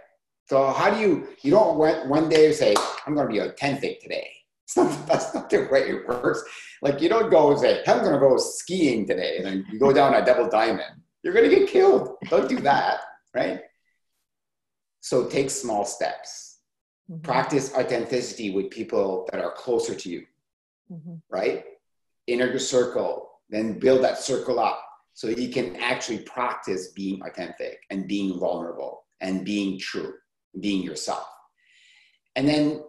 So 0.47 0.73
how 0.73 0.91
do 0.91 1.01
you 1.01 1.29
you 1.43 1.51
don't 1.51 1.77
one, 1.77 2.09
one 2.09 2.29
day 2.29 2.53
say 2.53 2.75
i'm 3.07 3.15
going 3.15 3.27
to 3.27 3.33
be 3.33 3.41
authentic 3.41 4.01
today. 4.01 4.31
Not, 4.77 5.07
that's 5.07 5.35
not 5.35 5.51
the 5.51 5.69
way 5.71 5.91
it 5.91 6.09
works. 6.09 6.43
Like 6.81 7.01
you 7.03 7.09
don't 7.11 7.31
go 7.31 7.51
and 7.51 7.61
say 7.61 7.83
i'm 7.87 8.01
going 8.01 8.12
to 8.12 8.19
go 8.19 8.37
skiing 8.39 9.07
today 9.07 9.39
and 9.39 9.47
then 9.47 9.67
you 9.71 9.79
go 9.79 9.93
down 9.93 10.15
a 10.15 10.25
double 10.25 10.49
diamond 10.49 11.04
you're 11.25 11.33
going 11.33 11.49
to 11.49 11.57
get 11.57 11.68
killed. 11.68 12.16
Don't 12.29 12.49
do 12.49 12.61
that, 12.61 13.01
right? 13.35 13.62
So 15.01 15.27
take 15.27 15.51
small 15.51 15.87
steps. 15.87 16.59
Mm-hmm. 17.11 17.22
Practice 17.22 17.72
authenticity 17.75 18.51
with 18.51 18.70
people 18.70 19.27
that 19.33 19.41
are 19.41 19.53
closer 19.53 19.95
to 19.95 20.09
you, 20.09 20.27
mm-hmm. 20.93 21.14
right? 21.31 21.64
Inner 22.27 22.59
circle, 22.59 23.41
then 23.49 23.79
build 23.79 24.05
that 24.05 24.18
circle 24.18 24.61
up 24.61 24.83
so 25.14 25.29
you 25.29 25.49
can 25.49 25.77
actually 25.77 26.18
practice 26.20 26.89
being 26.89 27.22
authentic 27.22 27.81
and 27.91 28.07
being 28.07 28.39
vulnerable 28.39 29.05
and 29.20 29.45
being 29.45 29.79
true, 29.79 30.14
being 30.61 30.83
yourself. 30.83 31.27
And 32.37 32.47
then 32.47 32.83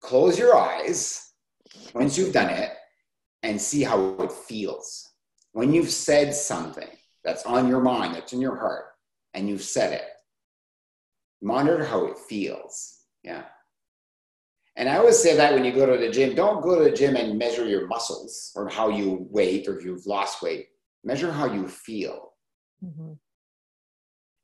close 0.00 0.38
your 0.38 0.54
eyes 0.54 1.32
once 1.94 2.18
you've 2.18 2.32
done 2.32 2.50
it 2.50 2.72
and 3.42 3.60
see 3.60 3.82
how 3.82 4.16
it 4.20 4.32
feels. 4.32 5.08
When 5.52 5.72
you've 5.72 5.90
said 5.90 6.34
something 6.34 6.88
that's 7.24 7.44
on 7.44 7.68
your 7.68 7.80
mind, 7.80 8.14
that's 8.14 8.32
in 8.32 8.40
your 8.40 8.56
heart, 8.56 8.86
and 9.32 9.48
you've 9.48 9.62
said 9.62 9.92
it, 9.92 10.04
monitor 11.42 11.84
how 11.84 12.06
it 12.06 12.18
feels. 12.18 13.00
Yeah. 13.22 13.44
And 14.76 14.88
I 14.88 14.96
always 14.96 15.18
say 15.18 15.36
that 15.36 15.54
when 15.54 15.64
you 15.64 15.72
go 15.72 15.86
to 15.86 15.96
the 15.96 16.10
gym, 16.10 16.34
don't 16.34 16.62
go 16.62 16.76
to 16.76 16.84
the 16.84 16.96
gym 16.96 17.16
and 17.16 17.38
measure 17.38 17.64
your 17.64 17.86
muscles 17.86 18.52
or 18.56 18.68
how 18.68 18.88
you 18.88 19.26
weight 19.30 19.68
or 19.68 19.78
if 19.78 19.84
you've 19.84 20.06
lost 20.06 20.42
weight. 20.42 20.66
Measure 21.04 21.30
how 21.30 21.46
you 21.46 21.68
feel. 21.68 22.32
Mm-hmm. 22.84 23.12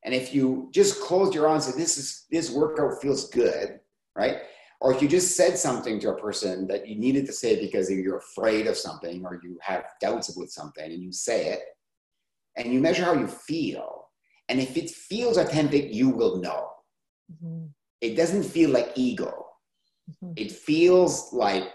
And 0.03 0.15
if 0.15 0.33
you 0.33 0.69
just 0.73 1.01
close 1.01 1.35
your 1.35 1.47
eyes 1.47 1.67
and 1.67 1.79
this 1.79 1.97
is 1.97 2.25
this 2.31 2.49
workout 2.49 3.01
feels 3.01 3.29
good, 3.29 3.79
right? 4.15 4.37
Or 4.79 4.93
if 4.93 5.01
you 5.01 5.07
just 5.07 5.35
said 5.35 5.57
something 5.57 5.99
to 5.99 6.09
a 6.09 6.19
person 6.19 6.65
that 6.67 6.87
you 6.87 6.95
needed 6.95 7.27
to 7.27 7.33
say 7.33 7.59
because 7.59 7.91
you're 7.91 8.17
afraid 8.17 8.65
of 8.65 8.77
something 8.77 9.23
or 9.25 9.39
you 9.43 9.59
have 9.61 9.83
doubts 9.99 10.35
about 10.35 10.49
something 10.49 10.91
and 10.91 11.03
you 11.03 11.11
say 11.11 11.47
it 11.47 11.59
and 12.55 12.73
you 12.73 12.79
measure 12.79 13.05
how 13.05 13.13
you 13.13 13.27
feel. 13.27 14.07
And 14.49 14.59
if 14.59 14.75
it 14.77 14.89
feels 14.89 15.37
authentic, 15.37 15.93
you 15.93 16.09
will 16.09 16.41
know. 16.41 16.69
Mm-hmm. 17.31 17.67
It 18.01 18.15
doesn't 18.15 18.43
feel 18.43 18.71
like 18.71 18.91
ego 18.95 19.41
Mm-hmm. 20.09 20.33
It 20.35 20.51
feels 20.51 21.31
like 21.33 21.69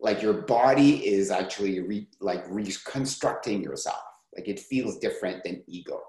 like 0.00 0.20
your 0.20 0.42
body 0.42 1.06
is 1.06 1.30
actually 1.30 1.80
re, 1.80 2.08
like 2.20 2.44
reconstructing 2.48 3.62
yourself. 3.62 4.02
Like 4.36 4.48
it 4.48 4.60
feels 4.60 4.98
different 4.98 5.44
than 5.44 5.62
ego. 5.66 6.00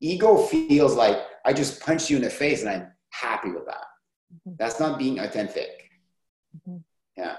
Ego 0.00 0.36
feels 0.38 0.94
like 0.94 1.18
I 1.44 1.52
just 1.52 1.80
punch 1.80 2.10
you 2.10 2.16
in 2.16 2.22
the 2.22 2.30
face 2.30 2.62
and 2.62 2.70
I'm 2.70 2.92
happy 3.10 3.50
with 3.50 3.66
that. 3.66 3.84
Mm-hmm. 4.34 4.56
That's 4.58 4.80
not 4.80 4.98
being 4.98 5.20
authentic. 5.20 5.90
Mm-hmm. 6.56 6.78
Yeah 7.16 7.36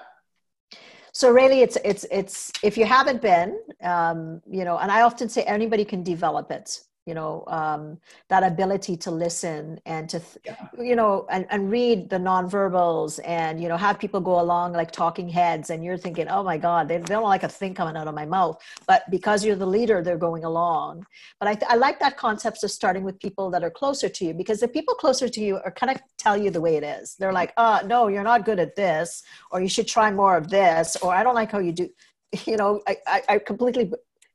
so 1.11 1.31
really 1.31 1.61
it's 1.61 1.77
it's 1.83 2.05
it's 2.11 2.51
if 2.63 2.77
you 2.77 2.85
haven't 2.85 3.21
been 3.21 3.59
um, 3.81 4.41
you 4.49 4.63
know 4.63 4.77
and 4.77 4.91
i 4.91 5.01
often 5.01 5.27
say 5.29 5.43
anybody 5.43 5.85
can 5.85 6.03
develop 6.03 6.51
it 6.51 6.81
you 7.05 7.13
know 7.13 7.43
um, 7.47 7.97
that 8.29 8.43
ability 8.43 8.95
to 8.95 9.11
listen 9.11 9.79
and 9.85 10.07
to 10.09 10.21
yeah. 10.45 10.55
you 10.77 10.95
know 10.95 11.25
and, 11.29 11.45
and 11.49 11.71
read 11.71 12.09
the 12.09 12.17
nonverbals 12.17 13.19
and 13.25 13.61
you 13.61 13.67
know 13.67 13.77
have 13.77 13.97
people 13.97 14.19
go 14.19 14.39
along 14.39 14.73
like 14.73 14.91
talking 14.91 15.27
heads 15.27 15.69
and 15.71 15.83
you're 15.83 15.97
thinking 15.97 16.27
oh 16.27 16.43
my 16.43 16.57
god 16.57 16.87
they, 16.87 16.97
they 16.97 17.05
don't 17.05 17.23
like 17.23 17.43
a 17.43 17.49
thing 17.49 17.73
coming 17.73 17.95
out 17.97 18.07
of 18.07 18.15
my 18.15 18.25
mouth. 18.25 18.61
But 18.87 19.03
because 19.09 19.43
you're 19.43 19.55
the 19.55 19.65
leader 19.65 20.01
they're 20.01 20.17
going 20.17 20.43
along. 20.43 21.05
But 21.39 21.47
I, 21.49 21.73
I 21.73 21.75
like 21.75 21.99
that 21.99 22.17
concept 22.17 22.63
of 22.63 22.71
starting 22.71 23.03
with 23.03 23.19
people 23.19 23.49
that 23.51 23.63
are 23.63 23.71
closer 23.71 24.09
to 24.09 24.25
you 24.25 24.33
because 24.33 24.59
the 24.59 24.67
people 24.67 24.93
closer 24.93 25.27
to 25.27 25.41
you 25.41 25.59
are 25.65 25.71
kind 25.71 25.91
of 25.91 26.01
tell 26.17 26.37
you 26.37 26.51
the 26.51 26.61
way 26.61 26.75
it 26.75 26.83
is. 26.83 27.15
They're 27.17 27.33
like 27.33 27.53
oh 27.57 27.79
no 27.85 28.07
you're 28.07 28.23
not 28.23 28.45
good 28.45 28.59
at 28.59 28.75
this 28.75 29.23
or 29.51 29.61
you 29.61 29.69
should 29.69 29.87
try 29.87 30.11
more 30.11 30.37
of 30.37 30.49
this 30.49 30.95
or 30.97 31.13
i 31.13 31.23
don't 31.23 31.35
like 31.35 31.51
how 31.51 31.59
you 31.59 31.71
do 31.71 31.89
you 32.45 32.57
know 32.57 32.81
I, 32.87 32.97
I, 33.07 33.21
I 33.29 33.39
completely 33.39 33.91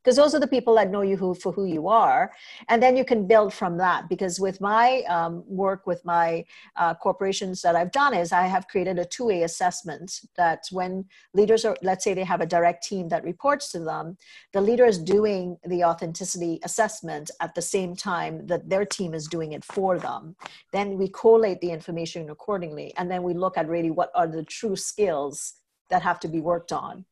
because 0.07 0.17
those 0.17 0.37
are 0.37 0.41
the 0.41 0.47
people 0.47 0.77
that 0.77 0.89
know 0.89 1.03
you 1.03 1.17
who, 1.17 1.35
for 1.35 1.51
who 1.51 1.65
you 1.65 1.89
are. 1.89 2.31
And 2.69 2.81
then 2.81 2.97
you 2.97 3.05
can 3.05 3.27
build 3.27 3.53
from 3.53 3.77
that 3.79 4.09
because 4.09 4.39
with 4.39 4.61
my 4.61 5.03
um, 5.09 5.43
work 5.49 5.85
with 5.85 6.05
my 6.05 6.45
uh, 6.77 6.95
corporations 6.95 7.61
that 7.63 7.75
i've 7.75 7.91
done 7.91 8.15
is 8.15 8.31
i 8.33 8.47
have 8.47 8.69
created 8.69 8.99
a 8.99 9.05
two-way 9.05 9.43
assessment 9.43 10.21
that 10.37 10.65
when 10.71 11.05
leaders 11.35 11.65
are 11.65 11.77
let's 11.83 12.05
say 12.05 12.15
they 12.15 12.25
have 12.25 12.41
a 12.41 12.47
direct 12.47 12.85
team 12.85 13.09
that 13.09 13.25
reports 13.25 13.71
to 13.73 13.81
them 13.81 14.17
the 14.53 14.61
leader 14.61 14.85
is 14.85 14.99
doing 14.99 15.57
the 15.67 15.83
authenticity 15.83 16.61
assessment 16.63 17.31
at 17.41 17.55
the 17.55 17.63
same 17.63 17.97
time 17.97 18.47
that 18.47 18.69
their 18.69 18.85
team 18.85 19.13
is 19.15 19.27
doing 19.27 19.53
it 19.53 19.65
for 19.65 19.99
them. 19.99 20.37
Then 20.73 20.97
we 20.99 21.09
collate 21.09 21.61
the 21.61 21.71
information 21.71 22.31
accordingly 22.31 22.93
and 22.97 23.11
then 23.11 23.23
we 23.23 23.35
look 23.35 23.59
at 23.59 23.69
really 23.69 23.91
what 23.91 24.11
are 24.15 24.29
the 24.29 24.45
true 24.45 24.77
skills 24.77 25.55
that 25.91 26.03
have 26.03 26.21
to 26.21 26.29
be 26.29 26.41
worked 26.41 26.73
on 26.73 27.05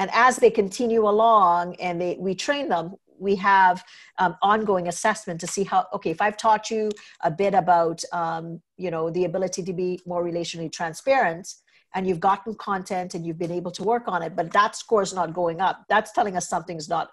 and 0.00 0.10
as 0.14 0.36
they 0.36 0.50
continue 0.50 1.06
along 1.06 1.74
and 1.74 2.00
they, 2.00 2.16
we 2.18 2.34
train 2.34 2.70
them, 2.70 2.94
we 3.18 3.36
have 3.36 3.84
um, 4.16 4.34
ongoing 4.40 4.88
assessment 4.88 5.38
to 5.40 5.46
see 5.46 5.62
how 5.62 5.86
okay 5.92 6.08
if 6.08 6.22
i've 6.22 6.38
taught 6.38 6.70
you 6.70 6.90
a 7.20 7.30
bit 7.30 7.52
about 7.52 8.02
um, 8.14 8.62
you 8.78 8.90
know 8.90 9.10
the 9.10 9.26
ability 9.26 9.62
to 9.62 9.74
be 9.74 10.00
more 10.06 10.24
relationally 10.24 10.72
transparent 10.72 11.46
and 11.94 12.06
you've 12.06 12.18
gotten 12.18 12.54
content 12.54 13.12
and 13.14 13.26
you've 13.26 13.38
been 13.38 13.50
able 13.50 13.70
to 13.70 13.84
work 13.84 14.04
on 14.06 14.22
it 14.22 14.34
but 14.34 14.50
that 14.54 14.74
score 14.74 15.02
is 15.02 15.12
not 15.12 15.34
going 15.34 15.60
up 15.60 15.84
that's 15.90 16.12
telling 16.12 16.34
us 16.34 16.48
something's 16.48 16.88
not 16.88 17.10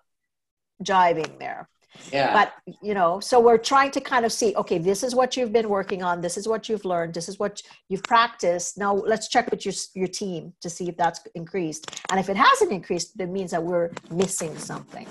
jiving 0.81 1.38
there 1.39 1.67
yeah. 2.12 2.34
But, 2.34 2.54
you 2.82 2.93
know, 2.93 3.20
so 3.20 3.39
we're 3.39 3.58
trying 3.58 3.91
to 3.91 4.02
kind 4.02 4.26
of 4.26 4.32
see, 4.32 4.56
okay, 4.56 4.78
this 4.78 5.04
is 5.04 5.16
what 5.16 5.36
you've 5.36 5.54
been 5.54 5.70
working 5.70 6.04
on. 6.04 6.22
This 6.22 6.38
is 6.38 6.48
what 6.48 6.70
you've 6.70 6.86
learned. 6.86 7.14
This 7.14 7.30
is 7.30 7.39
what 7.39 7.62
you've 7.89 8.04
practiced. 8.04 8.78
Now 8.78 8.93
let's 8.93 9.28
check 9.28 9.50
with 9.52 9.66
your, 9.66 9.74
your 9.95 10.08
team 10.08 10.54
to 10.62 10.70
see 10.70 10.89
if 10.89 10.98
that's 10.98 11.22
increased. 11.36 12.02
And 12.10 12.20
if 12.20 12.30
it 12.30 12.38
hasn't 12.38 12.72
increased, 12.72 13.18
that 13.18 13.30
means 13.30 13.52
that 13.52 13.64
we're 13.64 13.91
missing 14.12 14.58
something. 14.58 15.08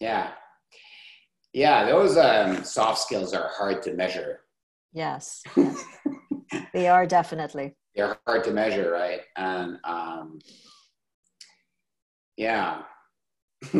Yeah. 0.00 0.30
Yeah. 1.52 1.84
Those 1.84 2.16
um, 2.16 2.64
soft 2.64 3.00
skills 3.00 3.34
are 3.34 3.50
hard 3.52 3.82
to 3.82 3.94
measure. 3.94 4.40
Yes. 4.92 5.42
yes. 5.56 5.84
they 6.72 6.88
are 6.88 7.06
definitely. 7.06 7.74
They're 7.94 8.18
hard 8.26 8.44
to 8.44 8.52
measure, 8.52 8.90
right? 8.90 9.20
And 9.36 9.78
um, 9.84 10.40
yeah. 12.36 12.82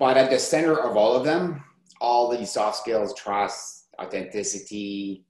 But 0.00 0.16
at 0.16 0.30
the 0.30 0.38
center 0.38 0.80
of 0.80 0.96
all 0.96 1.14
of 1.14 1.24
them, 1.24 1.62
all 2.00 2.30
these 2.30 2.50
soft 2.50 2.78
skills, 2.78 3.12
trust, 3.14 3.88
authenticity, 4.00 5.26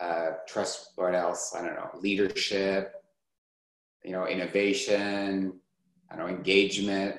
uh, 0.00 0.32
trust, 0.48 0.90
what 0.96 1.14
else? 1.14 1.54
I 1.56 1.64
don't 1.64 1.76
know, 1.76 1.90
leadership, 1.94 2.92
you 4.04 4.10
know, 4.10 4.26
innovation, 4.26 5.60
I 6.10 6.16
don't 6.16 6.26
know, 6.26 6.34
engagement. 6.34 7.18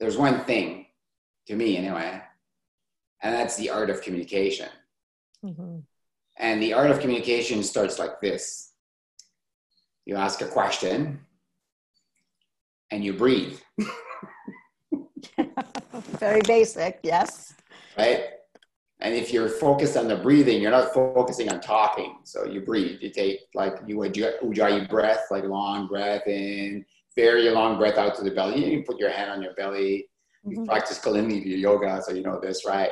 There's 0.00 0.16
one 0.16 0.42
thing, 0.46 0.86
to 1.48 1.54
me 1.54 1.76
anyway, 1.76 2.22
and 3.20 3.34
that's 3.34 3.56
the 3.56 3.68
art 3.68 3.90
of 3.90 4.00
communication. 4.00 4.70
Mm-hmm. 5.44 5.80
And 6.38 6.62
the 6.62 6.72
art 6.72 6.90
of 6.90 7.00
communication 7.00 7.62
starts 7.62 7.98
like 7.98 8.22
this 8.22 8.72
you 10.06 10.16
ask 10.16 10.40
a 10.40 10.46
question 10.46 11.20
and 12.90 13.04
you 13.04 13.12
breathe. 13.12 13.58
Very 16.18 16.40
basic, 16.46 17.00
yes. 17.02 17.54
Right? 17.96 18.24
And 19.00 19.14
if 19.14 19.32
you're 19.32 19.48
focused 19.48 19.96
on 19.96 20.08
the 20.08 20.16
breathing, 20.16 20.60
you're 20.60 20.72
not 20.72 20.92
focusing 20.92 21.48
on 21.50 21.60
talking. 21.60 22.18
So 22.24 22.44
you 22.44 22.62
breathe. 22.62 22.98
You 23.00 23.10
take 23.10 23.40
like 23.54 23.74
you 23.86 23.96
ujjayi 23.96 24.88
breath, 24.88 25.26
like 25.30 25.44
long 25.44 25.86
breath 25.86 26.26
in, 26.26 26.84
very 27.14 27.48
long 27.50 27.78
breath 27.78 27.96
out 27.96 28.16
to 28.16 28.22
the 28.22 28.30
belly. 28.32 28.72
You 28.72 28.82
put 28.82 28.98
your 28.98 29.10
hand 29.10 29.30
on 29.30 29.42
your 29.42 29.54
belly. 29.54 30.08
You 30.44 30.58
mm-hmm. 30.58 30.66
practice 30.66 30.98
Kundalini 30.98 31.44
yoga, 31.58 32.02
so 32.02 32.12
you 32.12 32.22
know 32.22 32.40
this, 32.40 32.64
right? 32.66 32.90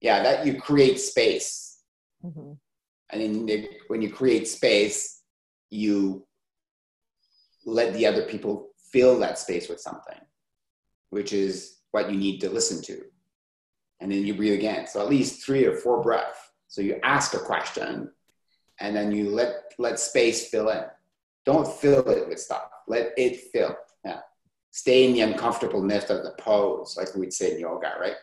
Yeah, 0.00 0.22
that 0.22 0.46
you 0.46 0.60
create 0.60 1.00
space. 1.00 1.78
Mm-hmm. 2.24 2.52
And 3.10 3.48
then 3.48 3.68
when 3.88 4.02
you 4.02 4.10
create 4.10 4.48
space, 4.48 5.22
you 5.70 6.26
let 7.64 7.92
the 7.94 8.06
other 8.06 8.22
people 8.22 8.68
fill 8.92 9.18
that 9.20 9.38
space 9.38 9.68
with 9.68 9.80
something, 9.80 10.18
which 11.10 11.32
is 11.32 11.78
what 11.90 12.10
you 12.10 12.16
need 12.18 12.40
to 12.40 12.50
listen 12.50 12.82
to. 12.82 13.02
And 14.00 14.10
then 14.12 14.26
you 14.26 14.34
breathe 14.34 14.54
again. 14.54 14.86
So 14.86 15.00
at 15.00 15.08
least 15.08 15.44
three 15.44 15.64
or 15.64 15.76
four 15.76 16.02
breaths. 16.02 16.38
So 16.68 16.82
you 16.82 16.98
ask 17.02 17.34
a 17.34 17.38
question 17.38 18.10
and 18.80 18.94
then 18.94 19.12
you 19.12 19.30
let 19.30 19.72
let 19.78 19.98
space 19.98 20.48
fill 20.48 20.68
in. 20.68 20.84
Don't 21.44 21.66
fill 21.66 22.08
it 22.10 22.28
with 22.28 22.40
stuff. 22.40 22.68
Let 22.88 23.12
it 23.16 23.36
fill. 23.52 23.76
Yeah. 24.04 24.20
Stay 24.72 25.06
in 25.06 25.12
the 25.14 25.20
uncomfortableness 25.20 26.10
of 26.10 26.24
the 26.24 26.34
pose, 26.38 26.96
like 26.96 27.14
we'd 27.14 27.32
say 27.32 27.54
in 27.54 27.60
yoga, 27.60 27.92
right? 28.00 28.16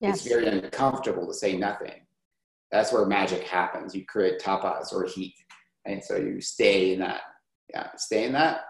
Yes. 0.00 0.18
It's 0.18 0.28
very 0.28 0.46
uncomfortable 0.46 1.26
to 1.26 1.34
say 1.34 1.56
nothing. 1.56 2.06
That's 2.70 2.92
where 2.92 3.06
magic 3.06 3.42
happens. 3.42 3.94
You 3.94 4.04
create 4.06 4.40
tapas 4.40 4.92
or 4.92 5.04
heat. 5.04 5.34
And 5.84 6.02
so 6.02 6.16
you 6.16 6.40
stay 6.40 6.92
in 6.92 7.00
that. 7.00 7.22
Yeah, 7.70 7.88
stay 7.96 8.24
in 8.24 8.32
that. 8.32 8.60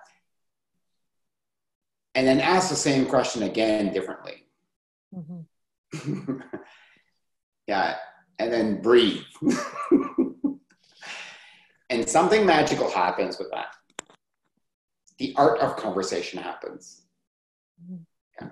And 2.18 2.26
then 2.26 2.40
ask 2.40 2.68
the 2.68 2.74
same 2.74 3.06
question 3.06 3.44
again 3.44 3.92
differently. 3.92 4.44
Mm-hmm. 5.14 6.40
yeah, 7.68 7.94
and 8.40 8.52
then 8.52 8.82
breathe. 8.82 9.22
and 11.90 12.08
something 12.08 12.44
magical 12.44 12.90
happens 12.90 13.38
with 13.38 13.52
that. 13.52 13.68
The 15.18 15.32
art 15.36 15.60
of 15.60 15.76
conversation 15.76 16.42
happens. 16.42 17.02
Mm-hmm. 17.80 18.02
Yeah. 18.40 18.48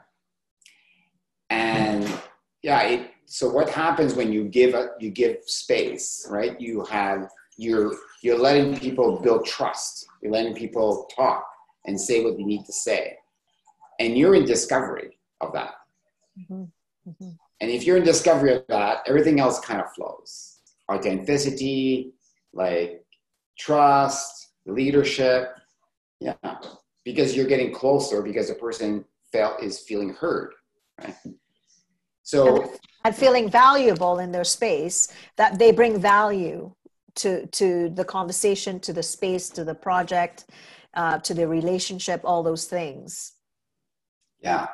And 1.50 2.08
yeah, 2.62 2.82
it, 2.82 3.10
so 3.24 3.48
what 3.50 3.68
happens 3.68 4.14
when 4.14 4.32
you 4.32 4.44
give 4.44 4.74
a, 4.74 4.90
you 5.00 5.10
give 5.10 5.38
space, 5.44 6.24
right? 6.30 6.60
You 6.60 6.84
have 6.84 7.28
you're 7.56 7.96
you're 8.22 8.38
letting 8.38 8.78
people 8.78 9.18
build 9.18 9.44
trust. 9.44 10.06
You're 10.22 10.30
letting 10.30 10.54
people 10.54 11.10
talk 11.16 11.44
and 11.86 12.00
say 12.00 12.22
what 12.22 12.36
they 12.36 12.44
need 12.44 12.64
to 12.66 12.72
say. 12.72 13.16
And 13.98 14.16
you're 14.16 14.34
in 14.34 14.44
discovery 14.44 15.18
of 15.40 15.52
that. 15.52 15.74
Mm-hmm. 16.38 16.64
Mm-hmm. 17.08 17.30
And 17.60 17.70
if 17.70 17.84
you're 17.84 17.96
in 17.96 18.04
discovery 18.04 18.54
of 18.54 18.64
that, 18.68 19.02
everything 19.06 19.40
else 19.40 19.60
kind 19.60 19.80
of 19.80 19.92
flows. 19.94 20.58
Authenticity, 20.90 22.12
like 22.52 23.04
trust, 23.58 24.50
leadership. 24.66 25.56
Yeah. 26.20 26.34
Because 27.04 27.36
you're 27.36 27.46
getting 27.46 27.72
closer 27.72 28.22
because 28.22 28.48
the 28.48 28.54
person 28.54 29.04
felt 29.32 29.62
is 29.62 29.78
feeling 29.78 30.14
heard. 30.14 30.52
Right. 31.00 31.14
So 32.22 32.72
and 33.04 33.14
feeling 33.14 33.48
valuable 33.48 34.18
in 34.18 34.32
their 34.32 34.44
space, 34.44 35.08
that 35.36 35.60
they 35.60 35.70
bring 35.70 36.00
value 36.00 36.74
to 37.16 37.46
to 37.46 37.88
the 37.90 38.04
conversation, 38.04 38.80
to 38.80 38.92
the 38.92 39.02
space, 39.02 39.48
to 39.50 39.62
the 39.62 39.74
project, 39.74 40.46
uh, 40.94 41.18
to 41.18 41.32
the 41.32 41.46
relationship, 41.46 42.20
all 42.24 42.42
those 42.42 42.64
things. 42.64 43.35
Yeah. 44.40 44.68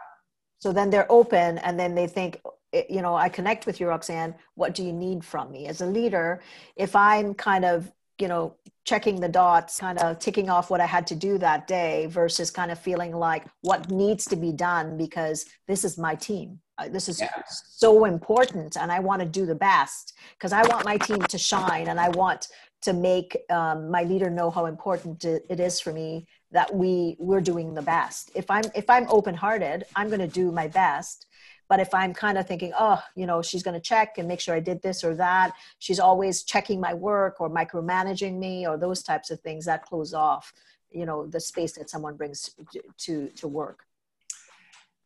So 0.58 0.72
then 0.72 0.90
they're 0.90 1.10
open, 1.10 1.58
and 1.58 1.78
then 1.78 1.94
they 1.94 2.06
think, 2.06 2.40
you 2.88 3.02
know, 3.02 3.14
I 3.14 3.28
connect 3.28 3.66
with 3.66 3.80
you, 3.80 3.88
Roxanne. 3.88 4.34
What 4.54 4.74
do 4.74 4.84
you 4.84 4.92
need 4.92 5.24
from 5.24 5.50
me 5.50 5.66
as 5.66 5.80
a 5.80 5.86
leader? 5.86 6.40
If 6.76 6.94
I'm 6.94 7.34
kind 7.34 7.64
of 7.64 7.92
you 8.22 8.28
know 8.28 8.54
checking 8.84 9.20
the 9.20 9.28
dots 9.28 9.80
kind 9.80 9.98
of 9.98 10.18
ticking 10.18 10.48
off 10.48 10.70
what 10.70 10.80
i 10.80 10.86
had 10.86 11.06
to 11.06 11.14
do 11.14 11.38
that 11.38 11.66
day 11.66 12.06
versus 12.06 12.50
kind 12.50 12.70
of 12.70 12.78
feeling 12.78 13.12
like 13.12 13.44
what 13.62 13.90
needs 13.90 14.24
to 14.24 14.36
be 14.36 14.52
done 14.52 14.96
because 14.96 15.46
this 15.66 15.84
is 15.84 15.98
my 15.98 16.14
team 16.14 16.58
uh, 16.78 16.88
this 16.88 17.08
is 17.08 17.20
yeah. 17.20 17.42
so 17.48 18.04
important 18.04 18.76
and 18.76 18.92
i 18.92 18.98
want 18.98 19.20
to 19.20 19.26
do 19.26 19.44
the 19.46 19.54
best 19.54 20.14
because 20.34 20.52
i 20.52 20.62
want 20.68 20.84
my 20.84 20.96
team 20.96 21.20
to 21.22 21.38
shine 21.38 21.88
and 21.88 21.98
i 21.98 22.08
want 22.10 22.48
to 22.80 22.92
make 22.92 23.36
um, 23.50 23.90
my 23.90 24.02
leader 24.02 24.28
know 24.28 24.50
how 24.50 24.66
important 24.66 25.24
it 25.24 25.60
is 25.60 25.80
for 25.80 25.92
me 25.92 26.26
that 26.52 26.72
we 26.74 27.16
we're 27.18 27.40
doing 27.40 27.74
the 27.74 27.82
best 27.82 28.30
if 28.34 28.50
i'm 28.50 28.64
if 28.74 28.88
i'm 28.88 29.06
open 29.08 29.34
hearted 29.34 29.84
i'm 29.96 30.08
going 30.08 30.20
to 30.20 30.28
do 30.28 30.52
my 30.52 30.68
best 30.68 31.26
but 31.72 31.80
if 31.80 31.94
I'm 31.94 32.12
kind 32.12 32.36
of 32.36 32.46
thinking, 32.46 32.74
oh, 32.78 33.02
you 33.16 33.24
know, 33.24 33.40
she's 33.40 33.62
going 33.62 33.72
to 33.72 33.80
check 33.80 34.18
and 34.18 34.28
make 34.28 34.40
sure 34.40 34.54
I 34.54 34.60
did 34.60 34.82
this 34.82 35.02
or 35.02 35.14
that, 35.14 35.54
she's 35.78 35.98
always 35.98 36.42
checking 36.42 36.78
my 36.78 36.92
work 36.92 37.40
or 37.40 37.48
micromanaging 37.48 38.38
me 38.38 38.66
or 38.66 38.76
those 38.76 39.02
types 39.02 39.30
of 39.30 39.40
things 39.40 39.64
that 39.64 39.86
close 39.86 40.12
off, 40.12 40.52
you 40.90 41.06
know, 41.06 41.26
the 41.26 41.40
space 41.40 41.72
that 41.78 41.88
someone 41.88 42.14
brings 42.14 42.50
to 42.98 43.28
to 43.28 43.48
work. 43.48 43.86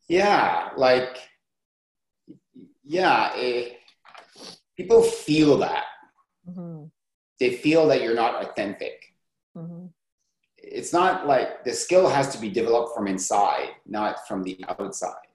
Yeah, 0.09 0.70
like, 0.76 1.28
yeah, 2.84 3.32
it, 3.36 3.78
people 4.76 5.03
feel 5.03 5.59
that. 5.59 5.84
Mm-hmm. 6.51 6.86
They 7.38 7.59
feel 7.59 7.86
that 7.86 8.03
you're 8.03 8.16
not 8.16 8.44
authentic. 8.44 9.14
Mm-hmm. 9.57 9.86
It's 10.66 10.92
not 10.92 11.26
like 11.26 11.64
the 11.64 11.72
skill 11.72 12.08
has 12.08 12.28
to 12.34 12.38
be 12.38 12.50
developed 12.50 12.94
from 12.94 13.06
inside, 13.06 13.70
not 13.86 14.26
from 14.26 14.42
the 14.42 14.62
outside 14.68 15.26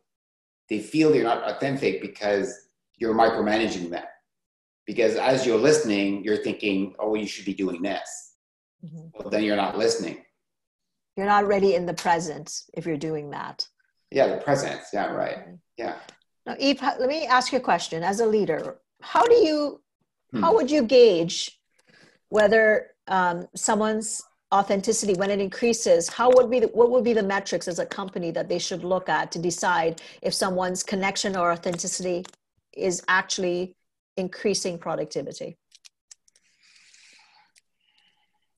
they 0.71 0.79
feel 0.79 1.11
they're 1.11 1.21
not 1.21 1.43
authentic 1.43 2.01
because 2.01 2.69
you're 2.95 3.13
micromanaging 3.13 3.89
them. 3.89 4.05
Because 4.87 5.15
as 5.15 5.45
you're 5.45 5.57
listening, 5.57 6.23
you're 6.23 6.37
thinking, 6.37 6.95
oh, 6.97 7.13
you 7.13 7.27
should 7.27 7.43
be 7.43 7.53
doing 7.53 7.81
this. 7.81 8.35
Mm-hmm. 8.83 9.07
Well, 9.13 9.29
then 9.29 9.43
you're 9.43 9.57
not 9.57 9.77
listening. 9.77 10.23
You're 11.17 11.25
not 11.25 11.45
ready 11.45 11.75
in 11.75 11.85
the 11.85 11.93
present 11.93 12.61
if 12.73 12.85
you're 12.85 12.95
doing 12.95 13.31
that. 13.31 13.67
Yeah, 14.11 14.27
the 14.27 14.37
presence. 14.37 14.85
Yeah, 14.93 15.07
right. 15.07 15.39
Yeah. 15.75 15.95
Now, 16.45 16.55
Yves, 16.57 16.81
let 16.81 17.09
me 17.09 17.27
ask 17.27 17.51
you 17.51 17.57
a 17.57 17.61
question. 17.61 18.01
As 18.01 18.21
a 18.21 18.25
leader, 18.25 18.77
how 19.01 19.25
do 19.25 19.35
you, 19.35 19.81
hmm. 20.31 20.41
how 20.41 20.55
would 20.55 20.71
you 20.71 20.83
gauge 20.83 21.59
whether 22.29 22.91
um, 23.09 23.45
someone's 23.57 24.21
authenticity 24.53 25.13
when 25.13 25.31
it 25.31 25.39
increases 25.39 26.09
how 26.09 26.29
would 26.31 26.49
be 26.49 26.59
the, 26.59 26.67
what 26.67 26.89
would 26.91 27.03
be 27.03 27.13
the 27.13 27.23
metrics 27.23 27.67
as 27.67 27.79
a 27.79 27.85
company 27.85 28.31
that 28.31 28.49
they 28.49 28.59
should 28.59 28.83
look 28.83 29.07
at 29.07 29.31
to 29.31 29.39
decide 29.39 30.01
if 30.21 30.33
someone's 30.33 30.83
connection 30.83 31.35
or 31.35 31.51
authenticity 31.51 32.25
is 32.73 33.01
actually 33.07 33.75
increasing 34.17 34.77
productivity? 34.77 35.57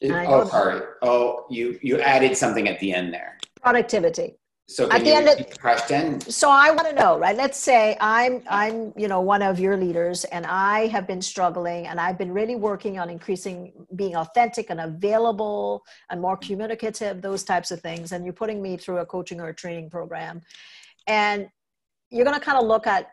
It, 0.02 0.12
oh 0.12 0.46
sorry. 0.50 0.82
Oh 1.02 1.46
you 1.50 1.80
you 1.82 2.02
added 2.02 2.36
something 2.36 2.68
at 2.68 2.80
the 2.80 2.94
end 2.94 3.14
there. 3.14 3.38
Productivity 3.62 4.36
so 4.68 4.90
at 4.92 5.04
the 5.04 5.12
end 5.12 5.28
of 5.28 5.38
the 5.38 5.44
question? 5.60 6.22
So 6.22 6.50
i 6.50 6.72
want 6.72 6.88
to 6.88 6.96
know 6.96 7.20
right? 7.20 7.36
Let's 7.36 7.60
say 7.60 7.98
i'm 8.00 8.44
i'm 8.50 8.94
you 8.96 9.08
know 9.08 9.22
one 9.22 9.42
of 9.42 9.60
your 9.60 9.78
leaders 9.78 10.24
and 10.26 10.46
i 10.46 10.88
have 10.88 11.06
been 11.06 11.22
struggling 11.22 11.88
and 11.88 12.00
i've 12.00 12.18
been 12.18 12.32
really 12.32 12.56
working 12.56 12.98
on 12.98 13.10
increasing 13.10 13.74
being 13.96 14.16
authentic 14.16 14.70
and 14.70 14.80
available 14.80 15.84
and 16.10 16.22
more 16.22 16.38
communicative 16.38 17.22
those 17.22 17.44
types 17.44 17.72
of 17.72 17.82
things 17.82 18.12
and 18.12 18.24
you're 18.24 18.34
putting 18.34 18.62
me 18.62 18.78
through 18.78 19.00
a 19.00 19.06
coaching 19.06 19.40
or 19.40 19.50
a 19.50 19.56
training 19.56 19.90
program. 19.90 20.42
And 21.08 21.48
you're 22.10 22.26
going 22.26 22.40
to 22.40 22.46
kind 22.46 22.58
of 22.58 22.66
look 22.66 22.88
at 22.88 23.08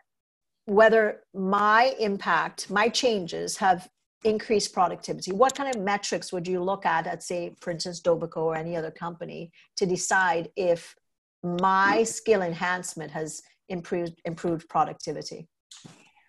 whether 0.65 1.21
my 1.33 1.93
impact 1.99 2.69
my 2.69 2.87
changes 2.87 3.57
have 3.57 3.89
increased 4.23 4.71
productivity. 4.73 5.31
What 5.31 5.55
kind 5.55 5.73
of 5.75 5.81
metrics 5.81 6.31
would 6.31 6.47
you 6.47 6.63
look 6.63 6.85
at 6.85 7.07
at 7.07 7.23
say 7.23 7.55
for 7.59 7.71
instance 7.71 7.99
Dovico 8.01 8.37
or 8.37 8.55
any 8.55 8.75
other 8.75 8.91
company 8.91 9.51
to 9.77 9.85
decide 9.85 10.49
if 10.55 10.95
my 11.43 12.03
skill 12.03 12.41
enhancement 12.41 13.11
has 13.11 13.41
improved 13.69 14.19
improved 14.25 14.67
productivity. 14.69 15.47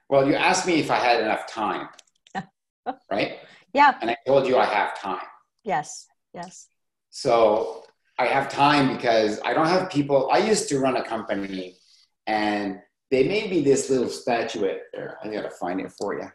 Well 0.08 0.26
you 0.28 0.34
asked 0.34 0.66
me 0.66 0.74
if 0.80 0.90
i 0.90 0.96
had 0.96 1.20
enough 1.22 1.46
time 1.46 1.88
right? 3.10 3.38
Yeah. 3.74 3.94
And 4.00 4.10
i 4.10 4.16
told 4.26 4.46
you 4.46 4.58
i 4.58 4.64
have 4.64 4.98
time. 4.98 5.26
Yes 5.64 6.06
yes. 6.34 6.68
So 7.10 7.84
i 8.18 8.26
have 8.26 8.48
time 8.48 8.94
because 8.96 9.40
i 9.44 9.52
don't 9.52 9.68
have 9.68 9.90
people. 9.90 10.30
I 10.30 10.38
used 10.38 10.68
to 10.70 10.78
run 10.78 10.96
a 10.96 11.04
company 11.04 11.76
and 12.26 12.80
they 13.10 13.28
made 13.28 13.50
me 13.50 13.60
this 13.60 13.90
little 13.90 14.08
statuette 14.08 14.84
there. 14.92 15.18
I 15.22 15.28
gotta 15.28 15.50
find 15.50 15.80
it 15.80 15.92
for 15.92 16.14
you 16.14 16.28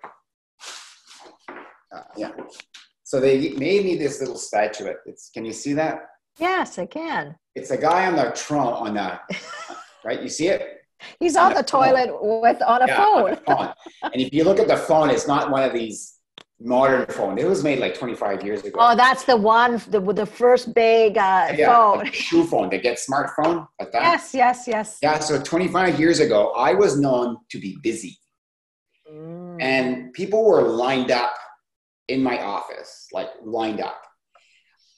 uh, 1.91 2.03
yeah. 2.15 2.31
So 3.03 3.19
they 3.19 3.49
made 3.51 3.85
me 3.85 3.95
this 3.95 4.19
little 4.19 4.37
statuette 4.37 4.97
it's 5.05 5.29
can 5.29 5.45
you 5.45 5.53
see 5.53 5.73
that 5.73 6.07
Yes, 6.37 6.77
I 6.77 6.85
can. 6.85 7.35
It's 7.55 7.71
a 7.71 7.77
guy 7.77 8.05
on 8.05 8.15
the 8.15 8.31
trunk 8.35 8.81
on 8.81 8.93
the 8.93 9.19
right. 10.05 10.21
You 10.21 10.29
see 10.29 10.47
it? 10.47 10.81
He's 11.19 11.35
on, 11.35 11.47
on 11.47 11.53
the, 11.53 11.61
the 11.61 11.67
toilet 11.67 12.09
with 12.21 12.61
on 12.61 12.81
a 12.81 12.87
yeah, 12.87 12.97
phone. 12.97 13.31
On 13.31 13.57
phone. 13.57 13.73
and 14.03 14.21
if 14.21 14.33
you 14.33 14.43
look 14.43 14.59
at 14.59 14.67
the 14.67 14.77
phone, 14.77 15.09
it's 15.09 15.27
not 15.27 15.51
one 15.51 15.63
of 15.63 15.73
these 15.73 16.17
modern 16.59 17.05
phone. 17.07 17.37
It 17.37 17.47
was 17.47 17.63
made 17.63 17.79
like 17.79 17.97
25 17.97 18.43
years 18.43 18.63
ago. 18.63 18.77
Oh, 18.79 18.95
that's 18.95 19.23
the 19.23 19.37
one, 19.37 19.81
the 19.89 19.99
the 19.99 20.25
first 20.25 20.73
big 20.73 21.17
uh, 21.17 21.53
yeah, 21.55 21.73
phone. 21.73 22.11
shoe 22.11 22.43
phone. 22.43 22.69
They 22.69 22.79
get 22.79 22.97
smartphone 22.97 23.67
like 23.79 23.91
that. 23.91 24.01
Yes, 24.01 24.33
yes, 24.33 24.63
yes. 24.67 24.97
Yeah. 25.01 25.19
So 25.19 25.41
25 25.41 25.99
years 25.99 26.19
ago, 26.19 26.51
I 26.53 26.73
was 26.73 26.99
known 26.99 27.37
to 27.49 27.59
be 27.59 27.77
busy, 27.83 28.17
mm. 29.11 29.61
and 29.61 30.13
people 30.13 30.45
were 30.45 30.61
lined 30.61 31.11
up 31.11 31.33
in 32.07 32.23
my 32.23 32.41
office, 32.41 33.07
like 33.11 33.29
lined 33.43 33.81
up. 33.81 34.01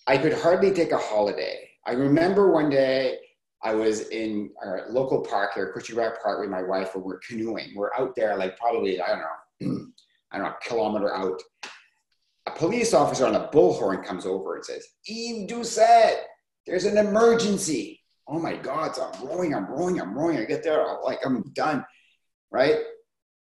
I 0.10 0.18
could 0.18 0.34
hardly 0.34 0.72
take 0.72 0.92
a 0.92 0.98
holiday. 0.98 1.70
I 1.86 1.92
remember 1.92 2.52
one 2.52 2.68
day 2.68 3.20
I 3.62 3.76
was 3.76 4.10
in 4.10 4.50
our 4.66 4.88
local 4.90 5.22
park 5.22 5.54
here, 5.54 5.72
Couture 5.72 6.18
Park, 6.24 6.40
with 6.40 6.50
my 6.50 6.64
wife, 6.64 6.96
where 6.96 7.04
we're 7.04 7.20
canoeing. 7.20 7.74
We're 7.76 7.94
out 7.94 8.16
there, 8.16 8.36
like 8.36 8.58
probably, 8.58 9.00
I 9.00 9.08
don't 9.08 9.20
know, 9.20 9.86
I 10.32 10.38
don't 10.40 10.48
know, 10.48 10.54
a 10.54 10.68
kilometer 10.68 11.14
out. 11.14 11.40
A 12.48 12.52
police 12.52 12.96
officer 12.96 13.28
on 13.28 13.36
a 13.36 13.50
bullhorn 13.50 14.04
comes 14.04 14.26
over 14.26 14.56
and 14.56 14.66
says, 14.66 14.84
Yves 15.08 15.46
Doucet, 15.48 16.26
there's 16.66 16.86
an 16.86 16.98
emergency. 16.98 18.02
Oh 18.28 18.40
my 18.40 18.56
God, 18.56 18.96
so 18.96 19.12
I'm 19.14 19.28
rowing, 19.28 19.54
I'm 19.54 19.68
rowing, 19.68 20.02
I'm 20.02 20.18
rowing. 20.18 20.38
I 20.38 20.46
get 20.46 20.64
there, 20.64 20.84
I'm 20.84 21.04
like, 21.04 21.20
I'm 21.24 21.44
done, 21.54 21.86
right? 22.50 22.78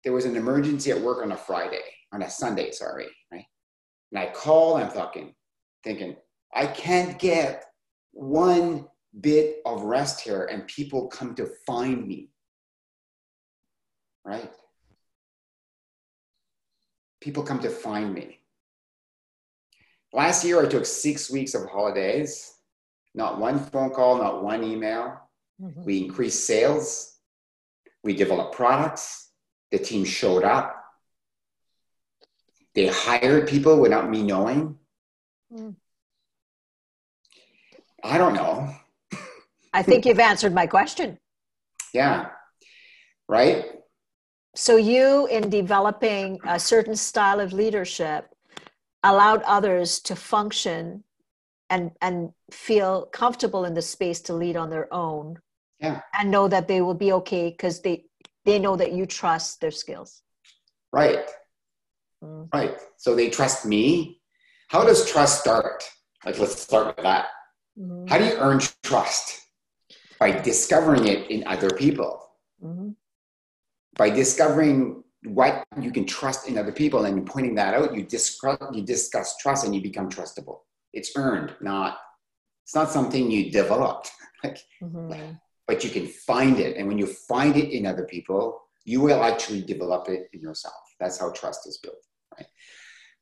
There 0.05 0.13
was 0.13 0.27
an 0.27 0.37
emergency 0.37 0.91
at 0.91 1.01
work 1.01 1.25
on 1.25 1.33
a 1.33 1.37
Friday, 1.37 1.81
on 2.13 2.21
a 2.21 2.29
Sunday, 2.29 2.73
sorry, 2.73 3.07
right? 3.33 3.47
And 4.11 4.19
I 4.19 4.27
call, 4.27 4.77
I'm 4.77 4.91
fucking 4.91 5.35
thinking, 5.83 6.15
I 6.53 6.67
can't 6.67 7.19
get 7.19 7.65
one 8.13 8.87
bit 9.19 9.57
of 9.65 9.83
rest 9.83 10.21
here 10.21 10.45
and 10.45 10.67
people 10.67 11.09
come 11.09 11.35
to 11.37 11.47
find 11.67 12.07
me. 12.07 12.31
Right? 14.25 14.53
People 17.21 17.43
come 17.43 17.61
to 17.61 17.71
find 17.71 18.13
me. 18.13 18.41
Last 20.13 20.45
year, 20.45 20.63
I 20.63 20.67
took 20.67 20.85
six 20.85 21.31
weeks 21.31 21.55
of 21.55 21.69
holidays, 21.69 22.53
not 23.15 23.39
one 23.39 23.59
phone 23.59 23.91
call, 23.91 24.19
not 24.19 24.45
one 24.45 24.63
email. 24.63 25.19
Mm-hmm. 25.61 25.85
We 25.85 26.05
increased 26.05 26.47
sales, 26.47 27.17
we 28.05 28.15
developed 28.15 28.55
products, 28.55 29.31
the 29.71 29.79
team 29.79 30.05
showed 30.05 30.45
up. 30.45 30.77
They 32.75 32.89
hired 32.89 33.49
people 33.49 33.79
without 33.81 34.11
me 34.11 34.23
knowing. 34.23 34.77
Mm. 35.53 35.77
I 38.03 38.19
don't 38.19 38.35
know. 38.35 38.75
I 39.73 39.83
think 39.83 40.05
you've 40.05 40.19
answered 40.19 40.55
my 40.55 40.67
question. 40.67 41.19
Yeah. 41.95 42.29
Right? 43.29 43.65
So, 44.55 44.77
you, 44.77 45.27
in 45.29 45.49
developing 45.49 46.39
a 46.45 46.61
certain 46.61 46.95
style 46.97 47.41
of 47.41 47.53
leadership, 47.53 48.29
allowed 49.03 49.43
others 49.43 50.01
to 50.01 50.17
function 50.17 51.05
and 51.71 51.91
and 52.01 52.31
feel 52.51 53.07
comfortable 53.07 53.65
in 53.65 53.75
the 53.75 53.83
space 53.83 54.21
to 54.21 54.35
lead 54.35 54.57
on 54.57 54.71
their 54.71 54.93
own 54.93 55.39
yeah 55.81 56.01
and 56.19 56.31
know 56.31 56.47
that 56.47 56.69
they 56.69 56.81
will 56.83 56.95
be 56.95 57.13
okay 57.13 57.51
because 57.51 57.81
they 57.81 58.05
they 58.45 58.59
know 58.59 58.77
that 58.77 58.93
you 58.93 59.07
trust 59.07 59.61
their 59.61 59.71
skills 59.71 60.23
right 60.93 61.31
mm. 62.23 62.47
right 62.55 62.77
so 62.97 63.15
they 63.15 63.29
trust 63.31 63.65
me 63.65 64.21
how 64.69 64.85
does 64.85 65.11
trust 65.11 65.41
start 65.41 65.83
like 66.25 66.39
let's 66.39 66.61
start 66.61 66.95
with 66.95 67.03
that 67.03 67.27
mm-hmm. 67.79 68.07
how 68.07 68.19
do 68.19 68.25
you 68.25 68.37
earn 68.39 68.61
trust? 68.83 69.41
By 70.19 70.41
discovering 70.41 71.07
it 71.07 71.31
in 71.31 71.47
other 71.47 71.71
people. 71.71 72.23
Mm-hmm. 72.63 72.91
by 73.97 74.09
discovering 74.09 75.03
what 75.25 75.65
you 75.81 75.91
can 75.91 76.07
trust 76.07 76.49
in 76.49 76.57
other 76.57 76.71
people 76.71 77.07
and 77.07 77.27
pointing 77.27 77.57
that 77.57 77.75
out 77.75 77.93
you 77.93 78.05
discuss 78.05 78.57
you 78.73 78.83
discuss 78.83 79.37
trust 79.39 79.65
and 79.65 79.75
you 79.75 79.83
become 79.83 80.09
trustable. 80.09 80.61
It's 80.93 81.11
earned 81.17 81.55
not 81.61 81.99
it's 82.65 82.75
not 82.75 82.91
something 82.91 83.31
you 83.31 83.51
developed. 83.51 84.11
Like 84.45 84.59
mm-hmm. 84.83 85.33
but 85.69 85.85
you 85.85 85.91
can 85.91 86.07
find 86.07 86.59
it. 86.59 86.77
And 86.77 86.89
when 86.89 86.99
you 86.99 87.07
find 87.07 87.57
it 87.57 87.71
in 87.71 87.87
other 87.87 88.05
people 88.05 88.61
you 88.85 89.01
will 89.01 89.23
actually 89.23 89.63
develop 89.63 90.09
it 90.09 90.29
in 90.33 90.41
yourself. 90.41 90.83
That's 91.01 91.19
how 91.19 91.31
trust 91.33 91.67
is 91.67 91.79
built 91.79 92.05
right? 92.37 92.47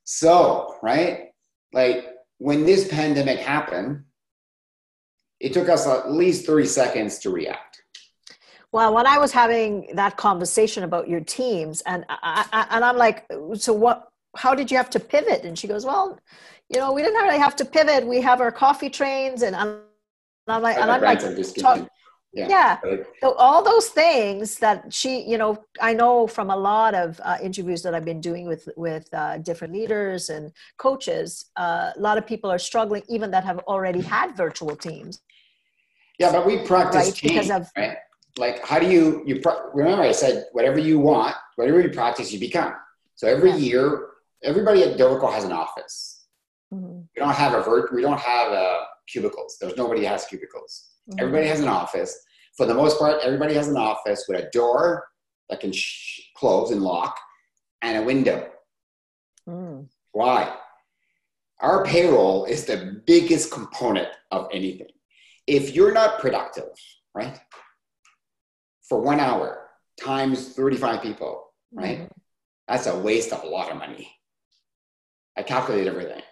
So 0.04 0.76
right? 0.82 1.28
Like 1.72 2.08
when 2.38 2.64
this 2.64 2.88
pandemic 2.88 3.38
happened 3.38 4.04
it 5.40 5.52
took 5.52 5.68
us 5.68 5.86
at 5.86 6.12
least 6.12 6.46
30 6.46 6.66
seconds 6.66 7.18
to 7.18 7.30
react 7.30 7.70
well, 8.72 8.94
when 8.94 9.06
I 9.06 9.18
was 9.18 9.32
having 9.32 9.88
that 9.94 10.16
conversation 10.16 10.84
about 10.84 11.08
your 11.08 11.20
teams, 11.20 11.80
and 11.82 12.04
I, 12.08 12.46
I, 12.52 12.66
and 12.70 12.84
I'm 12.84 12.96
like, 12.96 13.26
so 13.54 13.72
what? 13.72 14.08
How 14.36 14.54
did 14.54 14.70
you 14.70 14.76
have 14.76 14.90
to 14.90 15.00
pivot? 15.00 15.44
And 15.44 15.58
she 15.58 15.66
goes, 15.66 15.84
well, 15.84 16.16
you 16.68 16.78
know, 16.78 16.92
we 16.92 17.02
didn't 17.02 17.20
really 17.20 17.38
have 17.38 17.56
to 17.56 17.64
pivot. 17.64 18.06
We 18.06 18.20
have 18.20 18.40
our 18.40 18.52
coffee 18.52 18.88
trains, 18.88 19.42
and 19.42 19.56
I'm, 19.56 19.80
I'm 20.46 20.62
like, 20.62 20.78
and 20.78 20.88
I'm 20.88 21.02
like, 21.02 21.18
talk, 21.56 21.88
yeah. 22.32 22.46
yeah. 22.48 22.78
So 23.20 23.32
all 23.32 23.64
those 23.64 23.88
things 23.88 24.58
that 24.58 24.94
she, 24.94 25.22
you 25.22 25.36
know, 25.36 25.64
I 25.80 25.92
know 25.92 26.28
from 26.28 26.50
a 26.50 26.56
lot 26.56 26.94
of 26.94 27.20
uh, 27.24 27.38
interviews 27.42 27.82
that 27.82 27.92
I've 27.92 28.04
been 28.04 28.20
doing 28.20 28.46
with 28.46 28.68
with 28.76 29.12
uh, 29.12 29.38
different 29.38 29.74
leaders 29.74 30.30
and 30.30 30.52
coaches, 30.76 31.46
uh, 31.56 31.90
a 31.96 32.00
lot 32.00 32.18
of 32.18 32.26
people 32.26 32.52
are 32.52 32.58
struggling, 32.58 33.02
even 33.08 33.32
that 33.32 33.42
have 33.42 33.58
already 33.60 34.00
had 34.00 34.36
virtual 34.36 34.76
teams. 34.76 35.22
Yeah, 36.20 36.32
but 36.32 36.46
we 36.46 36.58
practice 36.58 37.06
right? 37.06 37.14
change, 37.14 37.32
because 37.32 37.50
of 37.50 37.70
right? 37.76 37.96
like 38.36 38.64
how 38.64 38.78
do 38.78 38.86
you 38.86 39.22
you 39.26 39.40
remember 39.72 40.02
I 40.02 40.12
said 40.12 40.44
whatever 40.52 40.78
you 40.78 41.00
want, 41.00 41.34
whatever 41.56 41.80
you 41.80 41.88
practice, 41.88 42.30
you 42.30 42.38
become. 42.38 42.74
So 43.14 43.26
every 43.26 43.50
yeah. 43.50 43.56
year, 43.56 44.08
everybody 44.44 44.82
at 44.82 44.98
Dovico 44.98 45.32
has 45.32 45.44
an 45.44 45.52
office. 45.52 46.26
Mm-hmm. 46.72 47.00
We 47.14 47.16
don't 47.16 47.34
have 47.34 47.54
a 47.54 47.62
vert. 47.62 47.94
We 47.94 48.02
don't 48.02 48.20
have 48.20 48.52
uh, 48.52 48.80
cubicles. 49.08 49.56
There's 49.58 49.76
nobody 49.78 50.04
has 50.04 50.26
cubicles. 50.26 50.90
Mm-hmm. 51.08 51.20
Everybody 51.20 51.46
has 51.46 51.60
an 51.60 51.68
office. 51.68 52.14
For 52.54 52.66
the 52.66 52.74
most 52.74 52.98
part, 52.98 53.22
everybody 53.22 53.54
has 53.54 53.68
an 53.68 53.78
office 53.78 54.26
with 54.28 54.44
a 54.44 54.50
door 54.50 55.04
that 55.48 55.60
can 55.60 55.72
sh- 55.72 56.20
close 56.36 56.70
and 56.70 56.82
lock, 56.82 57.16
and 57.80 57.96
a 57.96 58.02
window. 58.02 58.50
Mm. 59.48 59.88
Why? 60.12 60.54
Our 61.60 61.84
payroll 61.84 62.44
is 62.44 62.66
the 62.66 63.02
biggest 63.06 63.50
component 63.50 64.08
of 64.30 64.48
anything. 64.52 64.88
If 65.50 65.74
you're 65.74 65.92
not 65.92 66.20
productive, 66.20 66.72
right? 67.14 67.38
for 68.90 69.00
one 69.00 69.20
hour 69.20 69.68
times 69.98 70.48
35 70.50 71.00
people, 71.00 71.54
right? 71.72 72.00
Mm-hmm. 72.00 72.12
That's 72.68 72.86
a 72.88 72.98
waste 72.98 73.32
of 73.32 73.44
a 73.44 73.46
lot 73.46 73.70
of 73.70 73.78
money. 73.78 74.10
I 75.38 75.42
calculate 75.42 75.86
everything. 75.86 76.22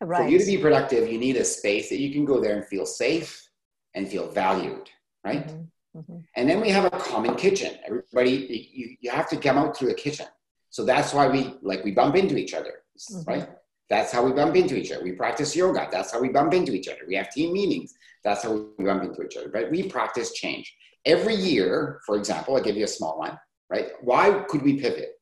Right. 0.00 0.22
For 0.22 0.28
you 0.28 0.38
to 0.38 0.44
be 0.44 0.58
productive, 0.58 1.10
you 1.10 1.18
need 1.18 1.36
a 1.36 1.44
space 1.44 1.88
that 1.88 1.98
you 1.98 2.12
can 2.12 2.26
go 2.26 2.40
there 2.40 2.56
and 2.56 2.66
feel 2.66 2.84
safe 2.84 3.48
and 3.94 4.06
feel 4.06 4.30
valued, 4.30 4.90
right? 5.24 5.46
Mm-hmm. 5.46 5.98
Mm-hmm. 5.98 6.18
And 6.36 6.50
then 6.50 6.60
we 6.60 6.68
have 6.68 6.84
a 6.84 6.90
common 6.90 7.36
kitchen. 7.36 7.72
Everybody, 7.86 8.70
you, 8.74 8.96
you 9.00 9.10
have 9.10 9.28
to 9.30 9.36
come 9.38 9.56
out 9.56 9.76
through 9.76 9.88
the 9.88 9.94
kitchen. 9.94 10.26
So 10.68 10.84
that's 10.84 11.14
why 11.14 11.28
we 11.28 11.54
like 11.62 11.84
we 11.84 11.92
bump 11.92 12.16
into 12.16 12.36
each 12.36 12.52
other, 12.52 12.82
mm-hmm. 12.98 13.30
right? 13.30 13.48
That's 13.90 14.10
how 14.10 14.24
we 14.24 14.32
bump 14.32 14.56
into 14.56 14.76
each 14.76 14.90
other. 14.92 15.04
We 15.04 15.12
practice 15.12 15.54
yoga. 15.54 15.88
That's 15.90 16.12
how 16.12 16.20
we 16.20 16.30
bump 16.30 16.54
into 16.54 16.72
each 16.72 16.88
other. 16.88 17.00
We 17.06 17.14
have 17.16 17.30
team 17.30 17.52
meetings. 17.52 17.94
That's 18.22 18.42
how 18.42 18.52
we 18.78 18.84
bump 18.84 19.04
into 19.04 19.22
each 19.22 19.36
other. 19.36 19.50
But 19.50 19.70
we 19.70 19.82
practice 19.82 20.32
change 20.32 20.74
every 21.04 21.34
year, 21.34 22.00
for 22.06 22.16
example, 22.16 22.56
I'll 22.56 22.62
give 22.62 22.76
you 22.76 22.84
a 22.84 22.88
small 22.88 23.18
one, 23.18 23.38
right? 23.70 23.88
Why 24.00 24.44
could 24.48 24.62
we 24.62 24.80
pivot? 24.80 25.12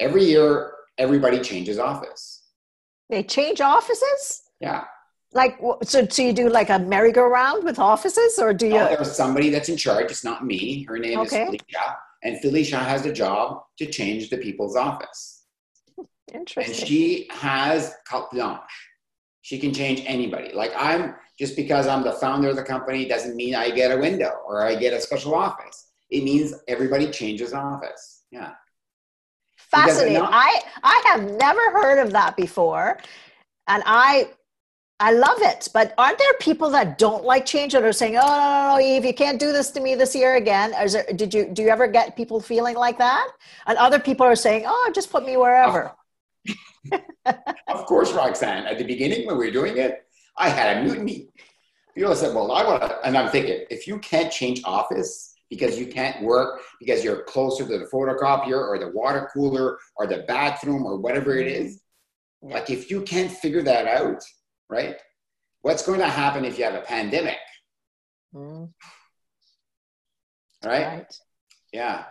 Every 0.00 0.24
year, 0.24 0.72
everybody 0.98 1.40
changes 1.40 1.78
office. 1.78 2.42
They 3.10 3.22
change 3.22 3.60
offices? 3.60 4.42
Yeah. 4.60 4.84
Like, 5.32 5.58
so, 5.82 6.06
so 6.08 6.22
you 6.22 6.32
do 6.32 6.48
like 6.48 6.70
a 6.70 6.78
merry-go-round 6.78 7.64
with 7.64 7.78
offices 7.78 8.38
or 8.38 8.54
do 8.54 8.66
you? 8.66 8.74
No, 8.74 8.88
there's 8.88 9.14
somebody 9.14 9.50
that's 9.50 9.68
in 9.68 9.76
charge. 9.76 10.10
It's 10.10 10.24
not 10.24 10.44
me. 10.44 10.84
Her 10.84 10.98
name 10.98 11.20
okay. 11.20 11.42
is 11.42 11.46
Felicia. 11.46 11.96
And 12.24 12.40
Felicia 12.40 12.78
has 12.78 13.02
the 13.02 13.12
job 13.12 13.62
to 13.78 13.86
change 13.86 14.30
the 14.30 14.38
people's 14.38 14.74
office. 14.74 15.37
Interesting. 16.34 16.74
And 16.74 16.88
she 16.88 17.28
has 17.30 17.94
carte 18.06 18.30
blanche. 18.30 18.60
She 19.42 19.58
can 19.58 19.72
change 19.72 20.02
anybody. 20.06 20.52
Like 20.52 20.72
I'm, 20.76 21.14
just 21.38 21.56
because 21.56 21.86
I'm 21.86 22.02
the 22.02 22.12
founder 22.12 22.48
of 22.48 22.56
the 22.56 22.62
company 22.62 23.06
doesn't 23.06 23.36
mean 23.36 23.54
I 23.54 23.70
get 23.70 23.92
a 23.92 23.96
window 23.96 24.32
or 24.46 24.64
I 24.64 24.74
get 24.74 24.92
a 24.92 25.00
special 25.00 25.34
office. 25.34 25.86
It 26.10 26.24
means 26.24 26.54
everybody 26.66 27.10
changes 27.10 27.52
office. 27.52 28.24
Yeah. 28.30 28.52
Fascinating. 29.56 30.14
Not- 30.18 30.30
I 30.32 30.62
I 30.82 31.02
have 31.06 31.30
never 31.30 31.60
heard 31.72 31.98
of 31.98 32.12
that 32.12 32.36
before. 32.36 32.98
And 33.68 33.82
I 33.86 34.30
I 35.00 35.12
love 35.12 35.38
it. 35.42 35.68
But 35.72 35.94
aren't 35.96 36.18
there 36.18 36.34
people 36.40 36.70
that 36.70 36.98
don't 36.98 37.24
like 37.24 37.46
change 37.46 37.72
that 37.72 37.84
are 37.84 37.92
saying, 37.92 38.16
"Oh 38.16 38.26
no, 38.26 38.36
no, 38.36 38.76
no, 38.76 38.78
Yves, 38.80 39.06
you 39.06 39.14
can't 39.14 39.38
do 39.38 39.52
this 39.52 39.70
to 39.72 39.80
me 39.80 39.94
this 39.94 40.14
year 40.14 40.36
again"? 40.36 40.74
Is 40.74 40.94
there, 40.94 41.06
did 41.14 41.32
you 41.32 41.46
do 41.46 41.62
you 41.62 41.68
ever 41.68 41.86
get 41.86 42.16
people 42.16 42.40
feeling 42.40 42.76
like 42.76 42.98
that? 42.98 43.28
And 43.66 43.78
other 43.78 44.00
people 44.00 44.26
are 44.26 44.36
saying, 44.36 44.64
"Oh, 44.66 44.90
just 44.94 45.10
put 45.10 45.24
me 45.24 45.36
wherever." 45.36 45.90
Oh, 45.90 45.94
of 47.68 47.86
course, 47.86 48.12
Roxanne. 48.12 48.66
At 48.66 48.78
the 48.78 48.84
beginning, 48.84 49.26
when 49.26 49.38
we 49.38 49.46
were 49.46 49.52
doing 49.52 49.76
it, 49.76 50.04
I 50.36 50.48
had 50.48 50.78
a 50.78 50.82
mutiny. 50.82 51.28
People 51.94 52.14
said, 52.14 52.34
well, 52.34 52.52
I 52.52 52.64
want 52.64 52.82
to, 52.82 52.98
and 53.04 53.16
I'm 53.16 53.30
thinking, 53.30 53.64
if 53.70 53.86
you 53.86 53.98
can't 53.98 54.32
change 54.32 54.62
office 54.64 55.34
because 55.50 55.78
you 55.78 55.86
can't 55.86 56.22
work 56.22 56.60
because 56.78 57.02
you're 57.02 57.22
closer 57.24 57.66
to 57.66 57.78
the 57.78 57.86
photocopier 57.86 58.68
or 58.68 58.78
the 58.78 58.90
water 58.90 59.28
cooler 59.34 59.78
or 59.96 60.06
the 60.06 60.24
bathroom 60.28 60.84
or 60.84 60.96
whatever 60.98 61.36
it 61.36 61.48
is, 61.48 61.80
like 62.40 62.70
if 62.70 62.90
you 62.90 63.02
can't 63.02 63.30
figure 63.30 63.62
that 63.62 63.86
out, 63.86 64.22
right? 64.68 64.96
What's 65.62 65.84
going 65.84 65.98
to 66.00 66.08
happen 66.08 66.44
if 66.44 66.58
you 66.58 66.64
have 66.64 66.74
a 66.74 66.82
pandemic? 66.82 67.38
Mm. 68.34 68.70
Right? 70.64 70.86
right? 70.86 71.20
Yeah. 71.72 72.04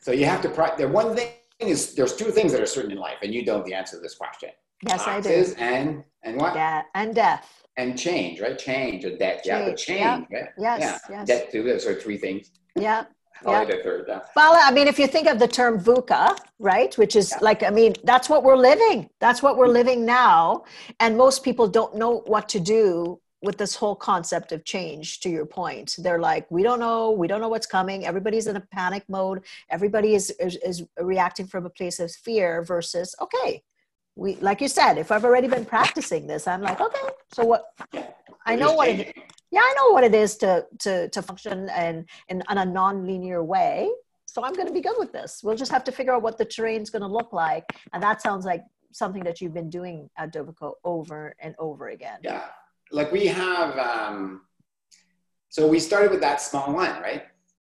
So 0.00 0.12
you 0.12 0.24
have 0.26 0.42
to, 0.42 0.48
the 0.78 0.88
one 0.88 1.16
thing 1.16 1.30
is, 1.68 1.94
there's 1.94 2.16
two 2.16 2.30
things 2.30 2.52
that 2.52 2.60
are 2.60 2.66
certain 2.66 2.92
in 2.92 2.98
life, 2.98 3.18
and 3.22 3.32
you 3.32 3.44
know 3.44 3.62
the 3.62 3.74
answer 3.74 3.96
to 3.96 4.02
this 4.02 4.14
question. 4.14 4.50
Yes, 4.86 5.06
I 5.06 5.20
do. 5.20 5.54
And 5.58 6.04
and 6.24 6.36
what? 6.36 6.54
Yeah, 6.54 6.82
and 6.94 7.14
death. 7.14 7.64
And 7.76 7.98
change, 7.98 8.40
right? 8.40 8.58
Change 8.58 9.04
and 9.04 9.18
death. 9.18 9.44
Change. 9.44 9.46
Yeah, 9.46 9.64
but 9.64 9.76
change. 9.76 10.26
Yeah. 10.30 10.38
Right? 10.38 10.48
Yes, 10.58 10.80
yeah. 10.80 10.98
yes. 11.10 11.26
Death 11.26 11.52
too. 11.52 11.62
Those 11.62 11.86
are 11.86 11.94
three 11.94 12.18
things. 12.18 12.50
Yeah. 12.76 13.04
yeah. 13.46 13.64
third, 13.64 14.04
yeah. 14.08 14.20
Well, 14.36 14.58
I 14.62 14.70
mean, 14.72 14.88
if 14.88 14.98
you 14.98 15.06
think 15.06 15.26
of 15.26 15.38
the 15.38 15.48
term 15.48 15.80
VUCA, 15.80 16.36
right, 16.58 16.94
which 16.98 17.16
is 17.16 17.30
yeah. 17.30 17.38
like, 17.40 17.62
I 17.62 17.70
mean, 17.70 17.94
that's 18.04 18.28
what 18.28 18.44
we're 18.44 18.56
living. 18.56 19.08
That's 19.20 19.42
what 19.42 19.56
we're 19.56 19.66
mm-hmm. 19.66 19.74
living 19.74 20.04
now. 20.04 20.64
And 21.00 21.16
most 21.16 21.42
people 21.42 21.66
don't 21.66 21.96
know 21.96 22.22
what 22.26 22.48
to 22.50 22.60
do 22.60 23.21
with 23.42 23.58
this 23.58 23.74
whole 23.74 23.96
concept 23.96 24.52
of 24.52 24.64
change 24.64 25.20
to 25.20 25.28
your 25.28 25.46
point. 25.46 25.96
They're 25.98 26.20
like 26.20 26.50
we 26.50 26.62
don't 26.62 26.80
know. 26.80 27.10
We 27.10 27.26
don't 27.26 27.40
know 27.40 27.48
what's 27.48 27.66
coming. 27.66 28.06
Everybody's 28.06 28.46
in 28.46 28.56
a 28.56 28.60
panic 28.60 29.04
mode. 29.08 29.42
Everybody 29.70 30.14
is, 30.14 30.30
is, 30.38 30.56
is 30.56 30.84
reacting 31.00 31.46
from 31.46 31.66
a 31.66 31.70
place 31.70 32.00
of 32.00 32.10
fear 32.10 32.62
versus 32.62 33.14
okay 33.20 33.62
we 34.16 34.36
like 34.36 34.60
you 34.60 34.68
said 34.68 34.98
if 34.98 35.10
i've 35.10 35.24
already 35.24 35.48
been 35.48 35.64
practicing 35.64 36.26
this 36.26 36.46
i'm 36.46 36.60
like 36.60 36.80
okay 36.80 37.08
so 37.32 37.44
what? 37.44 37.64
I 38.44 38.56
know 38.56 38.74
what 38.74 38.88
it 38.88 39.16
yeah 39.50 39.60
i 39.60 39.74
know 39.76 39.92
what 39.92 40.04
it 40.04 40.14
is 40.14 40.36
to 40.38 40.66
to 40.80 41.08
to 41.08 41.22
function 41.22 41.68
and 41.70 42.06
in, 42.28 42.42
in 42.50 42.58
a 42.58 42.64
non-linear 42.64 43.42
way. 43.42 43.90
So 44.26 44.44
i'm 44.44 44.54
going 44.54 44.66
to 44.66 44.72
be 44.72 44.80
good 44.80 44.96
with 44.98 45.12
this. 45.12 45.40
We'll 45.42 45.56
just 45.56 45.72
have 45.72 45.84
to 45.84 45.92
figure 45.92 46.14
out 46.14 46.22
what 46.22 46.38
the 46.38 46.44
terrain's 46.44 46.90
going 46.90 47.02
to 47.02 47.08
look 47.08 47.32
like. 47.32 47.64
And 47.92 48.02
that 48.02 48.22
sounds 48.22 48.44
like 48.44 48.64
something 48.90 49.24
that 49.24 49.40
you've 49.40 49.54
been 49.54 49.70
doing 49.70 50.10
at 50.16 50.32
Dovico 50.32 50.72
over 50.84 51.34
and 51.38 51.54
over 51.58 51.88
again. 51.88 52.18
Yeah 52.22 52.44
like 52.92 53.10
we 53.10 53.26
have 53.26 53.76
um 53.78 54.42
so 55.48 55.66
we 55.66 55.78
started 55.78 56.10
with 56.10 56.20
that 56.20 56.40
small 56.40 56.72
one 56.72 57.00
right 57.02 57.24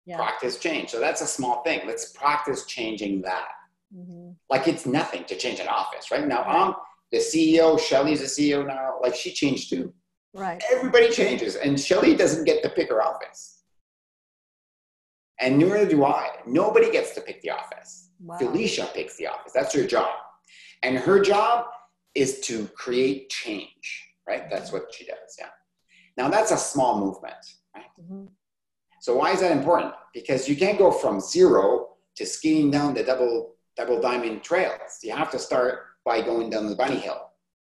yeah. 0.06 0.18
practice 0.18 0.58
change 0.58 0.90
so 0.90 1.00
that's 1.00 1.22
a 1.22 1.28
small 1.28 1.64
thing 1.64 1.82
let's 1.88 2.12
practice 2.12 2.66
changing 2.66 3.22
that 3.22 3.50
Mm-hmm. 3.96 4.32
Like 4.50 4.68
it's 4.68 4.86
nothing 4.86 5.24
to 5.26 5.36
change 5.36 5.60
an 5.60 5.68
office, 5.68 6.10
right? 6.12 6.28
Now 6.28 6.44
I'm 6.44 6.74
the 7.12 7.20
CEO, 7.20 7.80
Shelly's 7.80 8.20
the 8.20 8.26
CEO 8.26 8.66
now. 8.66 8.96
Like 9.02 9.16
she 9.16 9.32
changed 9.32 9.70
too. 9.70 9.94
Right. 10.34 10.62
Everybody 10.72 11.12
changes, 11.12 11.56
and 11.56 11.80
Shelly 11.80 12.16
doesn't 12.16 12.46
get 12.46 12.64
to 12.64 12.70
pick 12.70 12.90
her 12.90 13.04
office. 13.04 13.62
And 15.40 15.60
neither 15.60 15.88
do 15.88 16.06
I. 16.06 16.30
Nobody 16.48 16.92
gets 16.92 17.12
to 17.12 17.22
pick 17.22 17.42
the 17.42 17.52
office. 17.52 18.10
Wow. 18.20 18.38
Felicia 18.38 18.90
picks 18.94 19.16
the 19.18 19.28
office. 19.28 19.52
That's 19.54 19.76
her 19.76 19.86
job. 19.86 20.10
And 20.82 20.98
her 20.98 21.22
job 21.22 21.66
is 22.16 22.40
to 22.42 22.68
create 22.70 23.30
change. 23.30 24.10
Right? 24.28 24.50
That's 24.50 24.72
what 24.72 24.94
she 24.94 25.06
does. 25.06 25.36
Yeah. 25.40 25.50
Now 26.18 26.30
that's 26.30 26.52
a 26.52 26.58
small 26.58 27.00
movement, 27.00 27.44
right? 27.76 27.86
Mhm. 28.00 28.30
So 29.02 29.16
why 29.18 29.32
is 29.32 29.42
that 29.42 29.52
important? 29.52 29.94
Because 30.14 30.48
you 30.48 30.56
can't 30.56 30.78
go 30.78 30.92
from 30.92 31.20
zero 31.20 31.98
to 32.16 32.26
skiing 32.26 32.72
down 32.72 32.94
the 32.94 33.04
double 33.04 33.56
double 33.76 34.00
diamond 34.00 34.44
trails. 34.44 35.00
You 35.02 35.14
have 35.14 35.32
to 35.32 35.40
start 35.40 35.86
by 36.06 36.22
going 36.22 36.50
down 36.52 36.68
the 36.70 36.76
bunny 36.76 36.98
hill, 36.98 37.32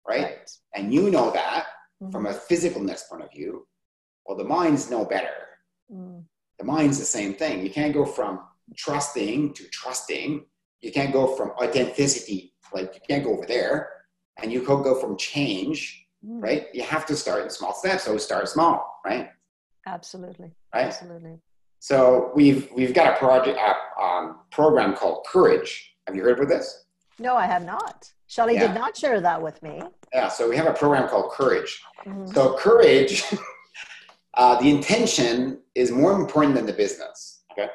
right? 0.08 0.50
And 0.74 0.94
you 0.94 1.12
know 1.12 1.30
that 1.32 1.68
from 2.12 2.26
a 2.26 2.34
physicalness 2.34 3.08
point 3.08 3.24
of 3.24 3.32
view. 3.32 3.68
Well, 4.26 4.38
the 4.38 4.44
mind's 4.44 4.90
no 4.90 5.06
better. 5.06 5.36
Mm. 5.92 6.24
The 6.58 6.66
mind's 6.66 6.98
the 6.98 7.06
same 7.06 7.34
thing. 7.36 7.64
You 7.64 7.70
can't 7.70 7.94
go 7.94 8.06
from 8.06 8.42
trusting 8.76 9.54
to 9.54 9.68
trusting. 9.70 10.46
You 10.82 10.92
can't 10.92 11.14
go 11.14 11.28
from 11.36 11.52
authenticity, 11.52 12.56
like 12.74 12.96
you 12.96 13.02
can't 13.08 13.24
go 13.24 13.34
over 13.34 13.46
there. 13.46 13.90
And 14.42 14.52
you 14.52 14.62
could 14.62 14.84
go 14.84 15.00
from 15.00 15.16
change, 15.18 16.03
Mm. 16.26 16.42
right? 16.42 16.68
You 16.74 16.84
have 16.84 17.06
to 17.08 17.16
start 17.16 17.44
in 17.44 17.50
small 17.50 17.74
steps. 17.74 18.04
So 18.04 18.18
start 18.18 18.48
small, 18.48 19.00
right? 19.06 19.30
Absolutely. 19.86 20.52
Right. 20.74 20.86
Absolutely. 20.86 21.40
So 21.80 22.32
we've 22.34 22.70
we've 22.74 22.94
got 22.94 23.14
a 23.14 23.18
project 23.18 23.60
a 23.60 24.02
um, 24.02 24.40
program 24.52 24.96
called 24.96 25.26
Courage. 25.30 25.94
Have 26.08 26.16
you 26.16 26.24
heard 26.24 26.40
of 26.40 26.48
this? 26.48 26.86
No, 27.20 27.36
I 27.36 27.46
have 27.46 27.66
not. 27.66 28.10
Shelley 28.28 28.54
Yeah. 28.56 28.68
did 28.68 28.74
not 28.76 28.96
share 28.96 29.20
that 29.22 29.42
with 29.42 29.62
me. 29.62 29.82
Yeah. 30.14 30.30
So 30.30 30.50
we 30.50 30.56
have 30.56 30.68
a 30.68 30.74
program 30.74 31.10
called 31.10 31.32
Courage. 31.32 31.82
Mhm. 32.06 32.34
So 32.34 32.56
courage, 32.58 33.24
uh, 34.36 34.60
the 34.62 34.70
intention 34.70 35.60
is 35.76 35.92
more 35.92 36.14
important 36.14 36.56
than 36.56 36.66
the 36.66 36.74
business. 36.74 37.44
Okay. 37.52 37.70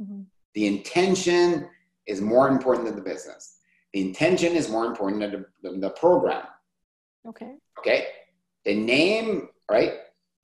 Mhm. 0.00 0.24
The 0.54 0.66
intention 0.66 1.68
is 2.06 2.20
more 2.20 2.48
important 2.48 2.86
than 2.86 2.96
the 2.96 3.02
business. 3.02 3.58
The 3.92 4.00
intention 4.00 4.54
is 4.54 4.68
more 4.70 4.86
important 4.86 5.20
than 5.20 5.30
the, 5.32 5.46
than 5.62 5.80
the 5.80 5.90
program. 5.90 6.46
Okay. 7.26 7.56
Okay. 7.78 8.08
The 8.64 8.74
name, 8.74 9.48
right? 9.70 9.92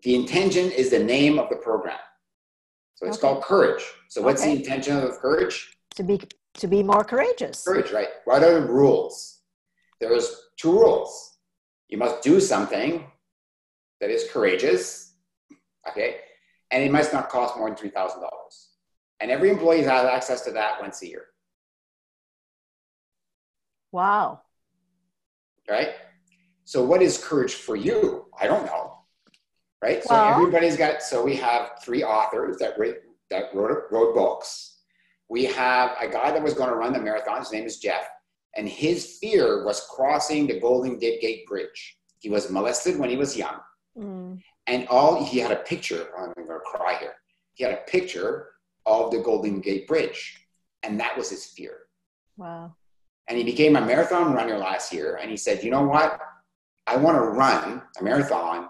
The 0.02 0.14
intention 0.14 0.70
is 0.70 0.90
the 0.90 0.98
name 1.02 1.38
of 1.38 1.48
the 1.50 1.56
program. 1.56 1.98
So 2.94 3.06
it's 3.06 3.16
Okay. 3.18 3.28
called 3.28 3.44
courage. 3.44 3.84
So 4.08 4.22
what's 4.22 4.42
Okay. 4.42 4.54
the 4.54 4.60
intention 4.60 4.96
of 4.96 5.18
courage? 5.18 5.76
To 5.96 6.02
be 6.02 6.20
to 6.54 6.66
be 6.66 6.82
more 6.82 7.04
courageous. 7.04 7.64
Courage, 7.64 7.92
right? 7.92 8.08
What 8.24 8.42
are 8.42 8.60
the 8.60 8.66
rules? 8.66 9.42
There's 10.00 10.50
two 10.56 10.72
rules. 10.72 11.38
You 11.88 11.96
must 11.98 12.22
do 12.22 12.40
something 12.40 13.10
that 14.00 14.10
is 14.10 14.28
courageous, 14.30 15.14
okay? 15.88 16.20
And 16.70 16.82
it 16.82 16.90
must 16.90 17.12
not 17.12 17.28
cost 17.28 17.56
more 17.56 17.68
than 17.68 17.76
three 17.76 17.90
thousand 17.90 18.20
dollars. 18.20 18.70
And 19.20 19.30
every 19.30 19.50
employee 19.50 19.82
has 19.82 20.06
access 20.06 20.40
to 20.46 20.50
that 20.52 20.80
once 20.80 21.02
a 21.02 21.06
year, 21.08 21.26
Wow. 23.92 24.42
right? 25.68 25.94
So 26.70 26.84
what 26.84 27.02
is 27.02 27.18
courage 27.18 27.54
for 27.54 27.74
you? 27.74 28.26
I 28.40 28.46
don't 28.46 28.64
know, 28.64 29.00
right? 29.82 30.04
So 30.04 30.14
everybody's 30.14 30.76
got. 30.76 31.02
So 31.02 31.20
we 31.20 31.34
have 31.34 31.70
three 31.82 32.04
authors 32.04 32.58
that 32.58 32.78
wrote 32.78 32.98
that 33.28 33.52
wrote, 33.52 33.86
wrote 33.90 34.14
books. 34.14 34.76
We 35.28 35.46
have 35.46 35.96
a 36.00 36.06
guy 36.06 36.30
that 36.30 36.40
was 36.40 36.54
going 36.54 36.70
to 36.70 36.76
run 36.76 36.92
the 36.92 37.00
marathon. 37.00 37.40
His 37.40 37.50
name 37.50 37.64
is 37.64 37.78
Jeff, 37.78 38.08
and 38.56 38.68
his 38.68 39.18
fear 39.20 39.64
was 39.64 39.84
crossing 39.92 40.46
the 40.46 40.60
Golden 40.60 40.96
Gate 40.96 41.44
Bridge. 41.48 41.96
He 42.20 42.28
was 42.30 42.48
molested 42.52 43.00
when 43.00 43.10
he 43.10 43.16
was 43.16 43.36
young, 43.36 43.58
Mm. 43.98 44.40
and 44.68 44.86
all 44.86 45.24
he 45.24 45.40
had 45.40 45.50
a 45.50 45.56
picture. 45.72 46.06
I'm 46.16 46.32
going 46.34 46.46
to 46.46 46.60
cry 46.60 46.94
here. 47.00 47.16
He 47.54 47.64
had 47.64 47.72
a 47.74 47.82
picture 47.94 48.50
of 48.86 49.10
the 49.10 49.18
Golden 49.18 49.60
Gate 49.60 49.88
Bridge, 49.88 50.20
and 50.84 51.00
that 51.00 51.16
was 51.18 51.30
his 51.30 51.46
fear. 51.46 51.76
Wow. 52.36 52.76
and 53.26 53.36
he 53.38 53.44
became 53.44 53.74
a 53.76 53.80
marathon 53.80 54.32
runner 54.34 54.56
last 54.58 54.92
year. 54.92 55.16
And 55.20 55.30
he 55.30 55.36
said, 55.36 55.62
"You 55.64 55.70
know 55.70 55.82
what? 55.94 56.18
I 56.90 56.96
want 56.96 57.16
to 57.16 57.22
run 57.22 57.82
a 57.98 58.02
marathon 58.02 58.68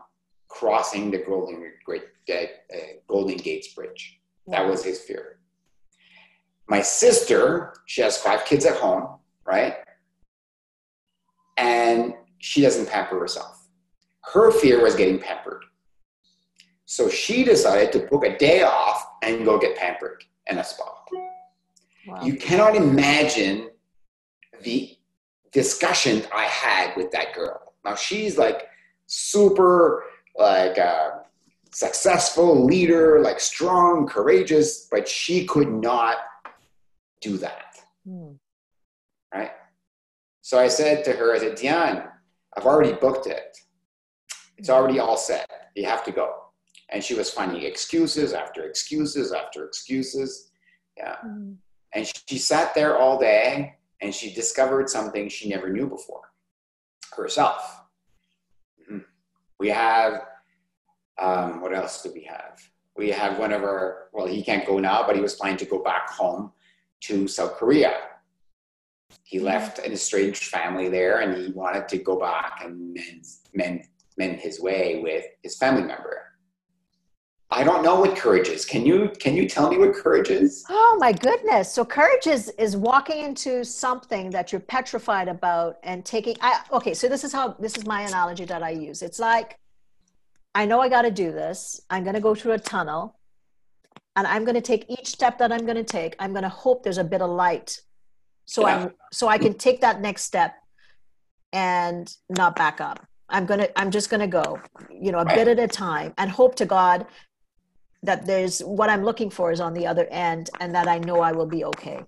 crossing 0.49 1.11
the 1.11 1.19
Golden 1.19 1.73
Great 1.87 2.05
uh, 2.31 2.77
Golden 3.09 3.39
Gates 3.39 3.69
Bridge." 3.75 4.21
That 4.49 4.69
was 4.69 4.85
his 4.85 5.01
fear. 5.01 5.39
My 6.69 6.83
sister, 6.83 7.75
she 7.87 8.03
has 8.03 8.19
five 8.19 8.45
kids 8.45 8.67
at 8.67 8.77
home, 8.77 9.19
right? 9.45 9.77
And 11.57 12.15
she 12.39 12.61
doesn't 12.61 12.89
pamper 12.89 13.19
herself. 13.19 13.67
Her 14.33 14.51
fear 14.51 14.83
was 14.83 14.95
getting 14.95 15.19
pampered. 15.19 15.65
So 16.85 17.09
she 17.09 17.45
decided 17.45 17.93
to 17.93 18.01
book 18.11 18.25
a 18.25 18.37
day 18.37 18.63
off 18.63 19.05
and 19.23 19.45
go 19.45 19.59
get 19.59 19.77
pampered 19.77 20.25
in 20.49 20.59
a 20.59 20.65
spa. 20.65 20.85
Wow. 22.07 22.23
You 22.23 22.37
cannot 22.37 22.75
imagine 22.75 23.71
the 24.63 24.97
discussion 25.53 26.23
I 26.35 26.45
had 26.45 26.97
with 26.97 27.11
that 27.13 27.35
girl. 27.35 27.70
Now 27.85 27.95
she's 27.95 28.39
like 28.39 28.69
super 29.07 30.05
like 30.37 30.79
uh, 30.79 31.11
successful 31.73 32.65
leader, 32.65 33.21
like 33.21 33.41
strong, 33.41 34.07
courageous, 34.07 34.87
but 34.91 35.09
she 35.09 35.45
could 35.47 35.69
not 35.71 36.17
do 37.21 37.37
that, 37.37 37.77
Mm. 38.09 38.39
right? 39.35 39.51
So 40.41 40.59
I 40.59 40.69
said 40.69 41.05
to 41.05 41.13
her, 41.13 41.35
I 41.35 41.39
said, 41.39 41.57
Diane, 41.57 42.05
I've 42.57 42.65
already 42.67 42.93
booked 42.95 43.27
it. 43.27 43.57
It's 44.57 44.71
already 44.71 44.99
all 44.99 45.17
set. 45.17 45.49
You 45.77 45.85
have 45.85 46.03
to 46.05 46.13
go. 46.13 46.35
And 46.89 47.05
she 47.05 47.15
was 47.15 47.31
finding 47.31 47.63
excuses 47.63 48.33
after 48.33 48.65
excuses 48.65 49.33
after 49.33 49.65
excuses. 49.67 50.51
Yeah. 50.97 51.17
Mm. 51.25 51.57
And 51.95 52.11
she 52.29 52.39
sat 52.39 52.75
there 52.75 52.99
all 52.99 53.19
day 53.19 53.75
and 54.01 54.15
she 54.15 54.33
discovered 54.33 54.89
something 54.89 55.29
she 55.29 55.49
never 55.49 55.71
knew 55.71 55.87
before 55.87 56.23
herself. 57.17 57.81
Mhm. 58.89 59.05
We 59.59 59.69
have, 59.69 60.27
um, 61.19 61.61
what 61.61 61.75
else 61.75 62.03
do 62.03 62.13
we 62.13 62.23
have? 62.25 62.61
We 62.97 63.11
have 63.11 63.39
one 63.39 63.53
of 63.53 63.63
our, 63.63 64.09
well, 64.13 64.27
he 64.27 64.43
can't 64.43 64.67
go 64.67 64.79
now, 64.79 65.07
but 65.07 65.17
he 65.17 65.23
was 65.23 65.35
planning 65.35 65.59
to 65.59 65.65
go 65.65 65.83
back 65.83 66.11
home 66.11 66.53
to 67.03 67.27
South 67.29 67.55
Korea. 67.55 67.95
He 69.25 69.39
left 69.39 69.79
an 69.79 69.93
estranged 69.93 70.45
family 70.45 70.89
there 70.89 71.21
and 71.21 71.37
he 71.37 71.53
wanted 71.53 71.89
to 71.89 71.99
go 71.99 72.19
back 72.19 72.61
and 72.65 72.93
mend, 72.95 73.25
mend, 73.55 73.89
mend 74.19 74.39
his 74.41 74.61
way 74.61 75.01
with 75.03 75.25
his 75.43 75.57
family 75.57 75.83
member. 75.83 76.30
I 77.53 77.65
don't 77.65 77.83
know 77.83 77.99
what 77.99 78.17
courage 78.17 78.49
is. 78.49 78.65
Can 78.65 78.87
you 78.87 79.11
can 79.19 79.35
you 79.37 79.49
tell 79.49 79.71
me 79.71 79.79
what 79.79 79.95
courage 79.95 80.31
is? 80.31 80.65
Oh 80.69 80.97
my 81.01 81.13
goodness. 81.13 81.73
So 81.73 81.85
courage 81.85 82.27
is 82.29 82.49
is 82.59 82.77
walking 82.77 83.25
into 83.25 83.65
something 83.65 84.31
that 84.31 84.53
you're 84.53 84.61
petrified 84.61 85.27
about 85.29 85.79
and 85.83 86.05
taking 86.05 86.37
I 86.41 86.63
okay, 86.73 86.95
so 86.95 87.09
this 87.09 87.25
is 87.25 87.33
how 87.33 87.55
this 87.59 87.77
is 87.77 87.85
my 87.87 88.03
analogy 88.03 88.45
that 88.45 88.63
I 88.63 88.71
use. 88.71 89.03
It's 89.03 89.19
like 89.19 89.57
I 90.55 90.65
know 90.67 90.81
I 90.81 90.89
got 90.89 91.03
to 91.03 91.11
do 91.11 91.33
this. 91.33 91.81
I'm 91.91 92.03
going 92.05 92.15
to 92.15 92.21
go 92.21 92.35
through 92.35 92.53
a 92.53 92.59
tunnel 92.59 93.19
and 94.17 94.27
I'm 94.27 94.45
going 94.45 94.55
to 94.57 94.61
take 94.61 94.85
each 94.89 95.09
step 95.09 95.39
that 95.39 95.51
I'm 95.53 95.65
going 95.65 95.77
to 95.77 95.85
take. 95.85 96.15
I'm 96.19 96.33
going 96.33 96.43
to 96.43 96.49
hope 96.49 96.83
there's 96.85 96.99
a 96.99 97.05
bit 97.05 97.21
of 97.23 97.31
light. 97.31 97.81
So 98.47 98.67
Yeah. 98.67 98.75
I'm 98.77 98.91
so 99.13 99.27
I 99.27 99.39
can 99.39 99.55
take 99.55 99.81
that 99.81 100.01
next 100.01 100.23
step 100.23 100.55
and 101.53 102.13
not 102.29 102.55
back 102.55 102.81
up. 102.81 103.05
I'm 103.29 103.47
going 103.47 103.61
to 103.61 103.79
I'm 103.81 103.91
just 103.91 104.09
going 104.09 104.21
to 104.21 104.27
go, 104.29 104.61
you 104.89 105.11
know, 105.11 105.19
a 105.19 105.25
Right. 105.25 105.35
bit 105.35 105.49
at 105.49 105.59
a 105.59 105.67
time 105.69 106.15
and 106.17 106.31
hope 106.31 106.55
to 106.57 106.67
God 106.67 107.07
that 108.03 108.27
there's 108.27 108.61
what 108.61 108.89
I'm 108.89 109.05
looking 109.05 109.31
for 109.31 109.53
is 109.53 109.61
on 109.61 109.75
the 109.75 109.87
other 109.87 110.07
end 110.11 110.51
and 110.61 110.75
that 110.75 110.89
I 110.89 110.99
know 110.99 111.21
I 111.21 111.33
will 111.33 111.47
be 111.47 111.65
okay. 111.65 112.05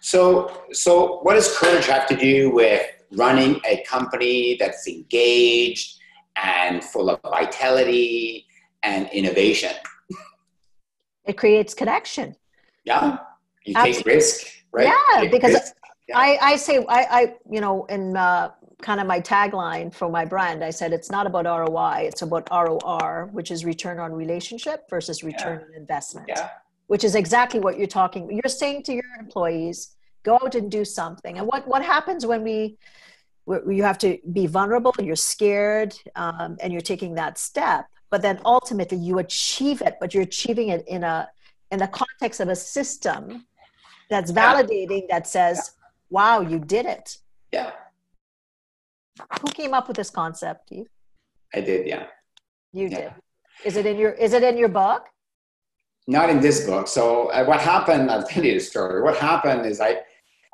So, 0.00 0.64
so 0.72 1.18
what 1.22 1.34
does 1.34 1.56
courage 1.56 1.86
have 1.86 2.06
to 2.08 2.16
do 2.16 2.50
with 2.50 2.82
running 3.12 3.60
a 3.64 3.82
company 3.84 4.56
that's 4.58 4.86
engaged 4.88 5.98
and 6.36 6.82
full 6.82 7.10
of 7.10 7.20
vitality 7.22 8.46
and 8.82 9.08
innovation? 9.12 9.72
It 11.24 11.36
creates 11.36 11.74
connection. 11.74 12.36
Yeah, 12.84 13.18
you 13.64 13.74
Absolutely. 13.76 14.02
take 14.02 14.06
risk, 14.06 14.46
right? 14.72 14.86
Yeah, 14.86 15.28
because. 15.28 15.52
Yeah. 15.52 15.60
I, 16.14 16.38
I 16.40 16.56
say, 16.56 16.78
I, 16.88 17.06
I, 17.10 17.34
you 17.50 17.60
know, 17.60 17.84
in 17.86 18.16
uh, 18.16 18.52
kind 18.82 19.00
of 19.00 19.06
my 19.06 19.20
tagline 19.20 19.92
for 19.94 20.10
my 20.10 20.24
brand, 20.24 20.62
I 20.62 20.70
said 20.70 20.92
it's 20.92 21.10
not 21.10 21.26
about 21.26 21.44
ROI, 21.46 22.08
it's 22.08 22.22
about 22.22 22.48
ROR, 22.50 23.28
which 23.32 23.50
is 23.50 23.64
return 23.64 23.98
on 23.98 24.12
relationship 24.12 24.88
versus 24.90 25.24
return 25.24 25.64
on 25.66 25.74
investment, 25.74 26.26
yeah, 26.28 26.50
which 26.86 27.04
is 27.04 27.14
exactly 27.14 27.60
what 27.60 27.78
you're 27.78 27.86
talking. 27.86 28.30
You're 28.30 28.50
saying 28.50 28.82
to 28.84 28.92
your 28.92 29.04
employees, 29.18 29.96
go 30.24 30.34
out 30.34 30.54
and 30.54 30.70
do 30.70 30.84
something. 30.84 31.38
And 31.38 31.46
what, 31.46 31.66
what 31.66 31.82
happens 31.82 32.26
when 32.26 32.42
we, 32.42 32.76
you 33.48 33.82
have 33.82 33.98
to 33.98 34.18
be 34.32 34.46
vulnerable, 34.46 34.92
you're 35.00 35.16
scared, 35.16 35.94
um, 36.16 36.56
and 36.60 36.72
you're 36.72 36.82
taking 36.82 37.14
that 37.14 37.38
step, 37.38 37.86
but 38.10 38.20
then 38.20 38.40
ultimately 38.44 38.98
you 38.98 39.20
achieve 39.20 39.80
it, 39.82 39.96
but 40.00 40.12
you're 40.12 40.24
achieving 40.24 40.68
it 40.68 40.86
in 40.86 41.02
a, 41.04 41.28
in 41.70 41.78
the 41.78 41.88
context 41.88 42.40
of 42.40 42.48
a 42.48 42.56
system 42.56 43.46
that's 44.10 44.30
validating 44.32 45.08
that 45.08 45.26
says, 45.26 45.72
wow, 46.10 46.40
you 46.40 46.58
did 46.58 46.86
it. 46.86 47.18
yeah, 47.52 47.70
Who 49.40 49.48
came 49.50 49.74
up 49.74 49.88
with 49.88 49.96
this 49.96 50.10
concept, 50.10 50.70
Yves? 50.72 50.88
I 51.54 51.60
did. 51.60 51.86
Yeah, 51.86 52.06
You 52.72 52.88
Yeah. 52.88 52.96
did. 53.00 53.12
Is 53.64 53.76
it 53.76 53.86
in 53.86 53.96
your 53.96 54.12
is 54.12 54.32
it 54.32 54.42
in 54.42 54.56
your 54.56 54.68
book? 54.68 55.06
not 56.08 56.30
in 56.30 56.38
this 56.40 56.64
book. 56.64 56.86
So 56.86 57.30
uh, 57.32 57.44
what 57.44 57.60
happened? 57.60 58.10
I'll 58.12 58.22
tell 58.22 58.44
you 58.44 58.54
the 58.54 58.60
story. 58.60 59.02
What 59.02 59.16
happened 59.16 59.66
is 59.66 59.80
I, 59.80 60.02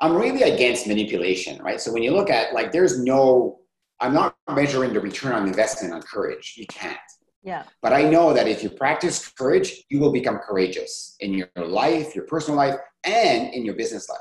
I'm 0.01 0.15
really 0.15 0.41
against 0.41 0.87
manipulation, 0.87 1.61
right? 1.61 1.79
So 1.79 1.91
when 1.93 2.01
you 2.01 2.09
look 2.11 2.31
at 2.31 2.53
like, 2.53 2.71
there's 2.71 2.97
no 2.99 3.59
I'm 3.99 4.13
not 4.13 4.35
measuring 4.49 4.91
the 4.93 4.99
return 4.99 5.31
on 5.33 5.47
investment 5.47 5.93
on 5.93 6.01
courage. 6.01 6.55
You 6.57 6.65
can't. 6.67 6.97
Yeah. 7.43 7.63
But 7.81 7.93
I 7.93 8.03
know 8.03 8.33
that 8.33 8.47
if 8.47 8.63
you 8.63 8.69
practice 8.69 9.29
courage, 9.29 9.83
you 9.89 9.99
will 9.99 10.11
become 10.11 10.37
courageous 10.39 11.15
in 11.19 11.33
your 11.33 11.49
life, 11.55 12.15
your 12.15 12.25
personal 12.25 12.57
life, 12.57 12.75
and 13.03 13.53
in 13.53 13.63
your 13.63 13.75
business 13.75 14.09
life. 14.09 14.19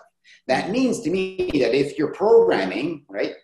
That 0.48 0.70
means 0.70 1.00
to 1.00 1.10
me 1.10 1.50
that 1.62 1.74
if 1.74 1.96
you're 1.98 2.12
programming, 2.12 3.06
right, 3.08 3.34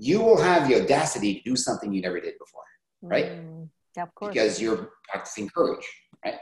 you 0.00 0.20
will 0.20 0.40
have 0.40 0.66
the 0.66 0.82
audacity 0.82 1.34
to 1.34 1.50
do 1.50 1.56
something 1.56 1.92
you 1.92 2.00
never 2.00 2.18
did 2.20 2.34
before, 2.38 2.62
right? 3.02 3.32
Mm, 3.32 3.68
yeah, 3.96 4.04
of 4.04 4.14
course. 4.14 4.32
Because 4.32 4.60
you're 4.60 4.92
practicing 5.08 5.48
courage, 5.50 5.86
right? 6.24 6.36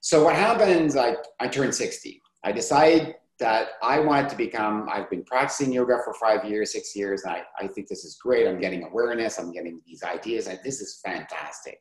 So 0.00 0.24
what 0.24 0.34
happens, 0.34 0.96
I, 0.96 1.14
I 1.38 1.46
turned 1.46 1.72
60. 1.72 2.20
I 2.42 2.50
decide 2.50 3.14
that 3.38 3.68
I 3.80 4.00
wanted 4.00 4.28
to 4.30 4.36
become, 4.36 4.88
I've 4.90 5.08
been 5.08 5.22
practicing 5.22 5.72
yoga 5.72 5.98
for 6.04 6.12
five 6.14 6.44
years, 6.44 6.72
six 6.72 6.96
years. 6.96 7.22
I, 7.24 7.44
I 7.60 7.68
think 7.68 7.86
this 7.86 8.04
is 8.04 8.18
great. 8.20 8.48
I'm 8.48 8.60
getting 8.60 8.82
awareness. 8.82 9.38
I'm 9.38 9.52
getting 9.52 9.80
these 9.86 10.02
ideas. 10.02 10.48
And 10.48 10.58
this 10.64 10.80
is 10.80 11.00
fantastic. 11.04 11.80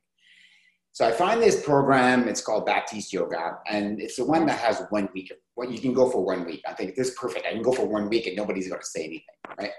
So 0.91 1.07
I 1.07 1.11
find 1.11 1.41
this 1.41 1.63
program, 1.63 2.28
it's 2.28 2.41
called 2.41 2.67
Baptiste 2.67 3.13
Yoga, 3.13 3.59
and 3.67 3.99
it's 3.99 4.15
the 4.15 4.25
one 4.25 4.45
that 4.47 4.59
has 4.59 4.84
one 4.89 5.09
week. 5.13 5.32
Well, 5.55 5.71
you 5.71 5.80
can 5.80 5.93
go 5.93 6.09
for 6.09 6.23
one 6.23 6.45
week. 6.45 6.61
I 6.67 6.73
think 6.73 6.95
this 6.95 7.09
is 7.09 7.15
perfect. 7.15 7.47
I 7.47 7.53
can 7.53 7.63
go 7.63 7.71
for 7.71 7.88
one 7.88 8.09
week 8.09 8.28
and 8.28 8.36
nobody's 8.36 8.67
going 8.67 8.82
to 8.82 8.88
say 8.88 9.01
anything, 9.01 9.21
right? 9.59 9.71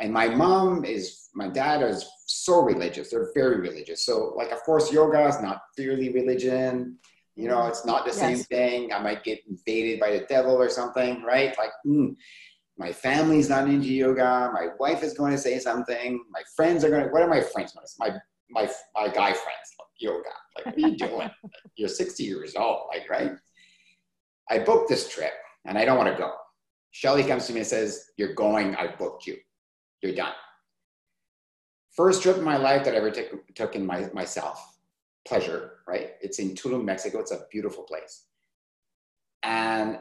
And 0.00 0.12
my 0.12 0.28
mom 0.28 0.84
is, 0.84 1.28
my 1.34 1.48
dad 1.48 1.82
is 1.82 2.08
so 2.26 2.62
religious. 2.62 3.10
They're 3.10 3.30
very 3.34 3.60
religious. 3.60 4.04
So, 4.04 4.32
like, 4.36 4.52
of 4.52 4.62
course, 4.62 4.92
yoga 4.92 5.26
is 5.26 5.40
not 5.40 5.62
purely 5.76 6.12
religion. 6.12 6.98
You 7.34 7.48
know, 7.48 7.66
it's 7.66 7.84
not 7.84 8.04
the 8.04 8.10
yes. 8.10 8.20
same 8.20 8.38
thing. 8.38 8.92
I 8.92 9.00
might 9.00 9.24
get 9.24 9.40
invaded 9.48 9.98
by 9.98 10.12
the 10.12 10.26
devil 10.28 10.52
or 10.52 10.68
something, 10.68 11.22
right? 11.22 11.56
Like, 11.58 11.70
mm, 11.86 12.14
my 12.76 12.92
family's 12.92 13.48
not 13.48 13.68
into 13.68 13.88
yoga. 13.88 14.50
My 14.52 14.68
wife 14.78 15.02
is 15.02 15.14
going 15.14 15.32
to 15.32 15.38
say 15.38 15.58
something. 15.58 16.24
My 16.30 16.42
friends 16.54 16.84
are 16.84 16.90
going 16.90 17.04
to, 17.04 17.08
what 17.08 17.22
are 17.22 17.28
my 17.28 17.40
friends 17.40 17.72
going 17.72 17.84
to 17.84 17.90
say? 17.90 17.96
My, 17.98 18.10
my, 18.50 18.70
my 18.94 19.08
guy 19.08 19.32
friends, 19.32 19.74
like, 19.78 19.88
yoga. 19.98 20.22
Like, 20.56 20.66
what 20.66 20.76
are 20.76 20.88
you 20.88 20.96
doing? 20.96 21.30
You're 21.76 21.88
60 21.88 22.22
years 22.22 22.54
old, 22.54 22.86
like, 22.92 23.10
right? 23.10 23.32
I 24.48 24.60
booked 24.60 24.88
this 24.88 25.08
trip 25.08 25.32
and 25.64 25.76
I 25.76 25.84
don't 25.84 25.98
want 25.98 26.10
to 26.10 26.16
go. 26.20 26.32
Shelly 26.92 27.24
comes 27.24 27.46
to 27.48 27.52
me 27.52 27.60
and 27.60 27.66
says, 27.66 28.06
You're 28.16 28.34
going, 28.34 28.74
I 28.76 28.94
booked 28.96 29.26
you 29.26 29.36
you're 30.02 30.14
done. 30.14 30.32
First 31.98 32.22
trip 32.22 32.36
in 32.36 32.44
my 32.44 32.56
life 32.56 32.84
that 32.84 32.94
I 32.94 32.98
ever 32.98 33.10
took, 33.10 33.54
took 33.54 33.74
in 33.74 33.84
my, 33.84 34.08
myself. 34.12 34.78
Pleasure, 35.26 35.78
right? 35.86 36.12
It's 36.20 36.38
in 36.38 36.50
Tulum, 36.50 36.84
Mexico. 36.84 37.18
It's 37.18 37.32
a 37.32 37.46
beautiful 37.50 37.82
place. 37.82 38.26
And 39.42 39.98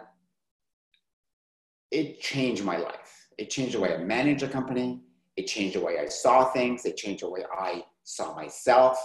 it 1.91 2.21
changed 2.21 2.63
my 2.63 2.77
life. 2.77 3.27
It 3.37 3.49
changed 3.49 3.75
the 3.75 3.79
way 3.79 3.95
I 3.95 3.97
managed 3.97 4.43
a 4.43 4.47
company. 4.47 5.01
It 5.37 5.47
changed 5.47 5.75
the 5.75 5.81
way 5.81 5.99
I 5.99 6.07
saw 6.07 6.45
things. 6.51 6.85
It 6.85 6.97
changed 6.97 7.23
the 7.23 7.29
way 7.29 7.43
I 7.51 7.83
saw 8.03 8.35
myself. 8.35 8.97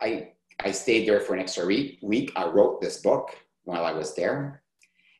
I, 0.00 0.32
I 0.60 0.70
stayed 0.70 1.08
there 1.08 1.20
for 1.20 1.34
an 1.34 1.40
extra 1.40 1.66
week. 1.66 1.98
week. 2.02 2.32
I 2.36 2.46
wrote 2.46 2.80
this 2.80 2.98
book 2.98 3.36
while 3.64 3.84
I 3.84 3.92
was 3.92 4.14
there. 4.14 4.62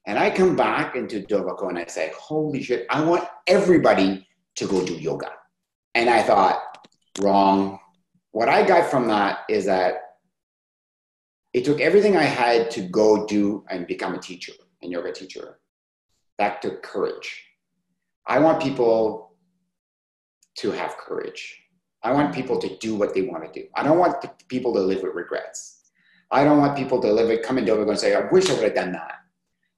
And 0.07 0.19
I 0.19 0.31
come 0.31 0.57
back 0.57 0.95
into 0.95 1.23
Dovico 1.23 1.69
and 1.69 1.79
I 1.79 1.87
say, 1.87 2.13
holy 2.17 2.63
shit, 2.63 2.87
I 2.89 3.03
want 3.03 3.29
everybody 3.47 4.28
to 4.59 4.67
go 4.67 4.85
do 4.85 4.95
yoga. 4.95 5.31
And 5.95 6.11
I 6.11 6.23
thought, 6.23 6.79
wrong. 7.21 7.79
What 8.33 8.49
I 8.49 8.67
got 8.67 8.91
from 8.91 9.09
that 9.09 9.41
is 9.49 9.65
that 9.67 9.95
it 11.53 11.65
took 11.65 11.81
everything 11.81 12.17
I 12.17 12.25
had 12.25 12.71
to 12.73 12.83
go 12.83 13.27
do 13.27 13.65
and 13.71 13.87
become 13.87 14.15
a 14.15 14.19
teacher, 14.19 14.53
a 14.83 14.87
yoga 14.87 15.13
teacher. 15.13 15.59
That 16.39 16.61
took 16.61 16.83
courage. 16.83 17.45
I 18.27 18.39
want 18.39 18.63
people 18.63 19.37
to 20.59 20.71
have 20.73 20.97
courage. 20.97 21.59
I 22.03 22.13
want 22.13 22.35
people 22.35 22.59
to 22.61 22.77
do 22.79 22.95
what 22.95 23.15
they 23.15 23.23
want 23.23 23.45
to 23.45 23.61
do. 23.61 23.67
I 23.75 23.83
don't 23.83 23.99
want 23.99 24.25
people 24.49 24.73
to 24.75 24.81
live 24.81 25.03
with 25.03 25.15
regrets. 25.15 25.91
I 26.31 26.45
don't 26.45 26.59
want 26.59 26.77
people 26.77 27.01
to 27.01 27.13
live 27.13 27.31
it, 27.31 27.43
come 27.43 27.59
it 27.59 27.69
and 27.69 27.99
say, 27.99 28.15
I 28.15 28.29
wish 28.31 28.51
I 28.51 28.55
would 28.55 28.65
have 28.65 28.75
done 28.75 28.93
that. 28.93 29.15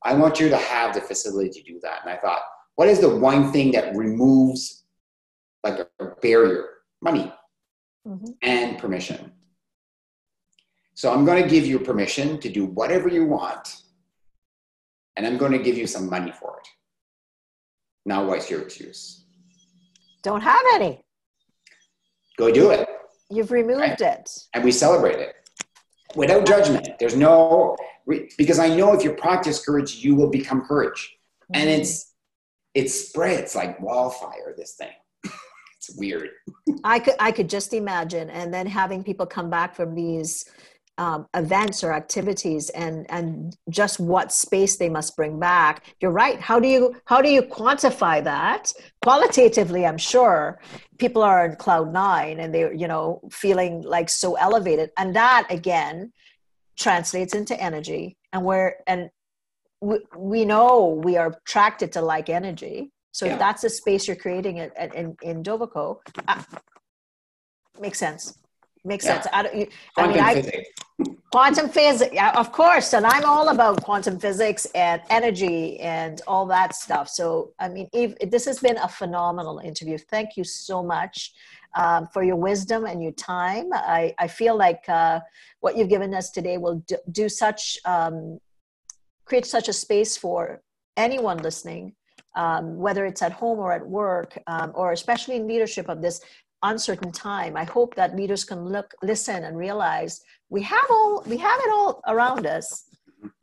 I 0.02 0.14
want 0.14 0.40
you 0.40 0.48
to 0.48 0.56
have 0.56 0.94
the 0.94 1.00
facility 1.00 1.50
to 1.50 1.62
do 1.62 1.80
that. 1.82 2.00
And 2.02 2.10
I 2.10 2.16
thought, 2.16 2.42
what 2.80 2.88
is 2.88 2.98
the 2.98 3.14
one 3.14 3.52
thing 3.52 3.72
that 3.72 3.94
removes 3.94 4.84
like 5.62 5.80
a 5.80 6.06
barrier? 6.22 6.64
Money 7.02 7.30
mm-hmm. 8.08 8.30
and 8.40 8.78
permission. 8.78 9.32
So 10.94 11.12
I'm 11.12 11.26
going 11.26 11.42
to 11.42 11.46
give 11.46 11.66
you 11.66 11.78
permission 11.78 12.40
to 12.40 12.48
do 12.48 12.64
whatever 12.64 13.10
you 13.10 13.26
want, 13.26 13.82
and 15.14 15.26
I'm 15.26 15.36
going 15.36 15.52
to 15.52 15.58
give 15.58 15.76
you 15.76 15.86
some 15.86 16.08
money 16.08 16.32
for 16.32 16.56
it. 16.58 16.68
Now, 18.06 18.24
what's 18.24 18.48
your 18.50 18.62
excuse? 18.62 19.26
Don't 20.22 20.40
have 20.40 20.62
any. 20.72 21.04
Go 22.38 22.50
do 22.50 22.70
it. 22.70 22.88
You've 23.28 23.50
removed 23.50 23.80
right? 23.80 24.00
it. 24.00 24.30
And 24.54 24.64
we 24.64 24.72
celebrate 24.72 25.18
it 25.18 25.34
without 26.16 26.46
judgment. 26.46 26.88
There's 26.98 27.14
no, 27.14 27.76
because 28.38 28.58
I 28.58 28.74
know 28.74 28.94
if 28.94 29.04
you 29.04 29.12
practice 29.12 29.62
courage, 29.62 29.96
you 29.96 30.14
will 30.14 30.30
become 30.30 30.62
courage. 30.62 31.18
Mm-hmm. 31.44 31.60
And 31.60 31.68
it's 31.68 32.09
it 32.74 32.90
spreads 32.90 33.54
like 33.54 33.80
wildfire 33.80 34.54
this 34.56 34.74
thing. 34.74 34.92
It's 35.76 35.96
weird. 35.96 36.28
I 36.84 36.98
could 36.98 37.14
i 37.18 37.32
could 37.32 37.48
just 37.48 37.72
imagine 37.72 38.28
and 38.28 38.52
then 38.52 38.66
having 38.66 39.02
people 39.02 39.24
come 39.24 39.48
back 39.48 39.74
from 39.74 39.94
these 39.94 40.44
um, 41.00 41.26
events 41.34 41.82
or 41.82 41.94
activities 41.94 42.68
and 42.70 43.06
and 43.08 43.56
just 43.70 43.98
what 43.98 44.30
space 44.30 44.76
they 44.76 44.90
must 44.90 45.16
bring 45.16 45.40
back. 45.40 45.94
You're 46.00 46.10
right. 46.10 46.38
How 46.38 46.60
do 46.60 46.68
you 46.68 46.94
how 47.06 47.22
do 47.22 47.30
you 47.30 47.40
quantify 47.40 48.22
that? 48.24 48.70
Qualitatively 49.02 49.86
i'm 49.86 49.96
sure 49.96 50.60
people 50.98 51.22
are 51.22 51.46
in 51.46 51.56
cloud 51.56 51.90
nine 51.90 52.40
and 52.40 52.54
they're 52.54 52.74
you 52.74 52.86
know 52.86 53.22
feeling 53.30 53.80
like 53.80 54.10
so 54.10 54.34
elevated. 54.34 54.90
And 54.98 55.16
that 55.16 55.46
again 55.48 56.12
translates 56.78 57.34
into 57.34 57.58
energy 57.58 58.18
and 58.34 58.44
where 58.44 58.76
and 58.86 59.08
we, 59.80 59.98
we 60.16 60.44
know 60.44 61.00
we 61.02 61.16
are 61.16 61.28
attracted 61.28 61.92
to 61.92 62.02
like 62.02 62.28
energy. 62.28 62.90
So 63.12 63.26
yeah. 63.26 63.32
if 63.32 63.38
that's 63.38 63.62
the 63.62 63.70
space 63.70 64.06
you're 64.06 64.16
creating 64.16 64.60
at, 64.60 64.76
at, 64.76 64.94
in, 64.94 65.16
in 65.22 65.42
Dovico, 65.42 65.98
uh, 66.28 66.42
makes 67.80 67.98
sense. 67.98 68.38
Makes 68.84 69.04
yeah. 69.04 69.14
sense. 69.14 69.26
I, 69.32 69.42
don't, 69.42 69.56
you, 69.56 69.66
I 69.96 70.06
mean, 70.06 70.20
I, 70.20 70.64
quantum 71.32 71.68
physics, 71.68 72.12
yeah, 72.14 72.32
of 72.38 72.52
course. 72.52 72.92
And 72.92 73.04
I'm 73.04 73.24
all 73.24 73.48
about 73.48 73.82
quantum 73.82 74.18
physics 74.18 74.66
and 74.74 75.02
energy 75.10 75.78
and 75.80 76.20
all 76.26 76.46
that 76.46 76.74
stuff. 76.74 77.08
So, 77.08 77.52
I 77.58 77.68
mean, 77.68 77.88
if, 77.92 78.16
this 78.30 78.44
has 78.46 78.58
been 78.60 78.78
a 78.78 78.88
phenomenal 78.88 79.58
interview. 79.58 79.98
Thank 79.98 80.36
you 80.36 80.44
so 80.44 80.82
much 80.82 81.32
um, 81.74 82.06
for 82.12 82.22
your 82.22 82.36
wisdom 82.36 82.84
and 82.84 83.02
your 83.02 83.12
time. 83.12 83.70
I, 83.72 84.14
I 84.18 84.28
feel 84.28 84.56
like 84.56 84.88
uh, 84.88 85.20
what 85.60 85.76
you've 85.76 85.88
given 85.88 86.14
us 86.14 86.30
today 86.30 86.58
will 86.58 86.76
do, 86.86 86.96
do 87.10 87.28
such 87.28 87.78
um, 87.84 88.40
create 89.30 89.46
such 89.46 89.68
a 89.68 89.72
space 89.86 90.16
for 90.24 90.60
anyone 90.96 91.38
listening, 91.38 91.84
um, 92.42 92.64
whether 92.84 93.02
it's 93.06 93.22
at 93.22 93.32
home 93.42 93.58
or 93.64 93.72
at 93.72 93.86
work, 94.00 94.30
um, 94.48 94.68
or 94.74 94.90
especially 94.90 95.36
in 95.36 95.46
leadership 95.46 95.86
of 95.88 96.02
this 96.02 96.20
uncertain 96.70 97.12
time. 97.12 97.52
I 97.64 97.66
hope 97.76 97.94
that 97.94 98.16
leaders 98.20 98.42
can 98.50 98.60
look, 98.74 98.88
listen, 99.10 99.44
and 99.44 99.56
realize 99.56 100.12
we 100.56 100.62
have 100.74 100.88
all 100.96 101.22
we 101.32 101.36
have 101.48 101.60
it 101.66 101.70
all 101.76 102.02
around 102.12 102.44
us. 102.56 102.66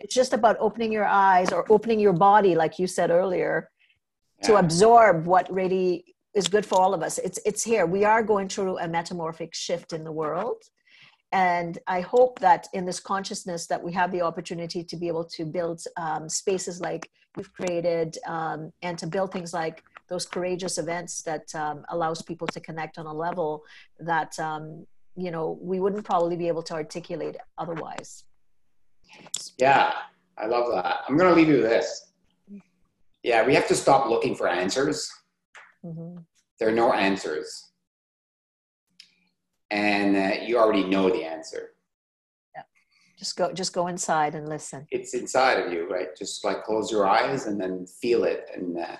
It's 0.03 0.17
just 0.21 0.33
about 0.39 0.57
opening 0.59 0.91
your 0.91 1.09
eyes 1.31 1.49
or 1.55 1.61
opening 1.75 1.99
your 2.05 2.17
body, 2.29 2.53
like 2.63 2.73
you 2.81 2.87
said 2.97 3.09
earlier, 3.21 3.53
yeah. 4.39 4.47
to 4.47 4.51
absorb 4.63 5.15
what 5.33 5.45
really 5.61 5.87
is 6.39 6.47
good 6.55 6.65
for 6.69 6.77
all 6.81 6.93
of 6.97 7.01
us. 7.07 7.17
It's 7.27 7.39
it's 7.49 7.63
here. 7.71 7.85
We 7.97 8.03
are 8.11 8.21
going 8.33 8.47
through 8.53 8.75
a 8.85 8.87
metamorphic 8.97 9.51
shift 9.65 9.89
in 9.97 10.03
the 10.03 10.15
world 10.23 10.59
and 11.31 11.79
i 11.87 11.99
hope 11.99 12.39
that 12.39 12.67
in 12.73 12.85
this 12.85 12.99
consciousness 12.99 13.67
that 13.67 13.81
we 13.81 13.91
have 13.91 14.11
the 14.11 14.21
opportunity 14.21 14.83
to 14.83 14.95
be 14.95 15.07
able 15.07 15.25
to 15.25 15.45
build 15.45 15.81
um, 15.97 16.29
spaces 16.29 16.79
like 16.79 17.09
you've 17.37 17.53
created 17.53 18.17
um, 18.25 18.71
and 18.81 18.97
to 18.97 19.07
build 19.07 19.31
things 19.31 19.53
like 19.53 19.83
those 20.09 20.25
courageous 20.25 20.77
events 20.77 21.21
that 21.23 21.53
um, 21.53 21.85
allows 21.89 22.21
people 22.21 22.47
to 22.47 22.59
connect 22.59 22.97
on 22.97 23.05
a 23.05 23.13
level 23.13 23.63
that 23.99 24.37
um, 24.39 24.85
you 25.15 25.31
know 25.31 25.57
we 25.61 25.79
wouldn't 25.79 26.05
probably 26.05 26.35
be 26.35 26.47
able 26.47 26.63
to 26.63 26.73
articulate 26.73 27.35
otherwise. 27.57 28.23
Yeah 29.57 29.93
i 30.37 30.45
love 30.45 30.71
that. 30.71 30.99
I'm 31.07 31.17
going 31.17 31.29
to 31.29 31.35
leave 31.35 31.49
you 31.49 31.61
with 31.61 31.69
this. 31.69 32.11
Yeah 33.23 33.45
we 33.45 33.53
have 33.55 33.67
to 33.67 33.75
stop 33.75 34.07
looking 34.09 34.35
for 34.35 34.47
answers. 34.47 35.11
Mm-hmm. 35.85 36.17
there 36.59 36.69
are 36.69 36.73
no 36.73 36.91
answers 36.91 37.66
and 39.71 40.15
uh, 40.15 40.43
you 40.43 40.57
already 40.57 40.83
know 40.83 41.09
the 41.09 41.23
answer. 41.23 41.73
Yeah, 42.55 42.63
just 43.17 43.35
go, 43.35 43.51
just 43.51 43.73
go 43.73 43.87
inside 43.87 44.35
and 44.35 44.47
listen. 44.47 44.87
It's 44.91 45.13
inside 45.13 45.59
of 45.59 45.73
you, 45.73 45.89
right? 45.89 46.15
Just 46.17 46.43
like 46.45 46.63
close 46.63 46.91
your 46.91 47.05
eyes 47.05 47.47
and 47.47 47.59
then 47.59 47.85
feel 47.85 48.23
it, 48.23 48.49
and 48.55 48.77
uh, 48.77 48.97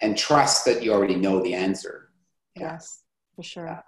and 0.00 0.16
trust 0.16 0.64
that 0.66 0.82
you 0.82 0.92
already 0.92 1.16
know 1.16 1.42
the 1.42 1.54
answer. 1.54 2.10
Yeah. 2.56 2.72
Yes, 2.72 3.02
for 3.34 3.42
sure. 3.42 3.66
Yeah. 3.66 3.80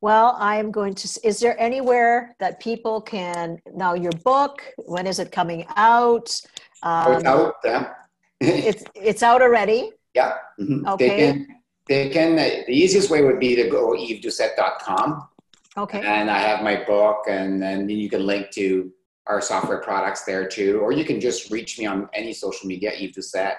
Well, 0.00 0.36
I 0.38 0.56
am 0.56 0.72
going 0.72 0.94
to. 0.94 1.20
Is 1.22 1.38
there 1.38 1.58
anywhere 1.60 2.34
that 2.40 2.58
people 2.58 3.00
can 3.00 3.58
now? 3.74 3.94
Your 3.94 4.12
book. 4.24 4.62
When 4.78 5.06
is 5.06 5.18
it 5.18 5.30
coming 5.30 5.64
out? 5.76 6.40
Um, 6.82 7.04
oh, 7.06 7.12
it's 7.12 7.24
um, 7.24 7.40
out. 7.40 7.54
Yeah. 7.64 7.92
it's 8.40 8.84
it's 8.94 9.22
out 9.22 9.42
already. 9.42 9.92
Yeah. 10.14 10.32
Mm-hmm. 10.60 10.86
Okay. 10.88 11.46
They 11.88 12.08
can. 12.08 12.36
The 12.36 12.70
easiest 12.70 13.10
way 13.10 13.22
would 13.22 13.40
be 13.40 13.56
to 13.56 13.68
go 13.68 13.90
yvesdoucet.com. 13.90 15.28
Okay. 15.76 16.00
And 16.00 16.30
I 16.30 16.38
have 16.38 16.62
my 16.62 16.84
book, 16.84 17.24
and 17.28 17.60
then 17.60 17.88
you 17.88 18.08
can 18.10 18.26
link 18.26 18.50
to 18.52 18.92
our 19.26 19.40
software 19.40 19.78
products 19.78 20.24
there 20.24 20.46
too, 20.46 20.80
or 20.80 20.92
you 20.92 21.04
can 21.04 21.20
just 21.20 21.50
reach 21.50 21.78
me 21.78 21.86
on 21.86 22.08
any 22.12 22.32
social 22.32 22.66
media, 22.66 22.92
Yves 22.92 23.14
Doucet. 23.14 23.56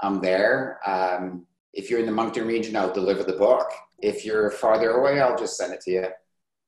I'm 0.00 0.20
there. 0.20 0.80
Um, 0.86 1.46
if 1.72 1.90
you're 1.90 2.00
in 2.00 2.06
the 2.06 2.12
Moncton 2.12 2.46
region, 2.46 2.76
I'll 2.76 2.92
deliver 2.92 3.22
the 3.22 3.34
book. 3.34 3.70
If 4.00 4.24
you're 4.24 4.50
farther 4.50 4.90
away, 4.92 5.20
I'll 5.20 5.38
just 5.38 5.56
send 5.56 5.72
it 5.72 5.80
to 5.82 5.90
you. 5.90 6.06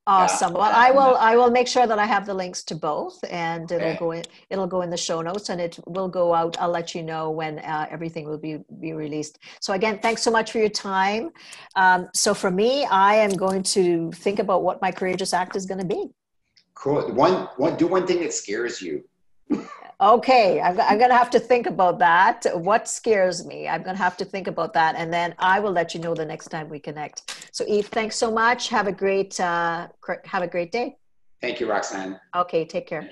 Awesome. 0.07 0.53
Well, 0.53 0.63
I 0.63 0.89
will. 0.89 1.15
I 1.17 1.35
will 1.35 1.51
make 1.51 1.67
sure 1.67 1.85
that 1.85 1.99
I 1.99 2.05
have 2.05 2.25
the 2.25 2.33
links 2.33 2.63
to 2.63 2.75
both, 2.75 3.23
and 3.29 3.71
it'll 3.71 3.89
Okay. 3.89 3.97
go 3.99 4.11
in. 4.11 4.23
It'll 4.49 4.65
go 4.67 4.81
in 4.81 4.89
the 4.89 4.97
show 4.97 5.21
notes, 5.21 5.49
and 5.49 5.61
it 5.61 5.79
will 5.85 6.07
go 6.09 6.33
out. 6.33 6.57
I'll 6.59 6.71
let 6.71 6.95
you 6.95 7.03
know 7.03 7.29
when 7.29 7.59
uh, 7.59 7.85
everything 7.89 8.25
will 8.27 8.39
be 8.39 8.57
be 8.79 8.93
released. 8.93 9.37
So 9.59 9.73
again, 9.73 9.99
thanks 10.01 10.23
so 10.23 10.31
much 10.31 10.51
for 10.51 10.57
your 10.57 10.69
time. 10.69 11.29
Um, 11.75 12.09
so 12.15 12.33
for 12.33 12.49
me, 12.49 12.85
I 12.85 13.15
am 13.15 13.31
going 13.31 13.61
to 13.77 14.11
think 14.13 14.39
about 14.39 14.63
what 14.63 14.81
my 14.81 14.91
courageous 14.91 15.33
act 15.33 15.55
is 15.55 15.67
going 15.67 15.81
to 15.81 15.85
be. 15.85 16.09
Cool. 16.73 17.11
One, 17.13 17.47
one, 17.57 17.75
do 17.77 17.85
one 17.85 18.07
thing 18.07 18.21
that 18.21 18.33
scares 18.33 18.81
you. 18.81 19.03
Okay, 20.01 20.59
I'm, 20.59 20.79
I'm 20.81 20.97
going 20.97 21.11
to 21.11 21.15
have 21.15 21.29
to 21.29 21.39
think 21.39 21.67
about 21.67 21.99
that. 21.99 22.47
What 22.55 22.87
scares 22.87 23.45
me? 23.45 23.67
I'm 23.67 23.83
going 23.83 23.95
to 23.95 24.01
have 24.01 24.17
to 24.17 24.25
think 24.25 24.47
about 24.47 24.73
that, 24.73 24.95
and 24.95 25.13
then 25.13 25.35
I 25.37 25.59
will 25.59 25.71
let 25.71 25.93
you 25.93 25.99
know 25.99 26.15
the 26.15 26.25
next 26.25 26.47
time 26.47 26.69
we 26.69 26.79
connect. 26.79 27.47
So 27.51 27.63
Yves, 27.67 27.87
thanks 27.89 28.15
so 28.15 28.31
much. 28.31 28.69
Have 28.69 28.87
a 28.87 28.91
great 28.91 29.39
uh, 29.39 29.89
have 30.25 30.41
a 30.41 30.47
great 30.47 30.71
day. 30.71 30.97
Thank 31.39 31.59
you, 31.59 31.69
Roxanne. 31.69 32.19
Okay, 32.35 32.65
take 32.65 32.87
care. 32.87 33.11